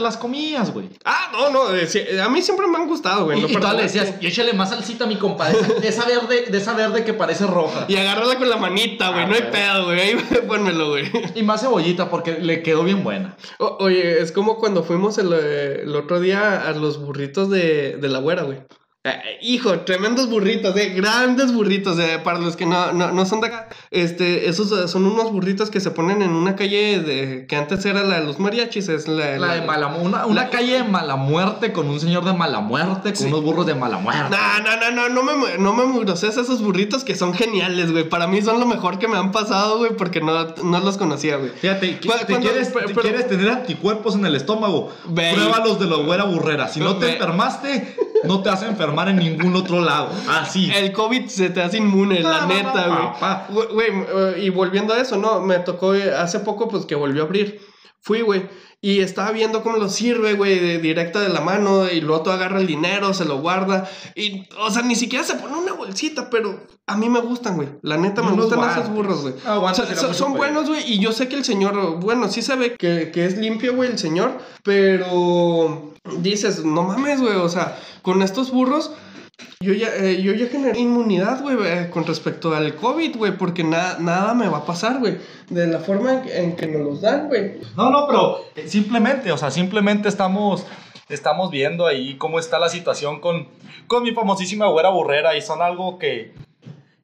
las 0.07 0.16
comías, 0.16 0.73
güey. 0.73 0.88
ah, 1.05 1.31
no, 1.33 1.51
no. 1.51 1.75
eh, 1.75 1.87
sí, 1.87 2.01
a 2.23 2.29
mí 2.29 2.40
siempre 2.42 2.66
me 2.66 2.77
han 2.79 2.88
gustado, 2.88 3.25
güey. 3.27 3.38
Y, 3.38 3.42
no 3.42 3.49
y 3.49 3.53
todavía 3.53 3.77
le 3.79 3.83
decías, 3.85 4.14
y 4.21 4.27
échale 4.27 4.53
más 4.55 4.71
salsita 4.71 5.05
a 5.05 5.07
mi 5.07 5.16
compadre. 5.16 5.57
De 5.81 5.88
esa 5.88 6.05
verde, 6.07 6.47
de 6.51 6.59
esa 6.59 6.73
verde 6.75 7.05
que 7.05 7.12
parece 7.14 7.47
roja. 7.47 7.85
Y 7.88 7.97
agárrala 7.97 8.37
con 8.38 8.49
la 8.49 8.57
manita, 8.57 9.11
güey. 9.11 9.25
Ah, 9.25 9.27
no 9.27 9.35
hay 9.35 9.42
pedo, 9.53 9.85
güey. 9.87 10.01
Ahí 10.01 10.14
pónmelo, 10.49 10.90
güey. 10.90 11.11
Y 11.35 11.42
más 11.42 11.61
cebollita 11.61 12.09
porque 12.09 12.38
le 12.40 12.62
quedó 12.62 12.85
bien 12.85 13.05
buena. 13.05 13.37
O- 13.59 13.77
oye, 13.81 14.21
es 14.21 14.33
como 14.33 14.57
cuando 14.57 14.83
fuimos 14.85 15.19
el, 15.19 15.33
eh, 15.33 15.83
el 15.83 15.95
otro 15.97 16.21
día 16.21 16.66
a 16.69 16.73
los 16.73 16.99
burritos 16.99 17.51
de, 17.51 17.97
de 17.97 18.09
la 18.09 18.19
güera, 18.21 18.42
güey. 18.45 18.59
Eh, 19.09 19.38
hijo, 19.42 19.71
tremendos 19.81 20.29
burritos, 20.29 20.77
eh, 20.77 20.88
grandes 20.97 21.53
burritos, 21.53 21.97
eh, 22.01 22.19
para 22.25 22.38
los 22.40 22.57
que 22.57 22.66
no, 22.66 22.90
no, 22.92 23.12
no 23.12 23.25
son 23.25 23.40
de 23.40 23.47
acá. 23.47 23.69
Este, 23.92 24.49
esos 24.49 24.73
eh, 24.73 24.88
son 24.88 25.07
unos 25.07 25.31
burritos 25.31 25.71
que 25.71 25.79
se 25.79 25.92
ponen 25.92 26.23
en 26.23 26.31
una 26.31 26.57
calle 26.57 26.99
de, 27.01 27.47
que 27.47 27.55
antes 27.55 27.85
era 27.87 28.03
la 28.03 28.19
de 28.19 28.27
los 28.27 28.40
mariachis, 28.40 28.88
es 28.88 29.07
la, 29.07 29.38
La 29.38 29.55
de 29.55 29.62
mala 29.62 29.87
una, 29.88 30.27
una 30.27 30.42
la- 30.45 30.51
calle 30.51 30.73
de 30.73 30.83
mala 30.85 31.14
muerte 31.14 31.73
con 31.73 31.88
un 31.88 32.01
señor 32.01 32.25
de 32.25 32.33
mala 32.33 32.59
muerte, 32.61 33.11
con 33.11 33.16
Sí. 33.16 33.25
unos 33.27 33.42
burros 33.45 33.64
de 33.66 33.75
mala 33.77 33.99
muerte. 33.99 34.23
No, 34.29 34.62
no, 34.64 34.90
no, 34.90 35.09
no, 35.09 35.23
no 35.23 35.37
me, 35.37 35.59
no 35.59 35.73
me 35.73 35.85
mugrosees 35.85 36.37
esos 36.37 36.61
burritos 36.61 37.05
que 37.05 37.14
son 37.14 37.33
geniales, 37.33 37.92
güey. 37.92 38.09
Para 38.09 38.27
mí 38.27 38.42
son 38.42 38.59
lo 38.59 38.66
mejor 38.66 38.99
que 38.99 39.07
me 39.07 39.16
han 39.16 39.31
pasado, 39.31 39.79
güey, 39.79 39.92
porque 39.97 40.21
no, 40.21 40.47
no 40.64 40.81
los 40.81 40.97
conocía, 40.99 41.37
güey. 41.37 41.51
Fíjate, 41.51 42.01
Cu- 42.01 42.12
te, 42.27 42.38
quieres, 42.40 42.71
pero- 42.75 42.87
pero- 42.88 43.03
quieres 43.03 43.29
tener 43.29 43.49
anticuerpos 43.51 44.16
en 44.16 44.27
el 44.27 44.35
estómago, 44.35 44.92
Ve. 45.07 45.33
pruébalos 45.35 45.79
de 45.79 45.87
la 45.87 45.97
güera 45.97 46.25
burrera. 46.25 46.66
Si 46.66 46.81
no 46.81 46.97
te 46.97 47.12
enfermaste, 47.12 47.95
no 48.27 48.43
te 48.43 48.51
a 48.51 48.69
enfermar 48.69 49.09
en 49.09 49.17
ningún 49.17 49.55
otro 49.57 49.81
lado. 49.81 50.11
Así. 50.29 50.71
El 50.75 50.93
COVID 50.93 51.27
se 51.27 51.51
te 51.51 51.62
hace 51.62 51.79
inmune, 51.79 52.21
No, 52.21 52.31
la 52.31 52.41
no, 52.43 52.49
neta, 52.49 53.12
güey. 53.49 54.45
y 54.45 54.51
volviendo 54.51 54.95
a 54.95 55.01
eso, 55.01 55.17
¿no? 55.17 55.41
Me 55.41 55.59
tocó 55.61 55.95
eh, 55.95 56.15
hace 56.15 56.41
poco, 56.41 56.69
pues, 56.69 56.85
que 56.87 56.95
volvió 56.95 57.23
a 57.23 57.27
abrir. 57.27 57.61
Fui, 58.03 58.21
güey, 58.21 58.49
y 58.81 59.01
estaba 59.01 59.33
viendo 59.33 59.62
cómo 59.62 59.79
lo 59.79 59.89
sirve, 59.89 60.35
güey, 60.35 60.59
de 60.59 60.79
directa 60.79 61.21
de 61.21 61.29
la 61.29 61.41
mano, 61.41 61.91
y 61.91 62.01
luego 62.01 62.23
tú 62.23 62.31
agarra 62.31 62.61
el 62.61 62.67
dinero, 62.67 63.15
se 63.15 63.25
lo 63.25 63.39
guarda, 63.41 63.89
y, 64.15 64.47
o 64.59 64.71
sea, 64.71 64.83
ni 64.83 64.95
siquiera 64.95 65.25
se 65.25 65.35
pone 65.37 65.57
una 65.57 65.73
bolsita, 65.73 66.31
pero 66.31 66.61
a 66.87 66.97
mí 66.97 67.09
me 67.09 67.21
gustan, 67.21 67.57
güey. 67.57 67.69
La 67.83 67.97
neta, 67.97 68.23
me 68.23 68.33
gustan 68.33 68.71
esos 68.71 68.91
burros, 68.91 69.23
güey. 69.23 69.35
Ah, 69.45 69.59
O 69.59 69.75
sea, 69.75 69.97
son, 69.97 70.15
son 70.15 70.35
buenos, 70.35 70.69
güey, 70.69 70.93
y 70.93 70.99
yo 71.01 71.12
sé 71.12 71.29
que 71.29 71.37
el 71.37 71.45
señor, 71.45 72.01
bueno, 72.01 72.29
sí 72.29 72.43
se 72.43 72.55
ve 72.55 72.77
que, 72.77 73.11
que 73.12 73.25
es 73.25 73.39
limpio, 73.39 73.75
güey, 73.75 73.91
el 73.91 73.99
señor, 73.99 74.39
pero 74.62 75.93
dices, 76.19 76.65
no 76.65 76.83
mames, 76.85 77.21
güey, 77.21 77.35
o 77.35 77.49
sea, 77.49 77.79
con 78.03 78.23
estos 78.23 78.53
burros... 78.53 78.93
Yo 79.61 79.72
ya, 79.75 79.88
eh, 79.96 80.22
yo 80.22 80.33
ya 80.33 80.46
generé 80.46 80.79
inmunidad, 80.79 81.42
güey, 81.42 81.57
eh, 81.66 81.90
con 81.90 82.07
respecto 82.07 82.55
al 82.55 82.75
COVID, 82.75 83.16
güey, 83.16 83.37
porque 83.37 83.64
na- 83.64 83.96
nada 83.99 84.33
me 84.35 84.49
va 84.49 84.59
a 84.59 84.64
pasar, 84.64 84.99
güey. 84.99 85.18
De 85.51 85.66
la 85.66 85.79
forma 85.79 86.22
en, 86.22 86.57
que- 86.57 86.64
en 86.64 86.72
nos 86.72 86.83
los 86.92 87.01
dan, 87.03 87.29
güey. 87.29 87.55
No, 87.77 87.90
no, 87.90 88.07
pero 88.07 88.40
eh, 88.55 88.68
simplemente, 88.68 89.33
o 89.33 89.37
sea, 89.38 89.51
simplemente 89.51 90.09
estamos, 90.09 90.66
estamos 91.09 91.51
viendo 91.51 91.87
ahí 91.87 92.16
cómo 92.16 92.38
está 92.38 92.59
la 92.59 92.68
situación 92.68 93.20
con, 93.20 93.49
con 93.87 94.03
mi 94.03 94.12
famosísima 94.12 94.66
güera 94.68 94.88
burrera 94.90 95.37
y 95.37 95.42
son 95.42 95.61
algo 95.62 95.99
que, 95.99 96.33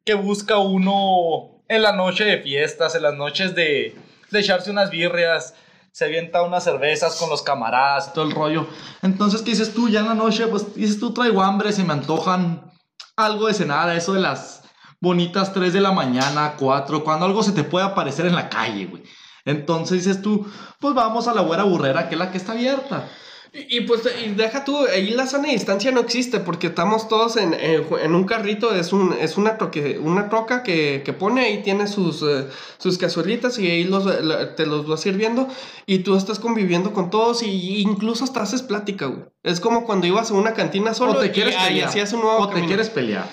que 0.05 0.15
busca 0.15 0.59
uno 0.59 1.51
en 1.69 1.83
la 1.83 1.93
noche 1.93 2.25
de 2.25 2.39
fiestas, 2.39 2.95
en 2.95 3.03
las 3.03 3.15
noches 3.15 3.55
de, 3.55 3.95
de 4.31 4.41
echarse 4.41 4.71
unas 4.71 4.91
birrias, 4.91 5.55
se 5.93 6.07
avienta 6.07 6.43
unas 6.43 6.65
cervezas 6.65 7.17
con 7.17 7.29
los 7.29 7.43
camaradas, 7.43 8.15
todo 8.15 8.25
el 8.25 8.33
rollo. 8.33 8.67
Entonces, 9.03 9.43
¿qué 9.43 9.51
dices 9.51 9.75
tú? 9.75 9.89
Ya 9.89 10.01
en 10.01 10.07
la 10.09 10.15
noche, 10.15 10.47
pues 10.47 10.75
dices 10.75 10.99
tú, 10.99 11.13
traigo 11.13 11.43
hambre, 11.43 11.73
se 11.73 11.85
me 11.85 11.93
antojan 11.93 12.73
algo 13.17 13.47
de 13.47 13.55
cenar, 13.55 13.95
eso 13.95 14.15
de 14.15 14.21
las 14.21 14.63
bonitas 15.01 15.53
3 15.53 15.73
de 15.73 15.81
la 15.81 15.93
mañana, 15.93 16.55
4, 16.59 17.05
cuando 17.05 17.27
algo 17.27 17.43
se 17.43 17.53
te 17.53 17.63
puede 17.63 17.85
aparecer 17.85 18.25
en 18.25 18.35
la 18.35 18.49
calle, 18.49 18.87
güey. 18.87 19.03
Entonces 19.45 20.05
dices 20.05 20.23
tú, 20.23 20.47
pues 20.81 20.95
vamos 20.95 21.29
a 21.29 21.35
la 21.35 21.43
güera 21.43 21.65
burrera, 21.65 22.09
que 22.09 22.15
es 22.15 22.19
la 22.19 22.31
que 22.31 22.39
está 22.39 22.53
abierta. 22.53 23.09
Y, 23.55 23.77
y, 23.79 23.81
pues, 23.83 24.01
y 24.25 24.31
deja 24.31 24.65
tú, 24.65 24.79
ahí 24.87 25.11
la 25.11 25.27
sana 25.27 25.49
distancia 25.49 25.91
no 25.93 26.01
existe, 26.01 26.41
porque 26.41 26.69
estamos 26.69 27.07
todos 27.09 27.37
en, 27.37 27.53
en, 27.53 27.85
en 28.03 28.15
un 28.15 28.25
carrito, 28.25 28.75
es, 28.75 28.95
un, 28.95 29.13
es 29.21 29.37
una, 29.37 29.59
troque, 29.59 29.99
una 29.99 30.31
troca 30.31 30.63
que, 30.63 31.03
que 31.05 31.13
pone, 31.13 31.45
ahí 31.45 31.63
tiene 31.63 31.87
sus, 31.87 32.23
eh, 32.23 32.47
sus 32.79 32.97
cazuelitas 32.97 33.59
y 33.59 33.71
ahí 33.71 33.85
los, 33.85 34.07
la- 34.23 34.55
te 34.57 34.65
los 34.65 34.91
va 34.91 34.97
sirviendo, 34.97 35.49
y 35.85 35.99
tú 35.99 36.17
estás 36.17 36.39
conviviendo 36.39 36.95
con 36.95 37.11
todos, 37.11 37.43
y, 37.43 37.51
y 37.51 37.83
incluso 37.83 38.25
hasta 38.25 38.41
haces 38.43 38.63
plática, 38.63 39.05
güey. 39.07 39.25
Es 39.43 39.61
como 39.61 39.85
cuando 39.85 40.07
ibas 40.07 40.31
a 40.31 40.35
una 40.35 40.55
cantina 40.55 40.95
solo 40.95 41.13
o 41.13 41.19
te 41.19 41.27
y 41.27 41.31
quieres 41.31 41.55
ahí 41.57 41.69
pelear. 41.75 41.89
hacías 41.91 42.13
un 42.15 42.23
nuevo 42.23 42.39
o 42.39 42.49
te 42.49 42.65
quieres 42.65 42.89
pelear. 42.89 43.29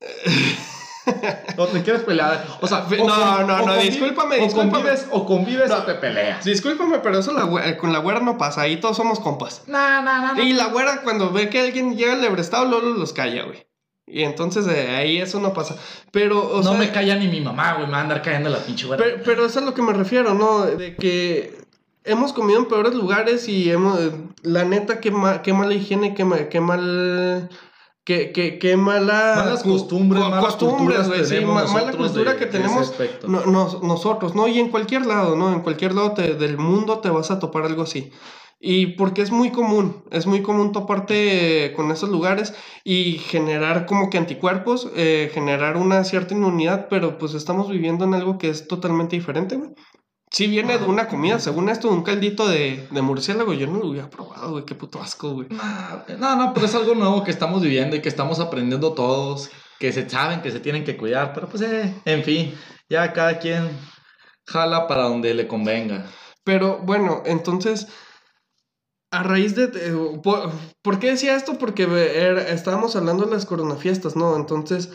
o 1.56 1.66
te 1.66 1.82
quieres 1.82 2.02
pelear. 2.02 2.44
O 2.60 2.66
sea, 2.66 2.86
No, 2.98 3.04
o 3.04 3.42
no, 3.44 3.66
no, 3.66 3.76
discúlpame, 3.76 4.38
o 4.40 4.44
discúlpame. 4.44 4.70
convives, 4.72 5.06
o 5.10 5.24
convives 5.26 5.68
No. 5.70 5.76
o 5.76 5.82
te 5.82 5.94
peleas. 5.94 6.44
Discúlpame, 6.44 6.98
pero 6.98 7.18
eso 7.18 7.32
la 7.32 7.76
con 7.76 7.92
la 7.92 7.98
güera 7.98 8.20
no 8.20 8.38
pasa, 8.38 8.62
ahí 8.62 8.78
todos 8.80 8.96
somos 8.96 9.20
compas. 9.20 9.62
No, 9.66 10.02
no, 10.02 10.20
no. 10.20 10.34
no. 10.34 10.42
Y 10.42 10.52
la 10.52 10.66
güera 10.66 11.02
cuando 11.02 11.30
ve 11.30 11.48
que 11.48 11.60
alguien 11.60 11.96
llega 11.96 12.12
al 12.14 12.24
ebrestado, 12.24 12.64
luego 12.66 12.88
los 12.88 13.12
calla, 13.12 13.44
güey. 13.44 13.66
Y 14.10 14.22
entonces 14.22 14.66
eh, 14.68 14.96
ahí 14.96 15.18
eso 15.18 15.38
no 15.38 15.52
pasa. 15.52 15.76
Pero, 16.12 16.40
o 16.40 16.56
no 16.62 16.70
sea, 16.70 16.78
me 16.78 16.90
calla 16.90 17.16
ni 17.16 17.28
mi 17.28 17.40
mamá, 17.42 17.74
güey. 17.74 17.86
Me 17.86 17.92
va 17.92 17.98
a 17.98 18.02
andar 18.02 18.22
callando 18.22 18.48
la 18.48 18.58
pinche 18.58 18.86
güera. 18.86 19.02
pero, 19.04 19.18
pero 19.22 19.40
eso 19.46 19.58
es 19.58 19.64
a 19.64 19.66
lo 19.66 19.74
que 19.74 19.82
me 19.82 19.92
refiero, 19.92 20.32
¿no? 20.32 20.62
De 20.62 20.96
que 20.96 21.58
hemos 22.04 22.32
comido 22.32 22.58
en 22.58 22.64
peores 22.68 22.94
lugares 22.94 23.46
y 23.48 23.70
hemos, 23.70 24.00
la 24.42 24.64
neta, 24.64 24.98
qué, 25.00 25.10
ma- 25.10 25.42
qué 25.42 25.52
mala 25.52 25.74
higiene, 25.74 26.14
qué, 26.14 26.24
ma- 26.24 26.48
qué 26.48 26.58
mal... 26.58 27.50
Qué, 28.08 28.32
qué, 28.32 28.58
qué 28.58 28.74
mala... 28.78 29.34
Malas 29.36 29.62
costumbres, 29.62 30.22
malas 30.22 30.42
costumbres, 30.46 31.00
culturas 31.00 31.28
sí, 31.28 31.34
tenemos 31.34 31.72
mala 31.74 31.92
cultura 31.92 32.32
de- 32.32 32.38
que 32.38 32.46
tenemos 32.46 32.94
no- 33.26 33.44
nos- 33.44 33.82
nosotros, 33.82 34.34
¿no? 34.34 34.48
Y 34.48 34.58
en 34.58 34.70
cualquier 34.70 35.04
lado, 35.04 35.36
¿no? 35.36 35.52
En 35.52 35.60
cualquier 35.60 35.94
lado 35.94 36.12
te- 36.12 36.32
del 36.34 36.56
mundo 36.56 37.00
te 37.00 37.10
vas 37.10 37.30
a 37.30 37.38
topar 37.38 37.64
algo 37.64 37.82
así. 37.82 38.10
Y 38.58 38.96
porque 38.96 39.20
es 39.20 39.30
muy 39.30 39.50
común, 39.52 40.04
es 40.10 40.26
muy 40.26 40.40
común 40.40 40.72
toparte 40.72 41.74
con 41.76 41.90
esos 41.90 42.08
lugares 42.08 42.54
y 42.82 43.18
generar 43.18 43.84
como 43.84 44.08
que 44.08 44.16
anticuerpos, 44.16 44.90
eh, 44.96 45.30
generar 45.34 45.76
una 45.76 46.02
cierta 46.02 46.32
inmunidad, 46.32 46.86
pero 46.88 47.18
pues 47.18 47.34
estamos 47.34 47.68
viviendo 47.68 48.06
en 48.06 48.14
algo 48.14 48.38
que 48.38 48.48
es 48.48 48.66
totalmente 48.68 49.16
diferente, 49.16 49.56
güey. 49.56 49.72
Si 50.30 50.46
viene 50.46 50.78
de 50.78 50.84
una 50.84 51.08
comida, 51.08 51.38
según 51.38 51.68
esto, 51.68 51.88
un 51.90 52.02
caldito 52.02 52.46
de, 52.48 52.86
de 52.90 53.02
murciélago, 53.02 53.54
yo 53.54 53.66
no 53.66 53.78
lo 53.78 53.88
hubiera 53.88 54.10
probado, 54.10 54.50
güey, 54.52 54.64
qué 54.64 54.74
puto 54.74 55.00
asco, 55.00 55.30
güey. 55.30 55.48
No, 56.18 56.36
no, 56.36 56.52
pero 56.54 56.66
es 56.66 56.74
algo 56.74 56.94
nuevo 56.94 57.24
que 57.24 57.30
estamos 57.30 57.62
viviendo 57.62 57.96
y 57.96 58.02
que 58.02 58.08
estamos 58.10 58.38
aprendiendo 58.38 58.92
todos, 58.92 59.50
que 59.78 59.92
se 59.92 60.08
saben 60.08 60.42
que 60.42 60.50
se 60.50 60.60
tienen 60.60 60.84
que 60.84 60.96
cuidar, 60.96 61.32
pero 61.32 61.48
pues, 61.48 61.62
eh, 61.62 61.94
en 62.04 62.22
fin, 62.24 62.54
ya 62.90 63.12
cada 63.12 63.38
quien 63.38 63.70
jala 64.46 64.86
para 64.86 65.04
donde 65.04 65.32
le 65.34 65.48
convenga. 65.48 66.06
Pero 66.44 66.78
bueno, 66.78 67.22
entonces, 67.24 67.88
a 69.10 69.22
raíz 69.22 69.54
de... 69.56 69.68
por, 70.22 70.50
¿por 70.82 70.98
qué 70.98 71.10
decía 71.12 71.36
esto? 71.36 71.56
Porque 71.58 71.84
era- 71.84 72.48
estábamos 72.48 72.94
hablando 72.96 73.24
de 73.24 73.32
las 73.34 73.46
coronafiestas, 73.46 74.16
¿no? 74.16 74.36
Entonces, 74.36 74.90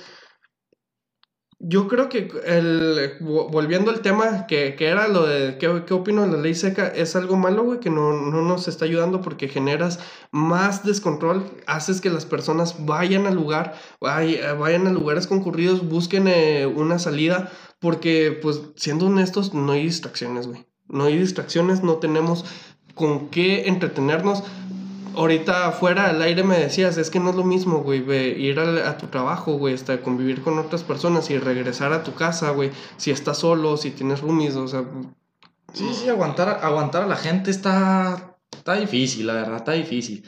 Yo 1.66 1.88
creo 1.88 2.10
que 2.10 2.30
el, 2.46 3.18
vo- 3.22 3.50
volviendo 3.50 3.90
al 3.90 4.02
tema 4.02 4.48
que, 4.48 4.76
que 4.76 4.88
era 4.88 5.08
lo 5.08 5.26
de 5.26 5.58
qué, 5.58 5.84
qué 5.88 5.94
opino 5.94 6.24
de 6.24 6.28
la 6.36 6.38
ley 6.44 6.56
seca, 6.56 6.88
es 6.90 7.16
algo 7.16 7.38
malo, 7.38 7.64
güey, 7.64 7.80
que 7.80 7.90
no, 7.90 8.12
no 8.12 8.42
nos 8.42 8.68
está 8.68 8.84
ayudando 8.84 9.22
porque 9.22 9.48
generas 9.48 10.00
más 10.32 10.84
descontrol, 10.84 11.46
haces 11.66 12.02
que 12.02 12.10
las 12.10 12.26
personas 12.26 12.86
vayan 12.86 13.28
al 13.28 13.36
lugar, 13.36 13.76
vay- 14.02 14.42
vayan 14.60 14.88
a 14.88 14.92
lugares 14.92 15.26
concurridos, 15.26 15.88
busquen 15.88 16.28
eh, 16.28 16.66
una 16.66 17.00
salida, 17.00 17.50
porque 17.80 18.38
pues 18.42 18.60
siendo 18.76 19.06
honestos, 19.06 19.54
no 19.54 19.72
hay 19.72 19.84
distracciones, 19.84 20.48
güey. 20.48 20.66
No 20.90 21.06
hay 21.06 21.18
distracciones, 21.18 21.82
no 21.82 21.96
tenemos 21.96 22.44
con 22.94 23.30
qué 23.30 23.68
entretenernos. 23.70 24.44
Ahorita 25.16 25.72
fuera 25.72 26.08
al 26.08 26.22
aire 26.22 26.44
me 26.44 26.58
decías, 26.58 26.98
es 26.98 27.10
que 27.10 27.20
no 27.20 27.30
es 27.30 27.36
lo 27.36 27.44
mismo, 27.44 27.84
güey, 27.84 28.02
ir 28.42 28.60
a, 28.60 28.98
tu 28.98 29.08
trabajo, 29.08 29.54
güey, 29.54 29.74
hasta 29.74 30.02
convivir 30.02 30.42
con 30.42 30.58
otras 30.60 30.84
personas 30.84 31.30
y 31.30 31.38
regresar 31.38 31.94
a 31.94 32.04
tu 32.04 32.14
casa, 32.14 32.52
güey, 32.52 32.72
si 32.98 33.12
estás 33.12 33.38
solo, 33.38 33.78
si 33.78 33.92
tienes 33.92 34.22
roomies, 34.22 34.56
o 34.56 34.68
sea, 34.68 34.86
Sí, 35.74 35.92
sí, 35.94 36.08
aguantar, 36.08 36.60
aguantar 36.62 37.04
a 37.04 37.08
la 37.08 37.16
gente 37.16 37.50
está, 37.50 38.38
está 38.52 38.76
difícil, 38.76 39.26
la 39.26 39.34
verdad, 39.34 39.58
está 39.58 39.72
difícil. 39.72 40.24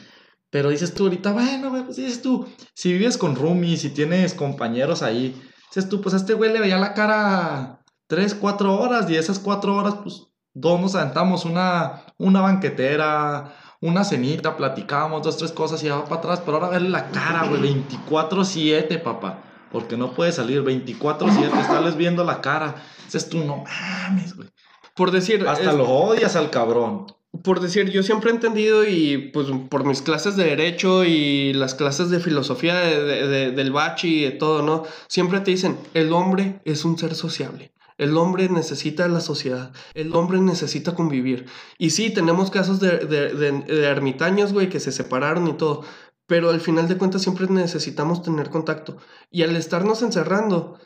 Pero 0.50 0.70
dices 0.70 0.92
tú 0.92 1.04
ahorita, 1.04 1.32
bueno, 1.32 1.70
güey, 1.70 1.84
pues 1.84 1.96
dices 1.96 2.20
tú, 2.20 2.46
si 2.74 2.92
vives 2.92 3.16
con 3.16 3.36
roomies, 3.36 3.80
si 3.82 3.90
tienes 3.90 4.34
compañeros 4.34 5.02
ahí, 5.02 5.40
dices 5.68 5.88
tú, 5.88 6.00
pues 6.00 6.14
a 6.14 6.18
este 6.18 6.34
güey 6.34 6.52
le 6.52 6.60
veía 6.60 6.78
la 6.78 6.94
cara 6.94 7.84
tres, 8.08 8.34
cuatro 8.34 8.74
horas, 8.76 9.08
y 9.08 9.16
esas 9.16 9.38
cuatro 9.38 9.76
horas, 9.76 9.96
pues, 10.02 10.24
dos 10.52 10.80
nos 10.80 10.94
aventamos 10.96 11.44
una, 11.44 12.04
una 12.18 12.40
banquetera, 12.40 13.54
una 13.86 14.04
cenita, 14.04 14.56
platicamos 14.56 15.22
dos, 15.22 15.36
tres 15.36 15.52
cosas 15.52 15.82
y 15.82 15.86
ya 15.86 15.96
va 15.96 16.04
para 16.04 16.16
atrás, 16.16 16.42
pero 16.44 16.56
ahora 16.58 16.68
verle 16.70 16.88
la 16.90 17.10
cara, 17.10 17.46
güey, 17.48 17.62
24-7, 18.10 19.02
papá. 19.02 19.42
Porque 19.72 19.96
no 19.96 20.12
puede 20.12 20.32
salir 20.32 20.62
24-7, 20.62 21.60
estarles 21.60 21.96
viendo 21.96 22.24
la 22.24 22.40
cara. 22.40 22.76
Dices 23.04 23.28
tú, 23.28 23.38
no 23.44 23.64
mames, 23.64 24.36
güey. 24.36 24.48
por 24.94 25.10
decir... 25.10 25.46
Hasta 25.46 25.70
es- 25.70 25.76
lo 25.76 25.88
odias 25.88 26.36
al 26.36 26.50
cabrón. 26.50 27.06
Por 27.42 27.60
decir, 27.60 27.90
yo 27.90 28.02
siempre 28.02 28.30
he 28.30 28.34
entendido 28.34 28.88
y 28.88 29.30
pues 29.34 29.48
por 29.68 29.84
mis 29.84 30.00
clases 30.00 30.36
de 30.36 30.44
derecho 30.44 31.04
y 31.04 31.52
las 31.52 31.74
clases 31.74 32.08
de 32.08 32.18
filosofía 32.18 32.76
de- 32.76 33.02
de- 33.04 33.28
de- 33.28 33.50
del 33.50 33.72
bachi 33.72 34.20
y 34.20 34.24
de 34.24 34.30
todo, 34.30 34.62
¿no? 34.62 34.84
Siempre 35.08 35.40
te 35.40 35.50
dicen, 35.50 35.76
el 35.92 36.12
hombre 36.14 36.60
es 36.64 36.86
un 36.86 36.96
ser 36.96 37.14
sociable. 37.14 37.72
El 37.98 38.16
hombre 38.16 38.48
necesita 38.48 39.08
la 39.08 39.20
sociedad. 39.20 39.72
El 39.94 40.14
hombre 40.14 40.38
necesita 40.40 40.94
convivir. 40.94 41.46
Y 41.78 41.90
sí, 41.90 42.10
tenemos 42.10 42.50
casos 42.50 42.78
de, 42.80 42.98
de, 42.98 43.32
de- 43.32 43.86
ermitaños, 43.86 44.52
güey, 44.52 44.68
que 44.68 44.80
se 44.80 44.92
separaron 44.92 45.48
y 45.48 45.54
todo. 45.54 45.84
Pero 46.26 46.50
al 46.50 46.60
final 46.60 46.88
de 46.88 46.98
cuentas 46.98 47.22
siempre 47.22 47.46
necesitamos 47.48 48.22
tener 48.22 48.50
contacto. 48.50 48.98
Y 49.30 49.42
al 49.42 49.56
estarnos 49.56 50.02
encerrando, 50.02 50.78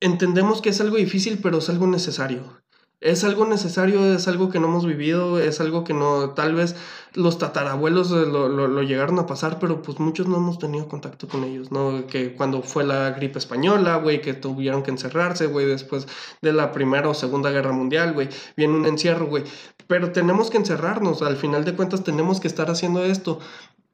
entendemos 0.00 0.60
que 0.62 0.70
es 0.70 0.80
algo 0.80 0.96
difícil, 0.96 1.40
pero 1.42 1.58
es 1.58 1.68
algo 1.68 1.86
necesario. 1.86 2.63
Es 3.00 3.22
algo 3.22 3.44
necesario, 3.44 4.14
es 4.14 4.28
algo 4.28 4.48
que 4.48 4.58
no 4.60 4.66
hemos 4.68 4.86
vivido, 4.86 5.38
es 5.38 5.60
algo 5.60 5.84
que 5.84 5.92
no, 5.92 6.30
tal 6.30 6.54
vez 6.54 6.74
los 7.12 7.36
tatarabuelos 7.36 8.10
eh, 8.12 8.24
lo, 8.26 8.48
lo- 8.48 8.66
lo 8.66 8.82
llegaron 8.82 9.18
a 9.18 9.26
pasar, 9.26 9.58
pero 9.58 9.82
pues 9.82 10.00
muchos 10.00 10.26
no 10.26 10.38
hemos 10.38 10.58
tenido 10.58 10.88
contacto 10.88 11.28
con 11.28 11.44
ellos, 11.44 11.70
¿no? 11.70 12.06
Que 12.06 12.34
cuando 12.34 12.62
fue 12.62 12.82
la 12.82 13.10
gripe 13.10 13.38
española, 13.38 13.96
güey, 13.96 14.22
que 14.22 14.32
tuvieron 14.32 14.82
que 14.82 14.90
encerrarse, 14.90 15.46
güey, 15.46 15.66
después 15.66 16.06
de 16.40 16.52
la 16.54 16.72
Primera 16.72 17.06
o 17.10 17.14
Segunda 17.14 17.50
Guerra 17.50 17.72
Mundial, 17.72 18.14
güey, 18.14 18.30
viene 18.56 18.74
un 18.74 18.86
encierro, 18.86 19.26
güey. 19.26 19.44
Pero 19.86 20.12
tenemos 20.12 20.48
que 20.50 20.56
encerrarnos, 20.56 21.20
al 21.20 21.36
final 21.36 21.66
de 21.66 21.74
cuentas 21.74 22.04
tenemos 22.04 22.40
que 22.40 22.48
estar 22.48 22.70
haciendo 22.70 23.04
esto. 23.04 23.38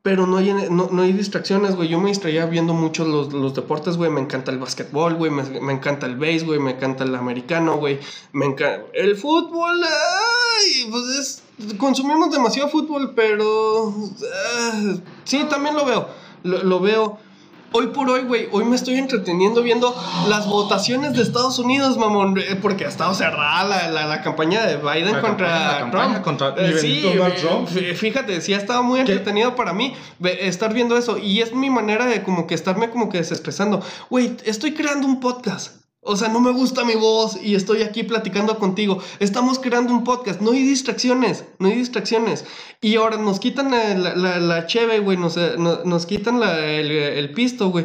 Pero 0.02 0.26
no 0.26 0.38
hay, 0.38 0.50
no, 0.70 0.88
no 0.90 1.02
hay 1.02 1.12
distracciones, 1.12 1.76
güey. 1.76 1.88
Yo 1.88 2.00
me 2.00 2.08
distraía 2.08 2.46
viendo 2.46 2.72
mucho 2.72 3.04
los, 3.04 3.34
los 3.34 3.54
deportes, 3.54 3.98
güey. 3.98 4.10
Me 4.10 4.20
encanta 4.20 4.50
el 4.50 4.58
básquetbol, 4.58 5.14
güey. 5.14 5.30
Me, 5.30 5.42
me 5.60 5.74
encanta 5.74 6.06
el 6.06 6.16
base, 6.16 6.40
güey. 6.40 6.58
Me 6.58 6.70
encanta 6.70 7.04
el 7.04 7.14
americano, 7.14 7.76
güey. 7.76 8.00
Me 8.32 8.46
encanta... 8.46 8.86
El 8.94 9.16
fútbol, 9.16 9.78
ay, 9.84 10.88
pues 10.90 11.04
es... 11.18 11.42
Consumimos 11.76 12.30
demasiado 12.30 12.70
fútbol, 12.70 13.12
pero... 13.14 13.92
ah, 14.34 14.94
sí, 15.24 15.44
también 15.50 15.74
lo 15.74 15.84
veo. 15.84 16.08
Lo, 16.44 16.62
lo 16.62 16.80
veo. 16.80 17.18
Hoy 17.72 17.86
por 17.88 18.10
hoy, 18.10 18.22
güey, 18.22 18.48
hoy 18.50 18.64
me 18.64 18.74
estoy 18.74 18.96
entreteniendo 18.96 19.62
viendo 19.62 19.94
las 20.28 20.48
votaciones 20.48 21.12
de 21.14 21.22
Estados 21.22 21.56
Unidos, 21.60 21.96
mamón, 21.98 22.36
eh, 22.38 22.56
porque 22.60 22.84
ha 22.84 22.88
estado 22.88 23.14
cerrada 23.14 23.62
la, 23.62 23.88
la, 23.88 24.06
la 24.06 24.22
campaña 24.22 24.66
de 24.66 24.76
Biden 24.76 25.12
La 25.12 25.20
contra 25.20 25.78
campaña- 25.78 26.20
Trump. 26.20 26.24
contra 26.24 26.54
Eh, 26.58 26.78
sí, 26.80 27.00
Donald 27.00 27.36
Trump. 27.36 27.68
fí- 27.68 27.94
Fíjate, 27.94 28.40
sí 28.40 28.54
ha 28.54 28.56
estado 28.56 28.82
muy 28.82 28.96
¿Qué? 29.04 29.12
entretenido 29.12 29.54
para 29.54 29.72
mí 29.72 29.94
estar 30.24 30.74
viendo 30.74 30.96
eso 30.96 31.16
y 31.16 31.42
es 31.42 31.54
mi 31.54 31.70
manera 31.70 32.06
de 32.06 32.24
como 32.24 32.48
que 32.48 32.56
estarme 32.56 32.90
como 32.90 33.08
que 33.08 33.18
desestresando. 33.18 33.80
Güey, 34.10 34.36
estoy 34.44 34.74
creando 34.74 35.06
un 35.06 35.20
podcast. 35.20 35.79
O 36.02 36.16
sea, 36.16 36.28
no 36.28 36.40
me 36.40 36.50
gusta 36.52 36.84
mi 36.84 36.94
voz 36.94 37.38
y 37.42 37.54
estoy 37.54 37.82
aquí 37.82 38.02
platicando 38.04 38.58
contigo. 38.58 38.98
Estamos 39.18 39.58
creando 39.58 39.92
un 39.92 40.02
podcast. 40.02 40.40
No 40.40 40.52
hay 40.52 40.62
distracciones. 40.62 41.44
No 41.58 41.68
hay 41.68 41.74
distracciones. 41.74 42.46
Y 42.80 42.96
ahora 42.96 43.18
nos 43.18 43.38
quitan 43.38 43.70
la, 43.70 43.94
la, 44.16 44.38
la, 44.40 44.66
cheve, 44.66 45.00
güey. 45.00 45.18
Nos, 45.18 45.36
eh, 45.36 45.52
no- 45.58 45.84
nos 45.84 46.06
quitan 46.06 46.40
la- 46.40 46.58
el, 46.64 46.90
el 46.90 47.32
pisto, 47.32 47.68
güey. 47.70 47.84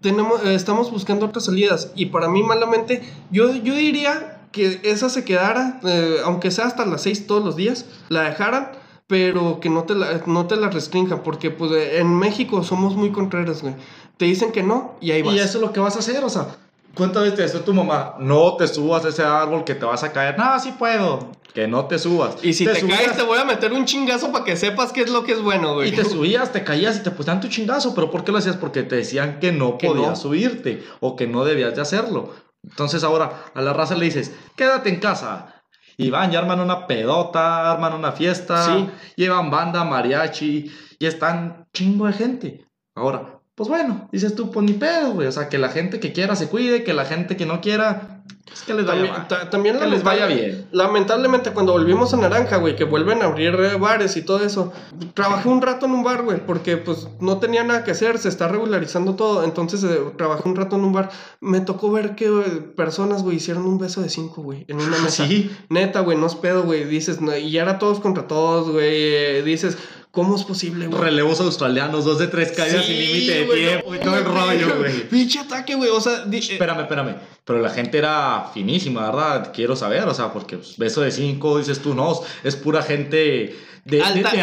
Tenemos, 0.00 0.42
eh, 0.44 0.54
estamos 0.54 0.90
buscando 0.90 1.26
otras 1.26 1.44
salidas. 1.44 1.92
Y 1.94 2.06
para 2.06 2.28
mí, 2.28 2.42
malamente, 2.42 3.02
yo, 3.30 3.54
yo 3.54 3.74
diría 3.74 4.46
que 4.52 4.80
esa 4.82 5.10
se 5.10 5.24
quedara, 5.24 5.80
eh, 5.84 6.16
aunque 6.24 6.50
sea 6.50 6.64
hasta 6.64 6.86
las 6.86 7.02
6 7.02 7.26
todos 7.26 7.44
los 7.44 7.56
días, 7.56 7.84
la 8.08 8.22
dejaran 8.22 8.72
pero 9.06 9.58
que 9.58 9.68
no 9.70 9.82
te 9.82 9.96
la, 9.96 10.22
no 10.26 10.46
te 10.46 10.54
la 10.54 10.70
restrinjan, 10.70 11.24
porque 11.24 11.50
pues 11.50 11.72
en 11.96 12.16
México 12.16 12.62
somos 12.62 12.94
muy 12.94 13.10
contrarios, 13.10 13.60
güey. 13.60 13.74
Te 14.18 14.24
dicen 14.26 14.52
que 14.52 14.62
no 14.62 14.94
y 15.00 15.10
ahí 15.10 15.22
vas. 15.22 15.34
Y 15.34 15.40
eso 15.40 15.58
es 15.58 15.62
lo 15.62 15.72
que 15.72 15.80
vas 15.80 15.96
a 15.96 15.98
hacer, 15.98 16.22
o 16.22 16.28
sea, 16.30 16.46
¿cuántas 16.94 17.22
veces 17.22 17.36
te 17.36 17.42
decía 17.42 17.64
tu 17.64 17.74
mamá? 17.74 18.14
No 18.18 18.56
te 18.56 18.66
subas 18.68 19.04
a 19.04 19.08
ese 19.08 19.22
árbol 19.22 19.64
que 19.64 19.74
te 19.74 19.84
vas 19.84 20.02
a 20.02 20.12
caer. 20.12 20.38
No, 20.38 20.58
sí 20.60 20.72
puedo. 20.78 21.30
Que 21.54 21.66
no 21.66 21.86
te 21.86 21.98
subas. 21.98 22.36
Y 22.44 22.52
si 22.52 22.64
te, 22.64 22.78
subías, 22.78 23.00
caes 23.00 23.16
te 23.16 23.22
voy 23.24 23.38
a 23.38 23.44
meter 23.44 23.72
un 23.72 23.84
chingazo 23.84 24.30
para 24.30 24.44
que 24.44 24.56
sepas 24.56 24.92
qué 24.92 25.00
es 25.02 25.10
lo 25.10 25.24
que 25.24 25.32
es 25.32 25.42
bueno, 25.42 25.74
güey. 25.74 25.88
Y 25.88 25.92
te 25.92 26.04
subías, 26.04 26.52
te 26.52 26.62
caías 26.62 26.98
y 26.98 27.02
te 27.02 27.10
pusieron 27.10 27.40
tu 27.40 27.48
chingazo. 27.48 27.92
¿Pero 27.94 28.10
por 28.10 28.22
qué 28.22 28.30
lo 28.30 28.38
hacías? 28.38 28.56
Porque 28.56 28.84
te 28.84 28.96
decían 28.96 29.40
que 29.40 29.50
no 29.50 29.76
Que 29.76 29.88
podías 29.88 30.10
no. 30.10 30.16
subirte 30.16 30.84
o 31.00 31.16
que 31.16 31.26
no 31.26 31.44
debías 31.44 31.74
de 31.74 31.82
hacerlo. 31.82 32.32
Entonces 32.62 33.02
ahora 33.02 33.46
a 33.54 33.62
la 33.62 33.72
raza 33.72 33.96
le 33.96 34.04
dices, 34.04 34.32
quédate 34.54 34.90
en 34.90 35.00
casa. 35.00 35.54
Y 35.96 36.08
van 36.10 36.32
y 36.32 36.36
arman 36.36 36.60
una 36.60 36.86
pedota, 36.86 37.70
arman 37.70 37.94
una 37.94 38.12
fiesta, 38.12 38.64
Sí. 38.64 38.88
llevan 39.16 39.50
banda, 39.50 39.82
mariachi 39.84 40.70
y 40.98 41.06
están 41.06 41.66
chingo 41.74 42.06
de 42.06 42.12
gente. 42.12 42.66
Ahora, 42.94 43.39
pues 43.60 43.68
bueno, 43.68 44.08
dices 44.10 44.34
tú, 44.34 44.50
pues 44.50 44.64
ni 44.64 44.72
pedo, 44.72 45.12
güey. 45.12 45.28
O 45.28 45.32
sea, 45.32 45.50
que 45.50 45.58
la 45.58 45.68
gente 45.68 46.00
que 46.00 46.14
quiera 46.14 46.34
se 46.34 46.48
cuide, 46.48 46.82
que 46.82 46.94
la 46.94 47.04
gente 47.04 47.36
que 47.36 47.44
no 47.44 47.60
quiera, 47.60 48.22
pues 48.46 48.62
que 48.62 48.72
les 48.72 48.86
vaya, 48.86 49.26
También, 49.28 49.50
también 49.50 49.78
que 49.78 49.86
les 49.86 50.02
vaya 50.02 50.24
bien. 50.24 50.66
Lamentablemente, 50.72 51.50
cuando 51.50 51.72
volvimos 51.72 52.14
a 52.14 52.16
Naranja, 52.16 52.56
güey, 52.56 52.74
que 52.74 52.84
vuelven 52.84 53.20
a 53.20 53.26
abrir 53.26 53.54
eh, 53.56 53.76
bares 53.76 54.16
y 54.16 54.22
todo 54.22 54.42
eso, 54.42 54.72
trabajé 55.12 55.50
un 55.50 55.60
rato 55.60 55.84
en 55.84 55.92
un 55.92 56.02
bar, 56.02 56.22
güey, 56.22 56.38
porque 56.46 56.78
pues 56.78 57.06
no 57.20 57.36
tenía 57.36 57.62
nada 57.62 57.84
que 57.84 57.90
hacer, 57.90 58.16
se 58.16 58.30
está 58.30 58.48
regularizando 58.48 59.14
todo. 59.14 59.44
Entonces, 59.44 59.84
eh, 59.84 60.00
trabajé 60.16 60.48
un 60.48 60.56
rato 60.56 60.76
en 60.76 60.84
un 60.84 60.94
bar. 60.94 61.10
Me 61.42 61.60
tocó 61.60 61.92
ver 61.92 62.14
que 62.14 62.28
eh, 62.28 62.62
personas, 62.74 63.22
güey, 63.22 63.36
hicieron 63.36 63.66
un 63.66 63.76
beso 63.76 64.00
de 64.00 64.08
cinco, 64.08 64.40
güey, 64.40 64.64
en 64.68 64.80
una 64.80 64.96
mesa. 65.00 65.26
Sí. 65.26 65.50
Neta, 65.68 66.00
güey, 66.00 66.16
no 66.16 66.28
es 66.28 66.34
pedo, 66.34 66.62
güey. 66.62 66.86
Dices, 66.86 67.20
no, 67.20 67.36
y 67.36 67.50
ya 67.50 67.60
era 67.60 67.78
todos 67.78 68.00
contra 68.00 68.26
todos, 68.26 68.70
güey. 68.70 69.42
Dices, 69.42 69.76
¿cómo 70.10 70.36
es 70.36 70.44
posible, 70.44 70.86
güey? 70.86 71.00
Relevos 71.00 71.40
australianos, 71.40 72.04
dos 72.04 72.18
de 72.18 72.26
tres 72.28 72.52
caídas 72.52 72.84
Sí, 72.84 72.92
sin 72.94 72.98
límite 73.00 73.32
de 73.32 73.44
tiempo 73.46 73.94
y 73.94 73.98
todo 73.98 74.16
el 74.16 74.24
rollo, 74.24 74.78
güey. 74.78 75.08
Pinche 75.08 75.38
ataque, 75.38 75.74
güey. 75.74 75.90
O 75.90 76.00
sea, 76.00 76.24
eh, 76.30 76.38
Espérame, 76.38 76.80
espérame. 76.80 77.14
Pero 77.44 77.60
la 77.60 77.70
gente 77.70 77.98
era 77.98 78.50
finísima, 78.52 79.06
¿verdad? 79.10 79.52
Quiero 79.54 79.74
saber, 79.76 80.04
o 80.04 80.14
sea, 80.14 80.32
porque 80.32 80.56
pues, 80.58 80.76
beso 80.76 81.00
de 81.00 81.10
cinco, 81.10 81.58
dices 81.58 81.80
tú, 81.80 81.94
no, 81.94 82.20
es 82.44 82.56
pura 82.56 82.82
gente 82.82 83.56
de 83.84 84.02
Alta- 84.02 84.28
alta 84.28 84.30
de 84.30 84.36
sí, 84.36 84.40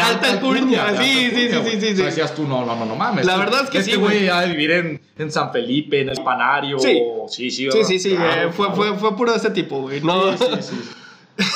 alta 0.74 1.02
sí, 1.02 1.30
sí, 1.32 1.48
sí, 1.48 1.80
sí, 1.80 1.86
sí. 1.96 2.02
decías 2.02 2.34
tú, 2.34 2.46
no, 2.46 2.66
no, 2.66 2.74
no, 2.74 2.84
no 2.84 2.96
mames. 2.96 3.24
La 3.24 3.36
verdad 3.36 3.62
es 3.64 3.70
que 3.70 3.82
sí, 3.82 3.90
Este 3.92 4.02
güey 4.02 4.26
güey. 4.26 4.28
a 4.28 4.44
vivir 4.44 4.70
en, 4.72 5.00
en 5.16 5.30
San 5.32 5.52
Felipe, 5.52 6.00
en 6.00 6.08
el 6.08 6.16
Panario. 6.22 6.78
Sí. 6.80 6.98
sí, 7.28 7.50
sí. 7.50 7.68
sí, 7.70 7.84
sí, 7.84 7.98
sí. 8.00 8.16
Claro, 8.16 8.48
eh, 8.48 8.52
fue, 8.52 8.74
fue, 8.74 8.94
fue 8.98 9.16
puro 9.16 9.30
de 9.30 9.38
ese 9.38 9.50
tipo, 9.50 9.80
güey. 9.82 10.00
No, 10.00 10.36
Sí, 10.36 10.44
sí, 10.60 10.62
sí. 10.82 10.90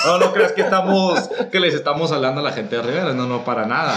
No, 0.07 0.19
no 0.19 0.33
creas 0.33 0.53
que 0.53 0.63
estamos, 0.63 1.29
que 1.51 1.61
les 1.61 1.75
estamos 1.75 2.13
hablando 2.13 2.41
a 2.41 2.45
la 2.45 2.53
gente 2.53 2.77
de 2.77 2.83
Rivera, 2.83 3.13
no, 3.15 3.27
no, 3.27 3.45
para 3.45 3.67
nada. 3.67 3.95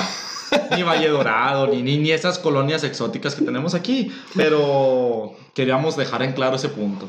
Ni 0.75 0.83
Valle 0.83 1.09
Dorado, 1.09 1.67
ni, 1.67 1.81
ni, 1.81 1.97
ni 1.97 2.11
esas 2.11 2.39
colonias 2.39 2.83
exóticas 2.83 3.35
que 3.35 3.43
tenemos 3.43 3.73
aquí, 3.73 4.11
pero 4.35 5.35
queríamos 5.53 5.95
dejar 5.97 6.23
en 6.23 6.33
claro 6.33 6.55
ese 6.55 6.69
punto. 6.69 7.07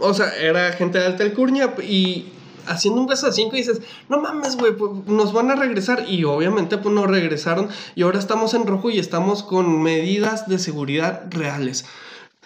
O 0.00 0.14
sea, 0.14 0.34
era 0.36 0.72
gente 0.72 0.98
de 0.98 1.06
alta 1.06 1.24
alcurnia 1.24 1.74
y 1.82 2.32
haciendo 2.66 3.00
un 3.00 3.06
beso 3.06 3.26
de 3.26 3.32
cinco 3.32 3.56
y 3.56 3.58
dices, 3.58 3.80
no 4.08 4.20
mames, 4.20 4.56
güey, 4.56 4.72
pues, 4.72 4.92
nos 5.06 5.32
van 5.32 5.50
a 5.50 5.56
regresar. 5.56 6.04
Y 6.08 6.24
obviamente, 6.24 6.78
pues 6.78 6.94
nos 6.94 7.08
regresaron 7.08 7.68
y 7.94 8.02
ahora 8.02 8.18
estamos 8.18 8.54
en 8.54 8.66
rojo 8.66 8.90
y 8.90 8.98
estamos 8.98 9.42
con 9.42 9.82
medidas 9.82 10.48
de 10.48 10.58
seguridad 10.58 11.24
reales. 11.30 11.86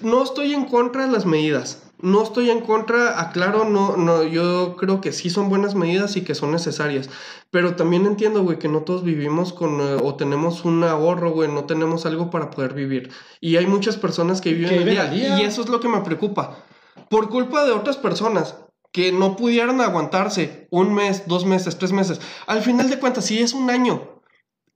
No 0.01 0.23
estoy 0.23 0.55
en 0.55 0.65
contra 0.65 1.07
de 1.07 1.13
las 1.13 1.27
medidas. 1.27 1.83
No 2.03 2.23
estoy 2.23 2.51
en 2.51 2.61
contra, 2.61 3.21
aclaro, 3.21 3.65
no, 3.65 3.97
no, 3.97 4.23
yo 4.25 4.77
creo 4.77 5.01
que 5.01 5.13
sí 5.13 5.31
son 5.31 5.49
buenas 5.49 5.75
medidas 5.75 6.17
y 6.17 6.23
que 6.23 6.35
son 6.35 6.53
necesarias. 6.53 7.11
Pero 7.51 7.77
también 7.77 8.07
entiendo, 8.07 8.43
güey, 8.43 8.59
que 8.59 8.69
no 8.69 8.83
todos 8.83 9.03
vivimos 9.03 9.53
con, 9.53 9.81
eh, 9.81 9.97
o 10.03 10.15
tenemos 10.15 10.65
un 10.65 10.83
ahorro, 10.85 11.33
güey, 11.33 11.51
no 11.51 11.65
tenemos 11.65 12.07
algo 12.07 12.31
para 12.31 12.51
poder 12.51 12.75
vivir. 12.75 13.11
Y 13.41 13.57
hay 13.57 13.67
muchas 13.67 13.97
personas 13.97 14.41
que 14.41 14.53
viven 14.53 14.75
el 14.75 14.85
día, 14.85 15.07
día. 15.07 15.41
Y 15.41 15.45
eso 15.45 15.63
es 15.63 15.69
lo 15.69 15.81
que 15.81 15.89
me 15.89 16.01
preocupa. 16.01 16.65
por 17.09 17.29
culpa 17.29 17.65
de 17.65 17.73
otras 17.73 17.97
personas 17.97 18.57
que 18.93 19.13
no 19.13 19.37
pudieron 19.37 19.81
aguantarse 19.81 20.67
un 20.71 20.95
mes, 20.95 21.25
dos 21.27 21.45
meses, 21.45 21.79
tres 21.79 21.93
meses. 21.93 22.21
Al 22.47 22.63
final 22.63 22.91
de 22.91 22.99
cuentas, 22.99 23.25
si 23.25 23.39
es 23.41 23.53
un 23.53 23.71
año, 23.71 24.20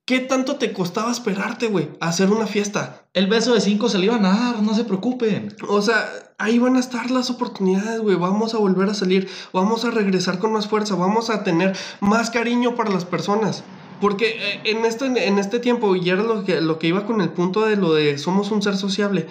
¿qué 0.05 0.21
tanto 0.21 0.57
te 0.57 0.73
costaba 0.73 1.11
esperarte, 1.11 1.69
güey, 1.69 1.91
a 2.01 2.09
hacer 2.09 2.31
una 2.31 2.47
fiesta? 2.47 3.07
El 3.13 3.27
beso 3.27 3.55
de 3.55 3.61
cinco 3.61 3.89
se 3.89 3.99
le 3.99 4.07
iban 4.07 4.25
a 4.27 4.37
dar, 4.37 4.63
no 4.63 4.75
se 4.75 4.85
preocupen. 4.85 5.55
O 5.69 5.81
sea, 5.83 6.09
ahí 6.39 6.59
van 6.59 6.77
a 6.77 6.81
estar 6.81 7.11
las 7.11 7.31
oportunidades, 7.31 8.01
güey. 8.01 8.17
Vamos 8.17 8.55
a 8.55 8.59
volver 8.59 8.89
a 8.91 8.95
salir, 8.95 9.29
vamos 9.53 9.85
a 9.85 9.91
regresar 9.91 10.39
con 10.39 10.53
más 10.53 10.69
fuerza, 10.69 10.95
vamos 10.95 11.31
a 11.31 11.45
tener 11.45 11.77
más 12.01 12.31
cariño 12.31 12.75
para 12.75 12.91
las 12.91 13.05
personas. 13.05 13.65
Porque 14.01 14.37
eh, 14.39 14.61
en 14.65 14.85
este, 14.85 15.07
en 15.07 15.39
este 15.39 15.61
tiempo, 15.61 15.97
y 15.97 16.11
era 16.11 16.23
lo 16.23 16.45
que, 16.45 16.61
lo 16.61 16.79
que 16.79 16.89
iba 16.89 17.07
con 17.07 17.21
el 17.21 17.31
punto 17.31 17.65
de 17.65 17.77
lo 17.77 17.95
de 17.95 18.19
somos 18.19 18.51
un 18.51 18.63
ser 18.63 18.77
sociable, 18.77 19.27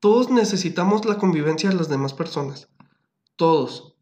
todos 0.00 0.30
necesitamos 0.30 1.04
la 1.04 1.18
convivencia 1.18 1.68
de 1.68 1.76
las 1.76 1.88
demás 1.88 2.14
personas. 2.14 2.68
Todos. 3.36 3.94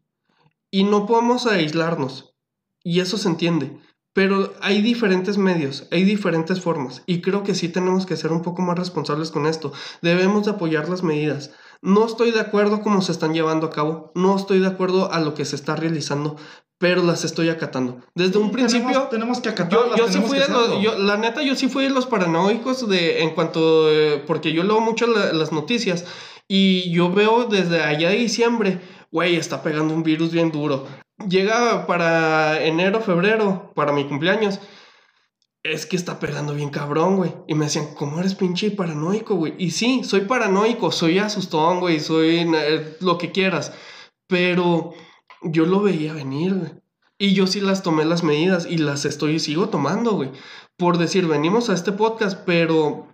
Y 0.69 0.83
no 0.83 1.05
podemos 1.05 1.47
aislarnos. 1.47 2.35
Y 2.83 2.99
eso 2.99 3.17
se 3.17 3.27
entiende. 3.27 3.77
Pero 4.17 4.51
hay 4.61 4.81
diferentes 4.81 5.37
medios, 5.37 5.85
hay 5.91 6.03
diferentes 6.03 6.59
formas. 6.59 7.03
Y 7.05 7.21
creo 7.21 7.43
que 7.43 7.53
sí 7.53 7.69
tenemos 7.69 8.07
que 8.07 8.17
ser 8.17 8.31
un 8.31 8.41
poco 8.41 8.63
más 8.63 8.75
responsables 8.75 9.29
con 9.29 9.45
esto. 9.45 9.73
Debemos 10.01 10.43
de 10.45 10.51
apoyar 10.53 10.89
las 10.89 11.03
medidas. 11.03 11.51
No 11.83 12.03
estoy 12.03 12.31
de 12.31 12.39
acuerdo 12.39 12.81
cómo 12.81 13.03
se 13.03 13.11
están 13.11 13.35
llevando 13.35 13.67
a 13.67 13.69
cabo. 13.69 14.11
No 14.15 14.35
estoy 14.35 14.57
de 14.59 14.65
acuerdo 14.65 15.13
a 15.13 15.19
lo 15.19 15.35
que 15.35 15.45
se 15.45 15.55
está 15.55 15.75
realizando. 15.75 16.35
Pero 16.79 17.03
las 17.03 17.25
estoy 17.25 17.49
acatando. 17.49 17.99
Desde 18.15 18.39
un 18.39 18.49
principio. 18.51 18.87
Tenemos, 18.87 19.09
tenemos 19.11 19.39
que 19.39 19.49
acatarlas. 19.49 19.99
Yo, 19.99 20.07
yo 20.07 20.11
sí 20.11 20.19
fui 20.21 20.39
de 20.39 20.47
los, 20.47 20.81
yo- 20.81 20.97
la 20.97 21.17
neta, 21.17 21.43
yo 21.43 21.53
sí 21.55 21.67
fui 21.69 21.83
de 21.83 21.91
los 21.91 22.07
paranoicos 22.07 22.89
de, 22.89 23.21
en 23.21 23.35
cuanto, 23.35 23.87
eh, 23.91 24.23
porque 24.25 24.51
yo 24.51 24.63
leo 24.63 24.79
mucho 24.79 25.05
la- 25.05 25.31
las 25.31 25.51
noticias 25.51 26.05
y 26.47 26.89
yo 26.91 27.11
veo 27.11 27.45
desde 27.45 27.83
allá 27.83 28.09
de 28.09 28.15
diciembre, 28.17 28.79
güey, 29.11 29.35
está 29.35 29.61
pegando 29.61 29.93
un 29.93 30.01
virus 30.01 30.31
bien 30.31 30.51
duro. 30.51 30.87
Llega 31.27 31.85
para 31.87 32.63
enero, 32.63 33.01
febrero, 33.01 33.71
para 33.75 33.91
mi 33.91 34.07
cumpleaños. 34.07 34.59
Es 35.63 35.85
que 35.85 35.97
está 35.97 36.19
pegando 36.19 36.53
bien 36.53 36.69
cabrón, 36.69 37.17
güey. 37.17 37.33
Y 37.47 37.55
me 37.55 37.65
decían, 37.65 37.93
¿cómo 37.95 38.19
eres 38.19 38.35
pinche 38.35 38.71
paranoico, 38.71 39.35
güey? 39.35 39.55
Y 39.57 39.71
sí, 39.71 40.03
soy 40.03 40.21
paranoico, 40.21 40.91
soy 40.91 41.19
asustón, 41.19 41.81
güey, 41.81 41.99
soy 41.99 42.49
eh, 42.55 42.97
lo 43.01 43.17
que 43.17 43.31
quieras. 43.31 43.73
Pero 44.27 44.93
yo 45.41 45.65
lo 45.65 45.81
veía 45.81 46.13
venir, 46.13 46.53
güey. 46.53 46.71
Y 47.17 47.33
yo 47.33 47.47
sí 47.47 47.59
las 47.59 47.81
tomé 47.81 48.05
las 48.05 48.23
medidas 48.23 48.67
y 48.69 48.77
las 48.77 49.03
estoy, 49.03 49.39
sigo 49.39 49.69
tomando, 49.69 50.11
güey. 50.11 50.31
Por 50.77 50.97
decir, 50.97 51.27
venimos 51.27 51.69
a 51.69 51.73
este 51.73 51.91
podcast, 51.91 52.41
pero 52.45 53.07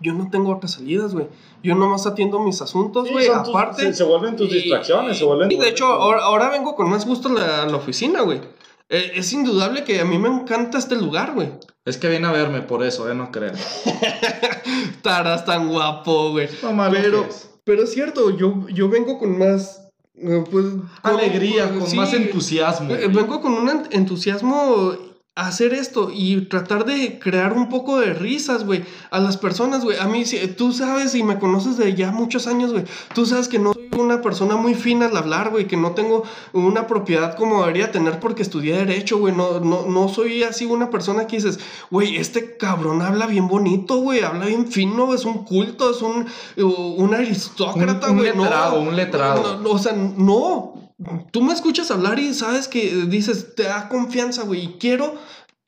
yo 0.00 0.12
no 0.12 0.28
tengo 0.30 0.54
otras 0.54 0.72
salidas, 0.72 1.12
güey. 1.14 1.26
Yo 1.62 1.74
nomás 1.74 2.06
atiendo 2.06 2.38
mis 2.40 2.60
asuntos, 2.62 3.06
Sí, 3.06 3.12
güey. 3.12 3.26
tus- 3.26 3.48
aparte. 3.48 3.82
se, 3.82 3.94
se 3.94 4.04
vuelven 4.04 4.36
tus 4.36 4.50
y- 4.50 4.54
distracciones, 4.54 5.18
se 5.18 5.24
vuelven. 5.24 5.50
Y 5.50 5.56
de 5.56 5.68
hecho, 5.68 5.86
ahora, 5.86 6.22
ahora 6.24 6.50
vengo 6.50 6.74
con 6.74 6.88
más 6.90 7.06
gusto 7.06 7.28
a 7.28 7.66
la, 7.66 7.76
oficina, 7.76 8.22
güey. 8.22 8.40
Eh, 8.88 9.12
es 9.16 9.32
indudable 9.32 9.82
que 9.84 10.00
a 10.00 10.04
mí 10.04 10.18
me 10.18 10.28
encanta 10.28 10.78
este 10.78 10.94
lugar, 10.96 11.32
güey. 11.34 11.50
Es 11.84 11.96
que 11.98 12.08
viene 12.08 12.26
a 12.26 12.32
verme 12.32 12.62
por 12.62 12.82
eso, 12.84 13.10
eh, 13.10 13.14
no 13.14 13.30
crean. 13.32 13.54
Taras 15.02 15.44
tan 15.44 15.68
guapo, 15.68 16.30
güey. 16.32 16.48
No 16.62 16.72
malo 16.72 16.96
Pero, 17.00 17.24
es. 17.24 17.50
pero 17.64 17.82
es 17.84 17.92
cierto, 17.92 18.30
yo, 18.36 18.66
yo 18.68 18.88
vengo 18.88 19.18
con 19.18 19.38
más. 19.38 19.82
eh, 20.16 20.44
Pues, 20.50 20.66
con- 20.66 20.90
Alegría, 21.02 21.68
con 21.70 21.86
sí, 21.86 21.96
más 21.96 22.12
entusiasmo. 22.12 22.92
eh, 22.94 23.08
Vengo 23.08 23.40
con 23.40 23.52
un 23.52 23.68
ent- 23.68 23.88
entusiasmo 23.90 24.94
hacer 25.36 25.74
esto 25.74 26.10
y 26.12 26.40
tratar 26.46 26.86
de 26.86 27.18
crear 27.18 27.52
un 27.52 27.68
poco 27.68 28.00
de 28.00 28.14
risas, 28.14 28.64
güey, 28.64 28.84
a 29.10 29.20
las 29.20 29.36
personas, 29.36 29.84
güey. 29.84 29.98
A 29.98 30.06
mí, 30.06 30.24
sí, 30.24 30.38
tú 30.56 30.72
sabes 30.72 31.14
y 31.14 31.22
me 31.22 31.38
conoces 31.38 31.76
de 31.76 31.94
ya 31.94 32.10
muchos 32.10 32.46
años, 32.46 32.72
güey. 32.72 32.84
Tú 33.14 33.26
sabes 33.26 33.46
que 33.46 33.58
no 33.58 33.74
soy 33.74 33.90
una 33.98 34.22
persona 34.22 34.56
muy 34.56 34.74
fina 34.74 35.06
al 35.06 35.16
hablar, 35.16 35.50
güey, 35.50 35.66
que 35.66 35.76
no 35.76 35.92
tengo 35.92 36.22
una 36.54 36.86
propiedad 36.86 37.36
como 37.36 37.60
debería 37.60 37.92
tener 37.92 38.18
porque 38.18 38.40
estudié 38.42 38.76
Derecho, 38.76 39.18
güey. 39.18 39.34
No, 39.34 39.60
no, 39.60 39.84
no 39.86 40.08
soy 40.08 40.42
así 40.42 40.64
una 40.64 40.88
persona 40.88 41.26
que 41.26 41.36
dices, 41.36 41.60
güey, 41.90 42.16
este 42.16 42.56
cabrón 42.56 43.02
habla 43.02 43.26
bien 43.26 43.46
bonito, 43.46 43.98
güey, 44.00 44.22
habla 44.22 44.46
bien 44.46 44.66
fino, 44.72 45.12
es 45.12 45.26
un 45.26 45.44
culto, 45.44 45.90
es 45.90 46.00
un, 46.00 46.26
un 46.64 47.14
aristócrata, 47.14 48.06
Un- 48.06 48.12
un 48.12 48.18
güey. 48.22 48.34
no, 48.34 48.42
letrado, 48.44 48.80
un 48.80 48.96
letrado. 48.96 49.42
no, 49.56 49.60
no, 49.62 49.70
o 49.70 49.78
sea, 49.78 49.92
no. 49.92 50.85
Tú 51.30 51.42
me 51.42 51.52
escuchas 51.52 51.90
hablar 51.90 52.18
y 52.18 52.32
sabes 52.32 52.68
que 52.68 53.04
dices, 53.06 53.54
te 53.54 53.64
da 53.64 53.90
confianza, 53.90 54.44
güey, 54.44 54.64
y 54.64 54.78
quiero. 54.78 55.18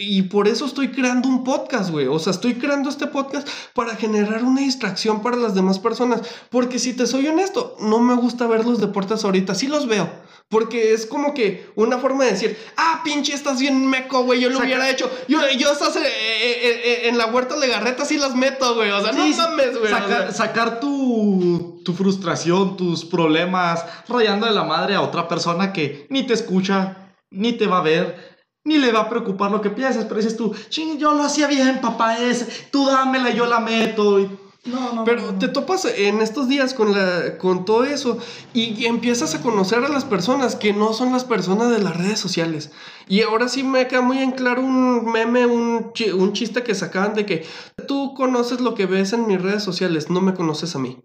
Y 0.01 0.23
por 0.23 0.47
eso 0.47 0.65
estoy 0.65 0.93
creando 0.93 1.29
un 1.29 1.43
podcast, 1.43 1.91
güey. 1.91 2.07
O 2.07 2.21
sea, 2.21 2.31
estoy 2.33 2.55
creando 2.55 2.89
este 2.89 3.09
podcast 3.09 3.49
para 3.75 3.97
generar 3.97 4.45
una 4.45 4.61
distracción 4.61 5.23
para 5.23 5.37
las 5.37 5.57
demás 5.57 5.81
personas. 5.81 6.21
Porque 6.51 6.79
si 6.79 6.95
te 6.95 7.05
soy 7.09 7.27
honesto, 7.27 7.77
no 7.81 7.99
me 7.99 8.15
gusta 8.15 8.47
ver 8.47 8.65
los 8.65 8.81
deportes 8.81 9.25
ahorita. 9.25 9.57
Sí 9.57 9.67
los 9.67 9.89
veo. 9.89 10.09
Porque 10.49 10.95
es 10.95 11.05
como 11.05 11.35
que 11.35 11.69
una 11.75 11.99
forma 11.99 12.25
de 12.25 12.31
decir, 12.31 12.57
ah, 12.77 13.01
pinche, 13.05 13.35
estás 13.35 13.59
bien 13.59 13.87
meco, 13.89 14.23
güey. 14.23 14.41
Yo 14.41 14.51
lo 14.51 14.59
Saca- 14.59 14.67
hubiera 14.67 14.89
hecho. 14.89 15.11
Yo, 15.27 15.41
yo 15.59 15.73
estás 15.73 15.97
eh, 15.97 16.01
eh, 16.07 16.81
eh, 16.85 17.09
en 17.09 17.19
la 17.19 17.27
huerta 17.27 17.59
de 17.59 17.67
garretas 17.67 18.13
y 18.13 18.19
las 18.19 18.37
meto, 18.37 18.77
güey. 18.77 18.91
O 18.93 19.03
sea, 19.03 19.11
no 19.13 19.25
Sí, 19.25 19.33
sí, 19.33 19.41
mames, 19.41 19.77
güey. 19.81 19.93
o 19.93 19.97
sea. 20.07 20.31
sacar 20.33 20.79
tu, 20.79 21.83
tu 21.85 21.93
frustración, 21.93 22.77
tus 22.77 23.05
problemas, 23.05 23.85
rayando 24.09 24.47
de 24.47 24.53
la 24.53 24.63
madre 24.63 24.95
a 24.95 25.03
otra 25.03 25.27
persona 25.27 25.73
que 25.73 26.07
ni 26.09 26.23
te 26.25 26.35
escucha, 26.35 27.13
ni 27.31 27.53
te 27.55 27.67
va 27.67 27.79
a 27.81 27.83
ver, 27.83 28.38
ni 28.65 28.79
le 28.79 28.93
va 28.93 29.01
a 29.01 29.09
preocupar 29.09 29.51
lo 29.51 29.61
que 29.61 29.71
piensas. 29.71 30.05
Pero 30.05 30.17
dices 30.17 30.37
tú, 30.37 30.55
ching, 30.69 30.99
yo 30.99 31.15
lo 31.15 31.23
hacía 31.23 31.47
bien, 31.47 31.81
papá, 31.81 32.19
es, 32.19 32.71
tú 32.71 32.87
dámela, 32.87 33.31
yo 33.31 33.47
la 33.47 33.61
meto. 33.61 34.21
y- 34.21 34.29
No, 34.67 34.93
no, 34.93 35.05
Pero 35.05 35.23
no, 35.33 35.39
te 35.39 35.49
topas 35.49 35.87
en 35.87 36.21
estos 36.21 36.47
días 36.49 36.75
con, 36.75 36.93
la, 36.93 37.39
con 37.39 37.65
todo 37.65 37.85
eso 37.85 38.19
y, 38.53 38.75
y 38.75 38.85
empiezas 38.87 39.35
a 39.35 39.41
conocer 39.41 39.83
a 39.83 39.89
las 39.89 40.05
personas 40.05 40.57
que 40.57 40.75
no 40.75 40.93
son 40.93 41.13
las 41.13 41.25
personas 41.25 41.71
de 41.71 41.79
las 41.79 41.97
redes 41.97 42.19
sociales. 42.19 42.71
Y 43.09 43.23
ahora 43.23 43.49
sí 43.49 43.63
me 43.63 43.87
queda 43.89 44.03
muy 44.03 44.19
en 44.19 44.33
claro 44.33 44.61
un 44.61 45.11
meme, 45.11 45.47
un, 45.47 45.93
un 46.15 46.33
chiste 46.35 46.63
que 46.65 46.75
sacaban 46.75 47.15
de 47.15 47.25
que 47.25 47.47
tú 47.87 48.13
conoces 48.15 48.61
lo 48.61 48.75
que 48.75 48.85
ves 48.85 49.15
en 49.15 49.27
mis 49.27 49.41
redes 49.41 49.63
sociales, 49.63 50.11
no 50.11 50.21
me 50.21 50.35
conoces 50.35 50.75
a 50.77 50.79
mí. 50.79 50.99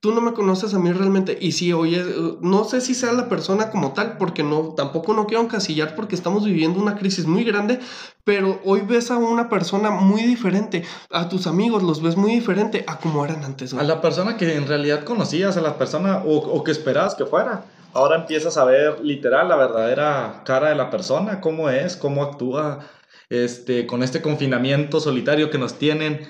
Tú 0.00 0.12
no 0.12 0.22
me 0.22 0.32
conoces 0.32 0.72
a 0.72 0.78
mí 0.78 0.90
realmente. 0.92 1.36
Y 1.40 1.52
sí, 1.52 1.74
oye, 1.74 2.02
no 2.40 2.64
sé 2.64 2.80
si 2.80 2.94
sea 2.94 3.12
la 3.12 3.28
persona 3.28 3.70
como 3.70 3.92
tal, 3.92 4.16
porque 4.16 4.42
no, 4.42 4.74
tampoco 4.74 5.12
no 5.12 5.26
quiero 5.26 5.42
encasillar 5.42 5.94
porque 5.94 6.14
estamos 6.14 6.44
viviendo 6.44 6.80
una 6.80 6.96
crisis 6.96 7.26
muy 7.26 7.44
grande, 7.44 7.80
pero 8.24 8.60
hoy 8.64 8.80
ves 8.80 9.10
a 9.10 9.18
una 9.18 9.50
persona 9.50 9.90
muy 9.90 10.22
diferente. 10.22 10.84
A 11.10 11.28
tus 11.28 11.46
amigos 11.46 11.82
los 11.82 12.00
ves 12.00 12.16
muy 12.16 12.32
diferente 12.32 12.82
a 12.86 12.98
como 12.98 13.24
eran 13.24 13.44
antes. 13.44 13.74
A 13.74 13.82
la 13.82 14.00
persona 14.00 14.38
que 14.38 14.56
en 14.56 14.66
realidad 14.66 15.04
conocías, 15.04 15.58
a 15.58 15.60
la 15.60 15.76
persona 15.76 16.22
o, 16.24 16.36
o 16.36 16.64
que 16.64 16.70
esperabas 16.70 17.14
que 17.14 17.26
fuera. 17.26 17.64
Ahora 17.92 18.16
empiezas 18.16 18.56
a 18.56 18.64
ver 18.64 19.00
literal 19.04 19.48
la 19.48 19.56
verdadera 19.56 20.42
cara 20.44 20.68
de 20.68 20.76
la 20.76 20.90
persona, 20.90 21.40
cómo 21.40 21.70
es, 21.70 21.96
cómo 21.96 22.22
actúa, 22.22 22.86
este, 23.30 23.86
con 23.86 24.02
este 24.02 24.22
confinamiento 24.22 25.00
solitario 25.00 25.50
que 25.50 25.58
nos 25.58 25.74
tienen. 25.74 26.26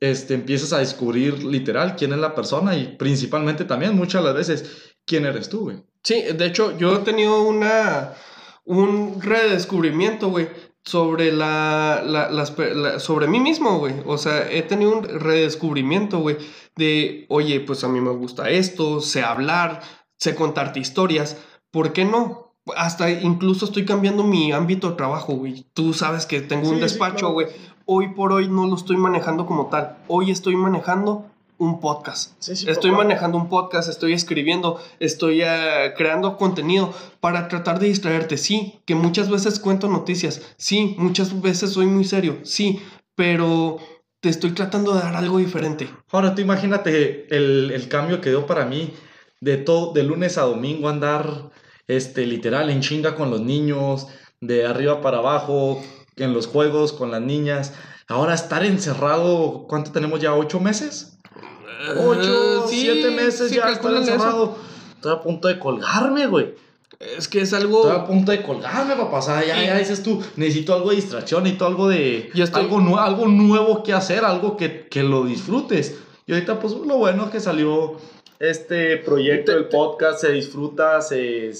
Este, 0.00 0.34
empiezas 0.34 0.72
a 0.72 0.78
descubrir 0.78 1.44
literal 1.44 1.96
quién 1.96 2.12
es 2.12 2.18
la 2.18 2.34
persona 2.34 2.76
y 2.76 2.96
principalmente 2.98 3.64
también 3.64 3.96
muchas 3.96 4.22
de 4.22 4.28
las 4.28 4.36
veces 4.36 4.94
quién 5.06 5.24
eres 5.26 5.48
tú, 5.48 5.60
güey. 5.60 5.82
Sí, 6.02 6.22
de 6.36 6.46
hecho, 6.46 6.76
yo 6.76 6.96
he 6.96 6.98
tenido 6.98 7.42
una, 7.42 8.12
un 8.64 9.20
redescubrimiento, 9.22 10.28
güey, 10.28 10.48
sobre 10.84 11.32
la, 11.32 12.02
la- 12.04 12.30
las 12.30 12.50
pe- 12.50 12.74
la- 12.74 12.98
sobre 13.00 13.26
mí 13.26 13.40
mismo, 13.40 13.78
güey. 13.78 13.94
O 14.04 14.18
sea, 14.18 14.50
he 14.50 14.62
tenido 14.62 14.96
un 14.98 15.04
redescubrimiento, 15.04 16.18
güey, 16.18 16.36
de, 16.76 17.24
oye, 17.28 17.60
pues 17.60 17.84
a 17.84 17.88
mí 17.88 18.00
me 18.00 18.10
gusta 18.10 18.50
esto, 18.50 19.00
sé 19.00 19.22
hablar, 19.22 19.80
sé 20.18 20.34
contarte 20.34 20.80
historias, 20.80 21.38
¿por 21.70 21.92
qué 21.92 22.04
no? 22.04 22.54
Hasta 22.76 23.10
incluso 23.10 23.66
estoy 23.66 23.84
cambiando 23.84 24.24
mi 24.24 24.52
ámbito 24.52 24.90
de 24.90 24.96
trabajo, 24.96 25.34
güey. 25.34 25.66
Tú 25.74 25.92
sabes 25.94 26.24
que 26.26 26.40
tengo 26.40 26.68
un 26.68 26.76
sí, 26.76 26.80
despacho, 26.82 27.34
claro. 27.34 27.50
Hoy 27.86 28.14
por 28.14 28.32
hoy 28.32 28.48
no 28.48 28.66
lo 28.66 28.76
estoy 28.76 28.96
manejando 28.96 29.46
como 29.46 29.66
tal. 29.66 29.98
Hoy 30.08 30.30
estoy 30.30 30.56
manejando 30.56 31.26
un 31.58 31.80
podcast. 31.80 32.32
Sí, 32.38 32.56
sí, 32.56 32.68
Estoy 32.68 32.90
papá. 32.90 33.04
manejando 33.04 33.36
un 33.38 33.48
podcast, 33.48 33.88
estoy 33.88 34.12
escribiendo, 34.12 34.80
estoy 35.00 35.42
eh, 35.42 35.92
creando 35.96 36.36
contenido 36.36 36.92
para 37.20 37.48
tratar 37.48 37.78
de 37.78 37.88
distraerte. 37.88 38.38
Sí, 38.38 38.80
que 38.86 38.94
muchas 38.94 39.28
veces 39.30 39.60
cuento 39.60 39.88
noticias. 39.88 40.42
Sí, 40.56 40.94
muchas 40.98 41.40
veces 41.42 41.70
soy 41.72 41.86
muy 41.86 42.04
serio. 42.04 42.38
Sí, 42.42 42.80
pero 43.14 43.76
te 44.20 44.30
estoy 44.30 44.52
tratando 44.52 44.94
de 44.94 45.00
dar 45.00 45.16
algo 45.16 45.38
diferente. 45.38 45.88
Ahora 46.10 46.34
tú 46.34 46.40
imagínate 46.40 47.26
el, 47.36 47.70
el 47.70 47.88
cambio 47.88 48.20
que 48.20 48.30
dio 48.30 48.46
para 48.46 48.64
mí 48.64 48.94
de 49.40 49.58
todo, 49.58 49.92
de 49.92 50.02
lunes 50.04 50.38
a 50.38 50.42
domingo 50.42 50.88
andar, 50.88 51.50
este, 51.86 52.26
literal, 52.26 52.70
en 52.70 52.80
chinga 52.80 53.14
con 53.14 53.30
los 53.30 53.42
niños, 53.42 54.08
de 54.40 54.66
arriba 54.66 55.02
para 55.02 55.18
abajo, 55.18 55.82
en 56.16 56.32
los 56.34 56.46
juegos 56.46 56.92
con 56.92 57.10
las 57.10 57.20
niñas. 57.20 57.72
Ahora 58.08 58.34
estar 58.34 58.64
encerrado, 58.64 59.66
¿cuánto 59.68 59.92
tenemos 59.92 60.20
ya? 60.20 60.34
¿Ocho 60.34 60.60
meses? 60.60 61.18
Ocho, 61.98 62.64
Eh, 62.64 62.68
sí, 62.68 62.80
siete 62.82 63.10
meses 63.10 63.50
sí, 63.50 63.56
ya 63.56 63.68
estar 63.70 63.90
eso. 63.92 64.00
encerrado. 64.00 64.56
Estoy 64.94 65.12
a 65.12 65.20
punto 65.20 65.48
de 65.48 65.58
colgarme, 65.58 66.26
güey. 66.26 66.54
Es 67.18 67.28
que 67.28 67.40
es 67.40 67.52
Estoy 67.52 67.58
a 67.58 67.62
algo... 67.94 68.06
punto 68.06 68.30
de 68.32 68.42
colgarme, 68.42 68.94
papá. 68.96 69.18
O 69.18 69.22
sea, 69.22 69.44
ya, 69.44 69.62
ya 69.62 69.76
dices 69.78 70.02
tú, 70.02 70.22
necesito 70.36 70.74
algo 70.74 70.90
de 70.90 70.96
distracción, 70.96 71.42
necesito 71.42 71.66
algo 71.66 71.88
de... 71.88 72.30
Ya 72.34 72.44
estoy- 72.44 72.62
Algo, 72.62 72.98
algo 72.98 73.26
nuevo 73.26 73.82
que 73.82 73.92
hacer, 73.92 74.24
algo 74.24 74.56
que, 74.56 74.86
que 74.88 75.02
lo 75.02 75.24
disfrutes. 75.24 75.96
Y 76.26 76.32
ahorita, 76.32 76.60
pues, 76.60 76.72
lo 76.72 76.96
bueno 76.96 77.24
es 77.26 77.30
que 77.30 77.40
salió 77.40 77.96
este 78.38 78.96
proyecto 78.98 79.52
del 79.52 79.68
podcast 79.68 80.20
se 80.20 80.32
disfruta, 80.32 81.00
se 81.02 81.52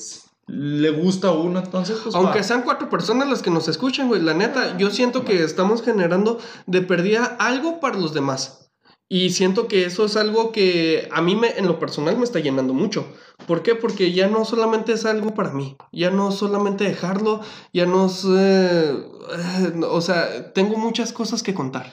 le 0.47 0.91
gusta 0.91 1.29
a 1.29 1.33
uno, 1.33 1.59
entonces 1.59 1.99
pues 2.03 2.15
Aunque 2.15 2.39
va. 2.39 2.45
sean 2.45 2.63
cuatro 2.63 2.91
personas 2.91 3.29
las 3.29 3.43
que 3.43 3.51
nos 3.51 3.69
escuchan, 3.69 4.09
güey, 4.09 4.21
la 4.21 4.35
neta, 4.35 4.77
yo 4.77 4.91
siento 4.91 5.25
que 5.25 5.43
estamos 5.43 5.83
generando 5.83 6.39
de 6.67 6.83
perdida 6.83 7.37
algo 7.39 7.81
para 7.81 7.99
los 7.99 8.13
demás. 8.13 8.61
Y 9.09 9.31
siento 9.31 9.69
que 9.69 9.85
eso 9.85 10.07
es 10.07 10.17
algo 10.17 10.51
que 10.51 11.09
a 11.13 11.21
mí 11.21 11.37
me, 11.37 11.51
en 11.59 11.67
lo 11.67 11.79
personal 11.79 12.17
me 12.17 12.25
está 12.25 12.41
llenando 12.41 12.73
mucho. 12.73 13.07
¿Por 13.47 13.63
qué? 13.63 13.75
Porque 13.75 14.13
ya 14.13 14.29
no 14.29 14.45
solamente 14.45 14.93
es 14.93 15.05
algo 15.05 15.35
para 15.35 15.53
mí, 15.53 15.77
ya 15.93 16.11
no 16.11 16.33
solamente 16.33 16.85
dejarlo, 16.85 17.41
ya 17.73 17.87
no 17.87 18.07
es... 18.07 18.25
eh, 18.25 18.97
eh, 18.97 19.81
o 19.89 20.01
sea, 20.01 20.53
tengo 20.53 20.77
muchas 20.77 21.13
cosas 21.13 21.43
que 21.43 21.55
contar. 21.55 21.93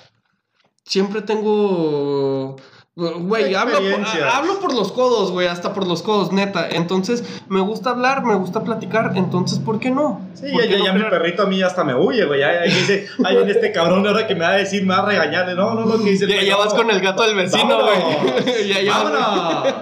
Siempre 0.85 1.21
tengo... 1.21 2.55
Güey, 2.93 3.55
hablo, 3.55 3.75
por- 3.77 3.83
Experiencias. 3.85 4.33
hablo 4.33 4.59
por 4.59 4.73
los 4.73 4.91
codos, 4.91 5.31
güey, 5.31 5.47
hasta 5.47 5.73
por 5.73 5.87
los 5.87 6.01
codos, 6.03 6.33
neta. 6.33 6.67
Entonces, 6.69 7.23
me 7.47 7.61
gusta 7.61 7.91
hablar, 7.91 8.25
me 8.25 8.35
gusta 8.35 8.65
platicar, 8.65 9.13
entonces, 9.15 9.59
¿por 9.59 9.79
qué 9.79 9.89
no? 9.91 10.19
Sí, 10.33 10.51
¿Por 10.51 10.61
ya, 10.63 10.67
qué 10.67 10.73
ya, 10.73 10.79
no 10.79 10.85
ya 10.85 10.93
mi 11.05 11.09
perrito 11.09 11.43
a 11.43 11.45
mí 11.45 11.61
hasta 11.63 11.85
me 11.85 11.95
huye, 11.95 12.25
güey. 12.25 12.41
Ya, 12.41 12.53
ya 12.53 12.61
dice, 12.63 13.07
ay, 13.23 13.37
en 13.37 13.49
este 13.49 13.71
cabrón 13.71 14.05
ahora 14.05 14.27
que 14.27 14.35
me 14.35 14.41
va 14.41 14.49
a 14.51 14.57
decir, 14.57 14.85
me 14.85 14.93
va 14.93 15.03
a 15.03 15.05
regañar. 15.05 15.47
No, 15.55 15.73
no, 15.73 15.85
no, 15.85 16.03
que 16.03 16.09
dice 16.11 16.25
el 16.25 16.31
Ya, 16.31 16.43
ya 16.43 16.57
vas 16.57 16.73
con 16.73 16.91
el 16.91 16.99
gato 16.99 17.23
del 17.23 17.35
vecino, 17.35 17.79
güey. 17.81 18.67
ya, 18.67 18.81
ya. 18.81 19.81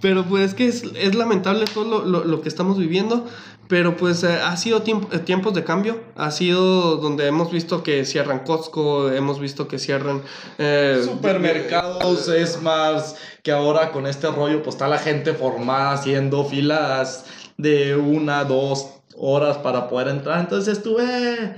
Pero 0.00 0.24
pues 0.24 0.50
es 0.50 0.54
que 0.54 0.68
es, 0.68 0.84
es 0.94 1.14
lamentable 1.14 1.64
todo 1.72 1.84
lo, 1.84 2.04
lo- 2.04 2.24
lo 2.24 2.40
que 2.40 2.48
estamos 2.48 2.78
viviendo. 2.78 3.26
Pero 3.68 3.96
pues 3.96 4.24
eh, 4.24 4.28
ha 4.42 4.56
sido 4.56 4.82
tiemp- 4.82 5.12
eh, 5.12 5.18
tiempos 5.18 5.52
de 5.52 5.62
cambio. 5.62 6.00
Ha 6.16 6.30
sido 6.30 6.96
donde 6.96 7.26
hemos 7.26 7.50
visto 7.52 7.82
que 7.82 8.04
cierran 8.06 8.40
Costco, 8.40 9.10
hemos 9.10 9.40
visto 9.40 9.68
que 9.68 9.78
cierran... 9.78 10.22
eh, 10.56 11.02
Supermercados, 11.04 12.28
es 12.28 12.62
más 12.62 13.16
que 13.42 13.52
ahora 13.52 13.92
con 13.92 14.06
este 14.06 14.28
rollo, 14.30 14.62
pues 14.62 14.76
está 14.76 14.88
la 14.88 14.98
gente 14.98 15.34
formada 15.34 15.92
haciendo 15.92 16.44
filas 16.46 17.26
de 17.58 17.94
una, 17.96 18.44
dos 18.44 18.86
horas 19.16 19.58
para 19.58 19.88
poder 19.88 20.08
entrar. 20.08 20.40
Entonces 20.40 20.80
eh, 21.00 21.56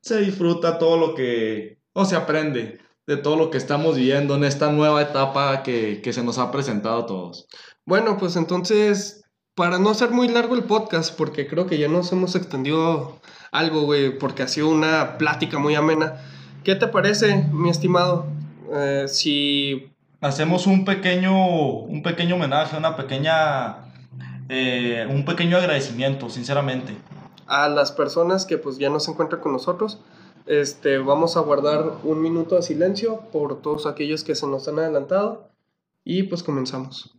se 0.00 0.18
disfruta 0.18 0.78
todo 0.78 0.96
lo 0.96 1.14
que, 1.14 1.78
o 1.92 2.04
se 2.04 2.16
aprende 2.16 2.78
de 3.06 3.16
todo 3.16 3.36
lo 3.36 3.50
que 3.50 3.58
estamos 3.58 3.96
viviendo 3.96 4.34
en 4.34 4.44
esta 4.44 4.70
nueva 4.70 5.02
etapa 5.02 5.62
que, 5.62 6.00
que 6.02 6.12
se 6.12 6.22
nos 6.22 6.38
ha 6.38 6.50
presentado 6.50 6.98
a 6.98 7.06
todos. 7.06 7.46
Bueno, 7.84 8.16
pues 8.18 8.36
entonces, 8.36 9.22
para 9.54 9.78
no 9.78 9.90
hacer 9.90 10.10
muy 10.10 10.28
largo 10.28 10.54
el 10.54 10.64
podcast, 10.64 11.16
porque 11.16 11.46
creo 11.46 11.66
que 11.66 11.78
ya 11.78 11.88
nos 11.88 12.10
hemos 12.12 12.34
extendido 12.34 13.20
algo, 13.52 13.82
güey, 13.82 14.18
porque 14.18 14.42
ha 14.42 14.48
sido 14.48 14.68
una 14.68 15.18
plática 15.18 15.58
muy 15.58 15.74
amena. 15.74 16.20
¿Qué 16.64 16.74
te 16.74 16.88
parece, 16.88 17.48
mi 17.52 17.70
estimado? 17.70 18.26
Eh, 18.72 19.04
si 19.06 19.92
Hacemos 20.20 20.66
un 20.66 20.84
pequeño, 20.84 21.82
un 21.82 22.02
pequeño 22.02 22.36
homenaje, 22.36 22.76
una 22.76 22.96
pequeña, 22.96 23.76
eh, 24.48 25.06
un 25.10 25.24
pequeño 25.24 25.56
agradecimiento, 25.58 26.30
sinceramente. 26.30 26.96
a 27.48 27.68
las 27.68 27.92
personas 27.92 28.44
que 28.44 28.58
pues 28.58 28.76
ya 28.76 28.90
no 28.90 28.98
se 28.98 29.12
encuentran 29.12 29.40
con 29.40 29.52
nosotros, 29.52 30.00
este, 30.46 30.98
vamos 30.98 31.36
a 31.36 31.40
guardar 31.40 31.98
un 32.04 32.22
minuto 32.22 32.54
de 32.54 32.62
silencio 32.62 33.20
por 33.32 33.60
todos 33.60 33.86
aquellos 33.86 34.24
que 34.24 34.34
se 34.34 34.46
nos 34.46 34.68
han 34.68 34.78
adelantado 34.78 35.50
y 36.04 36.24
pues 36.24 36.42
comenzamos. 36.42 37.15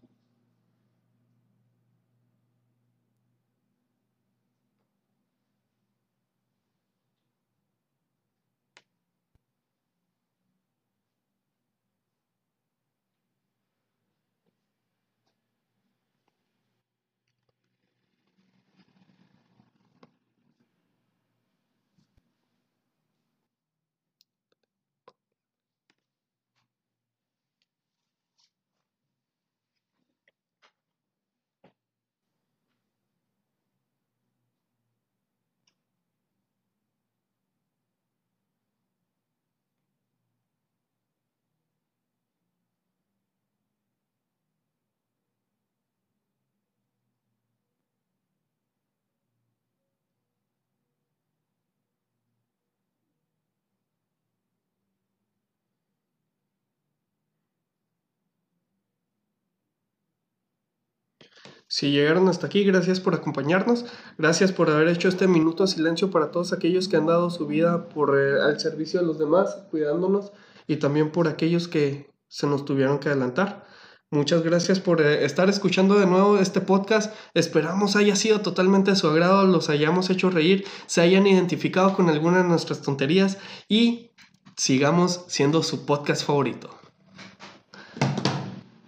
Si 61.77 61.91
llegaron 61.91 62.27
hasta 62.27 62.47
aquí, 62.47 62.63
gracias 62.63 62.99
por 62.99 63.13
acompañarnos, 63.13 63.85
gracias 64.17 64.51
por 64.51 64.71
haber 64.71 64.87
hecho 64.87 65.09
este 65.09 65.27
minuto 65.27 65.63
de 65.63 65.69
silencio 65.69 66.09
para 66.09 66.31
todos 66.31 66.51
aquellos 66.51 66.87
que 66.87 66.97
han 66.97 67.05
dado 67.05 67.29
su 67.29 67.45
vida 67.45 67.87
por 67.89 68.17
eh, 68.17 68.41
al 68.41 68.59
servicio 68.59 68.99
de 68.99 69.05
los 69.05 69.19
demás, 69.19 69.59
cuidándonos 69.69 70.31
y 70.65 70.77
también 70.77 71.11
por 71.11 71.27
aquellos 71.27 71.67
que 71.67 72.09
se 72.29 72.47
nos 72.47 72.65
tuvieron 72.65 72.97
que 72.97 73.09
adelantar. 73.09 73.67
Muchas 74.09 74.41
gracias 74.41 74.79
por 74.79 75.01
eh, 75.01 75.23
estar 75.23 75.49
escuchando 75.49 75.99
de 75.99 76.07
nuevo 76.07 76.39
este 76.39 76.61
podcast. 76.61 77.13
Esperamos 77.35 77.95
haya 77.95 78.15
sido 78.15 78.41
totalmente 78.41 78.89
de 78.89 78.97
su 78.97 79.07
agrado, 79.07 79.45
los 79.45 79.69
hayamos 79.69 80.09
hecho 80.09 80.31
reír, 80.31 80.65
se 80.87 81.01
hayan 81.01 81.27
identificado 81.27 81.93
con 81.93 82.09
alguna 82.09 82.39
de 82.39 82.45
nuestras 82.45 82.81
tonterías 82.81 83.37
y 83.69 84.13
sigamos 84.55 85.25
siendo 85.27 85.61
su 85.61 85.85
podcast 85.85 86.25
favorito. 86.25 86.71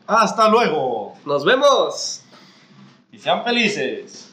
Hasta 0.07 0.49
luego 0.49 1.13
¡Nos 1.23 1.45
vemos! 1.45 2.23
Sean 3.21 3.43
felices. 3.43 4.28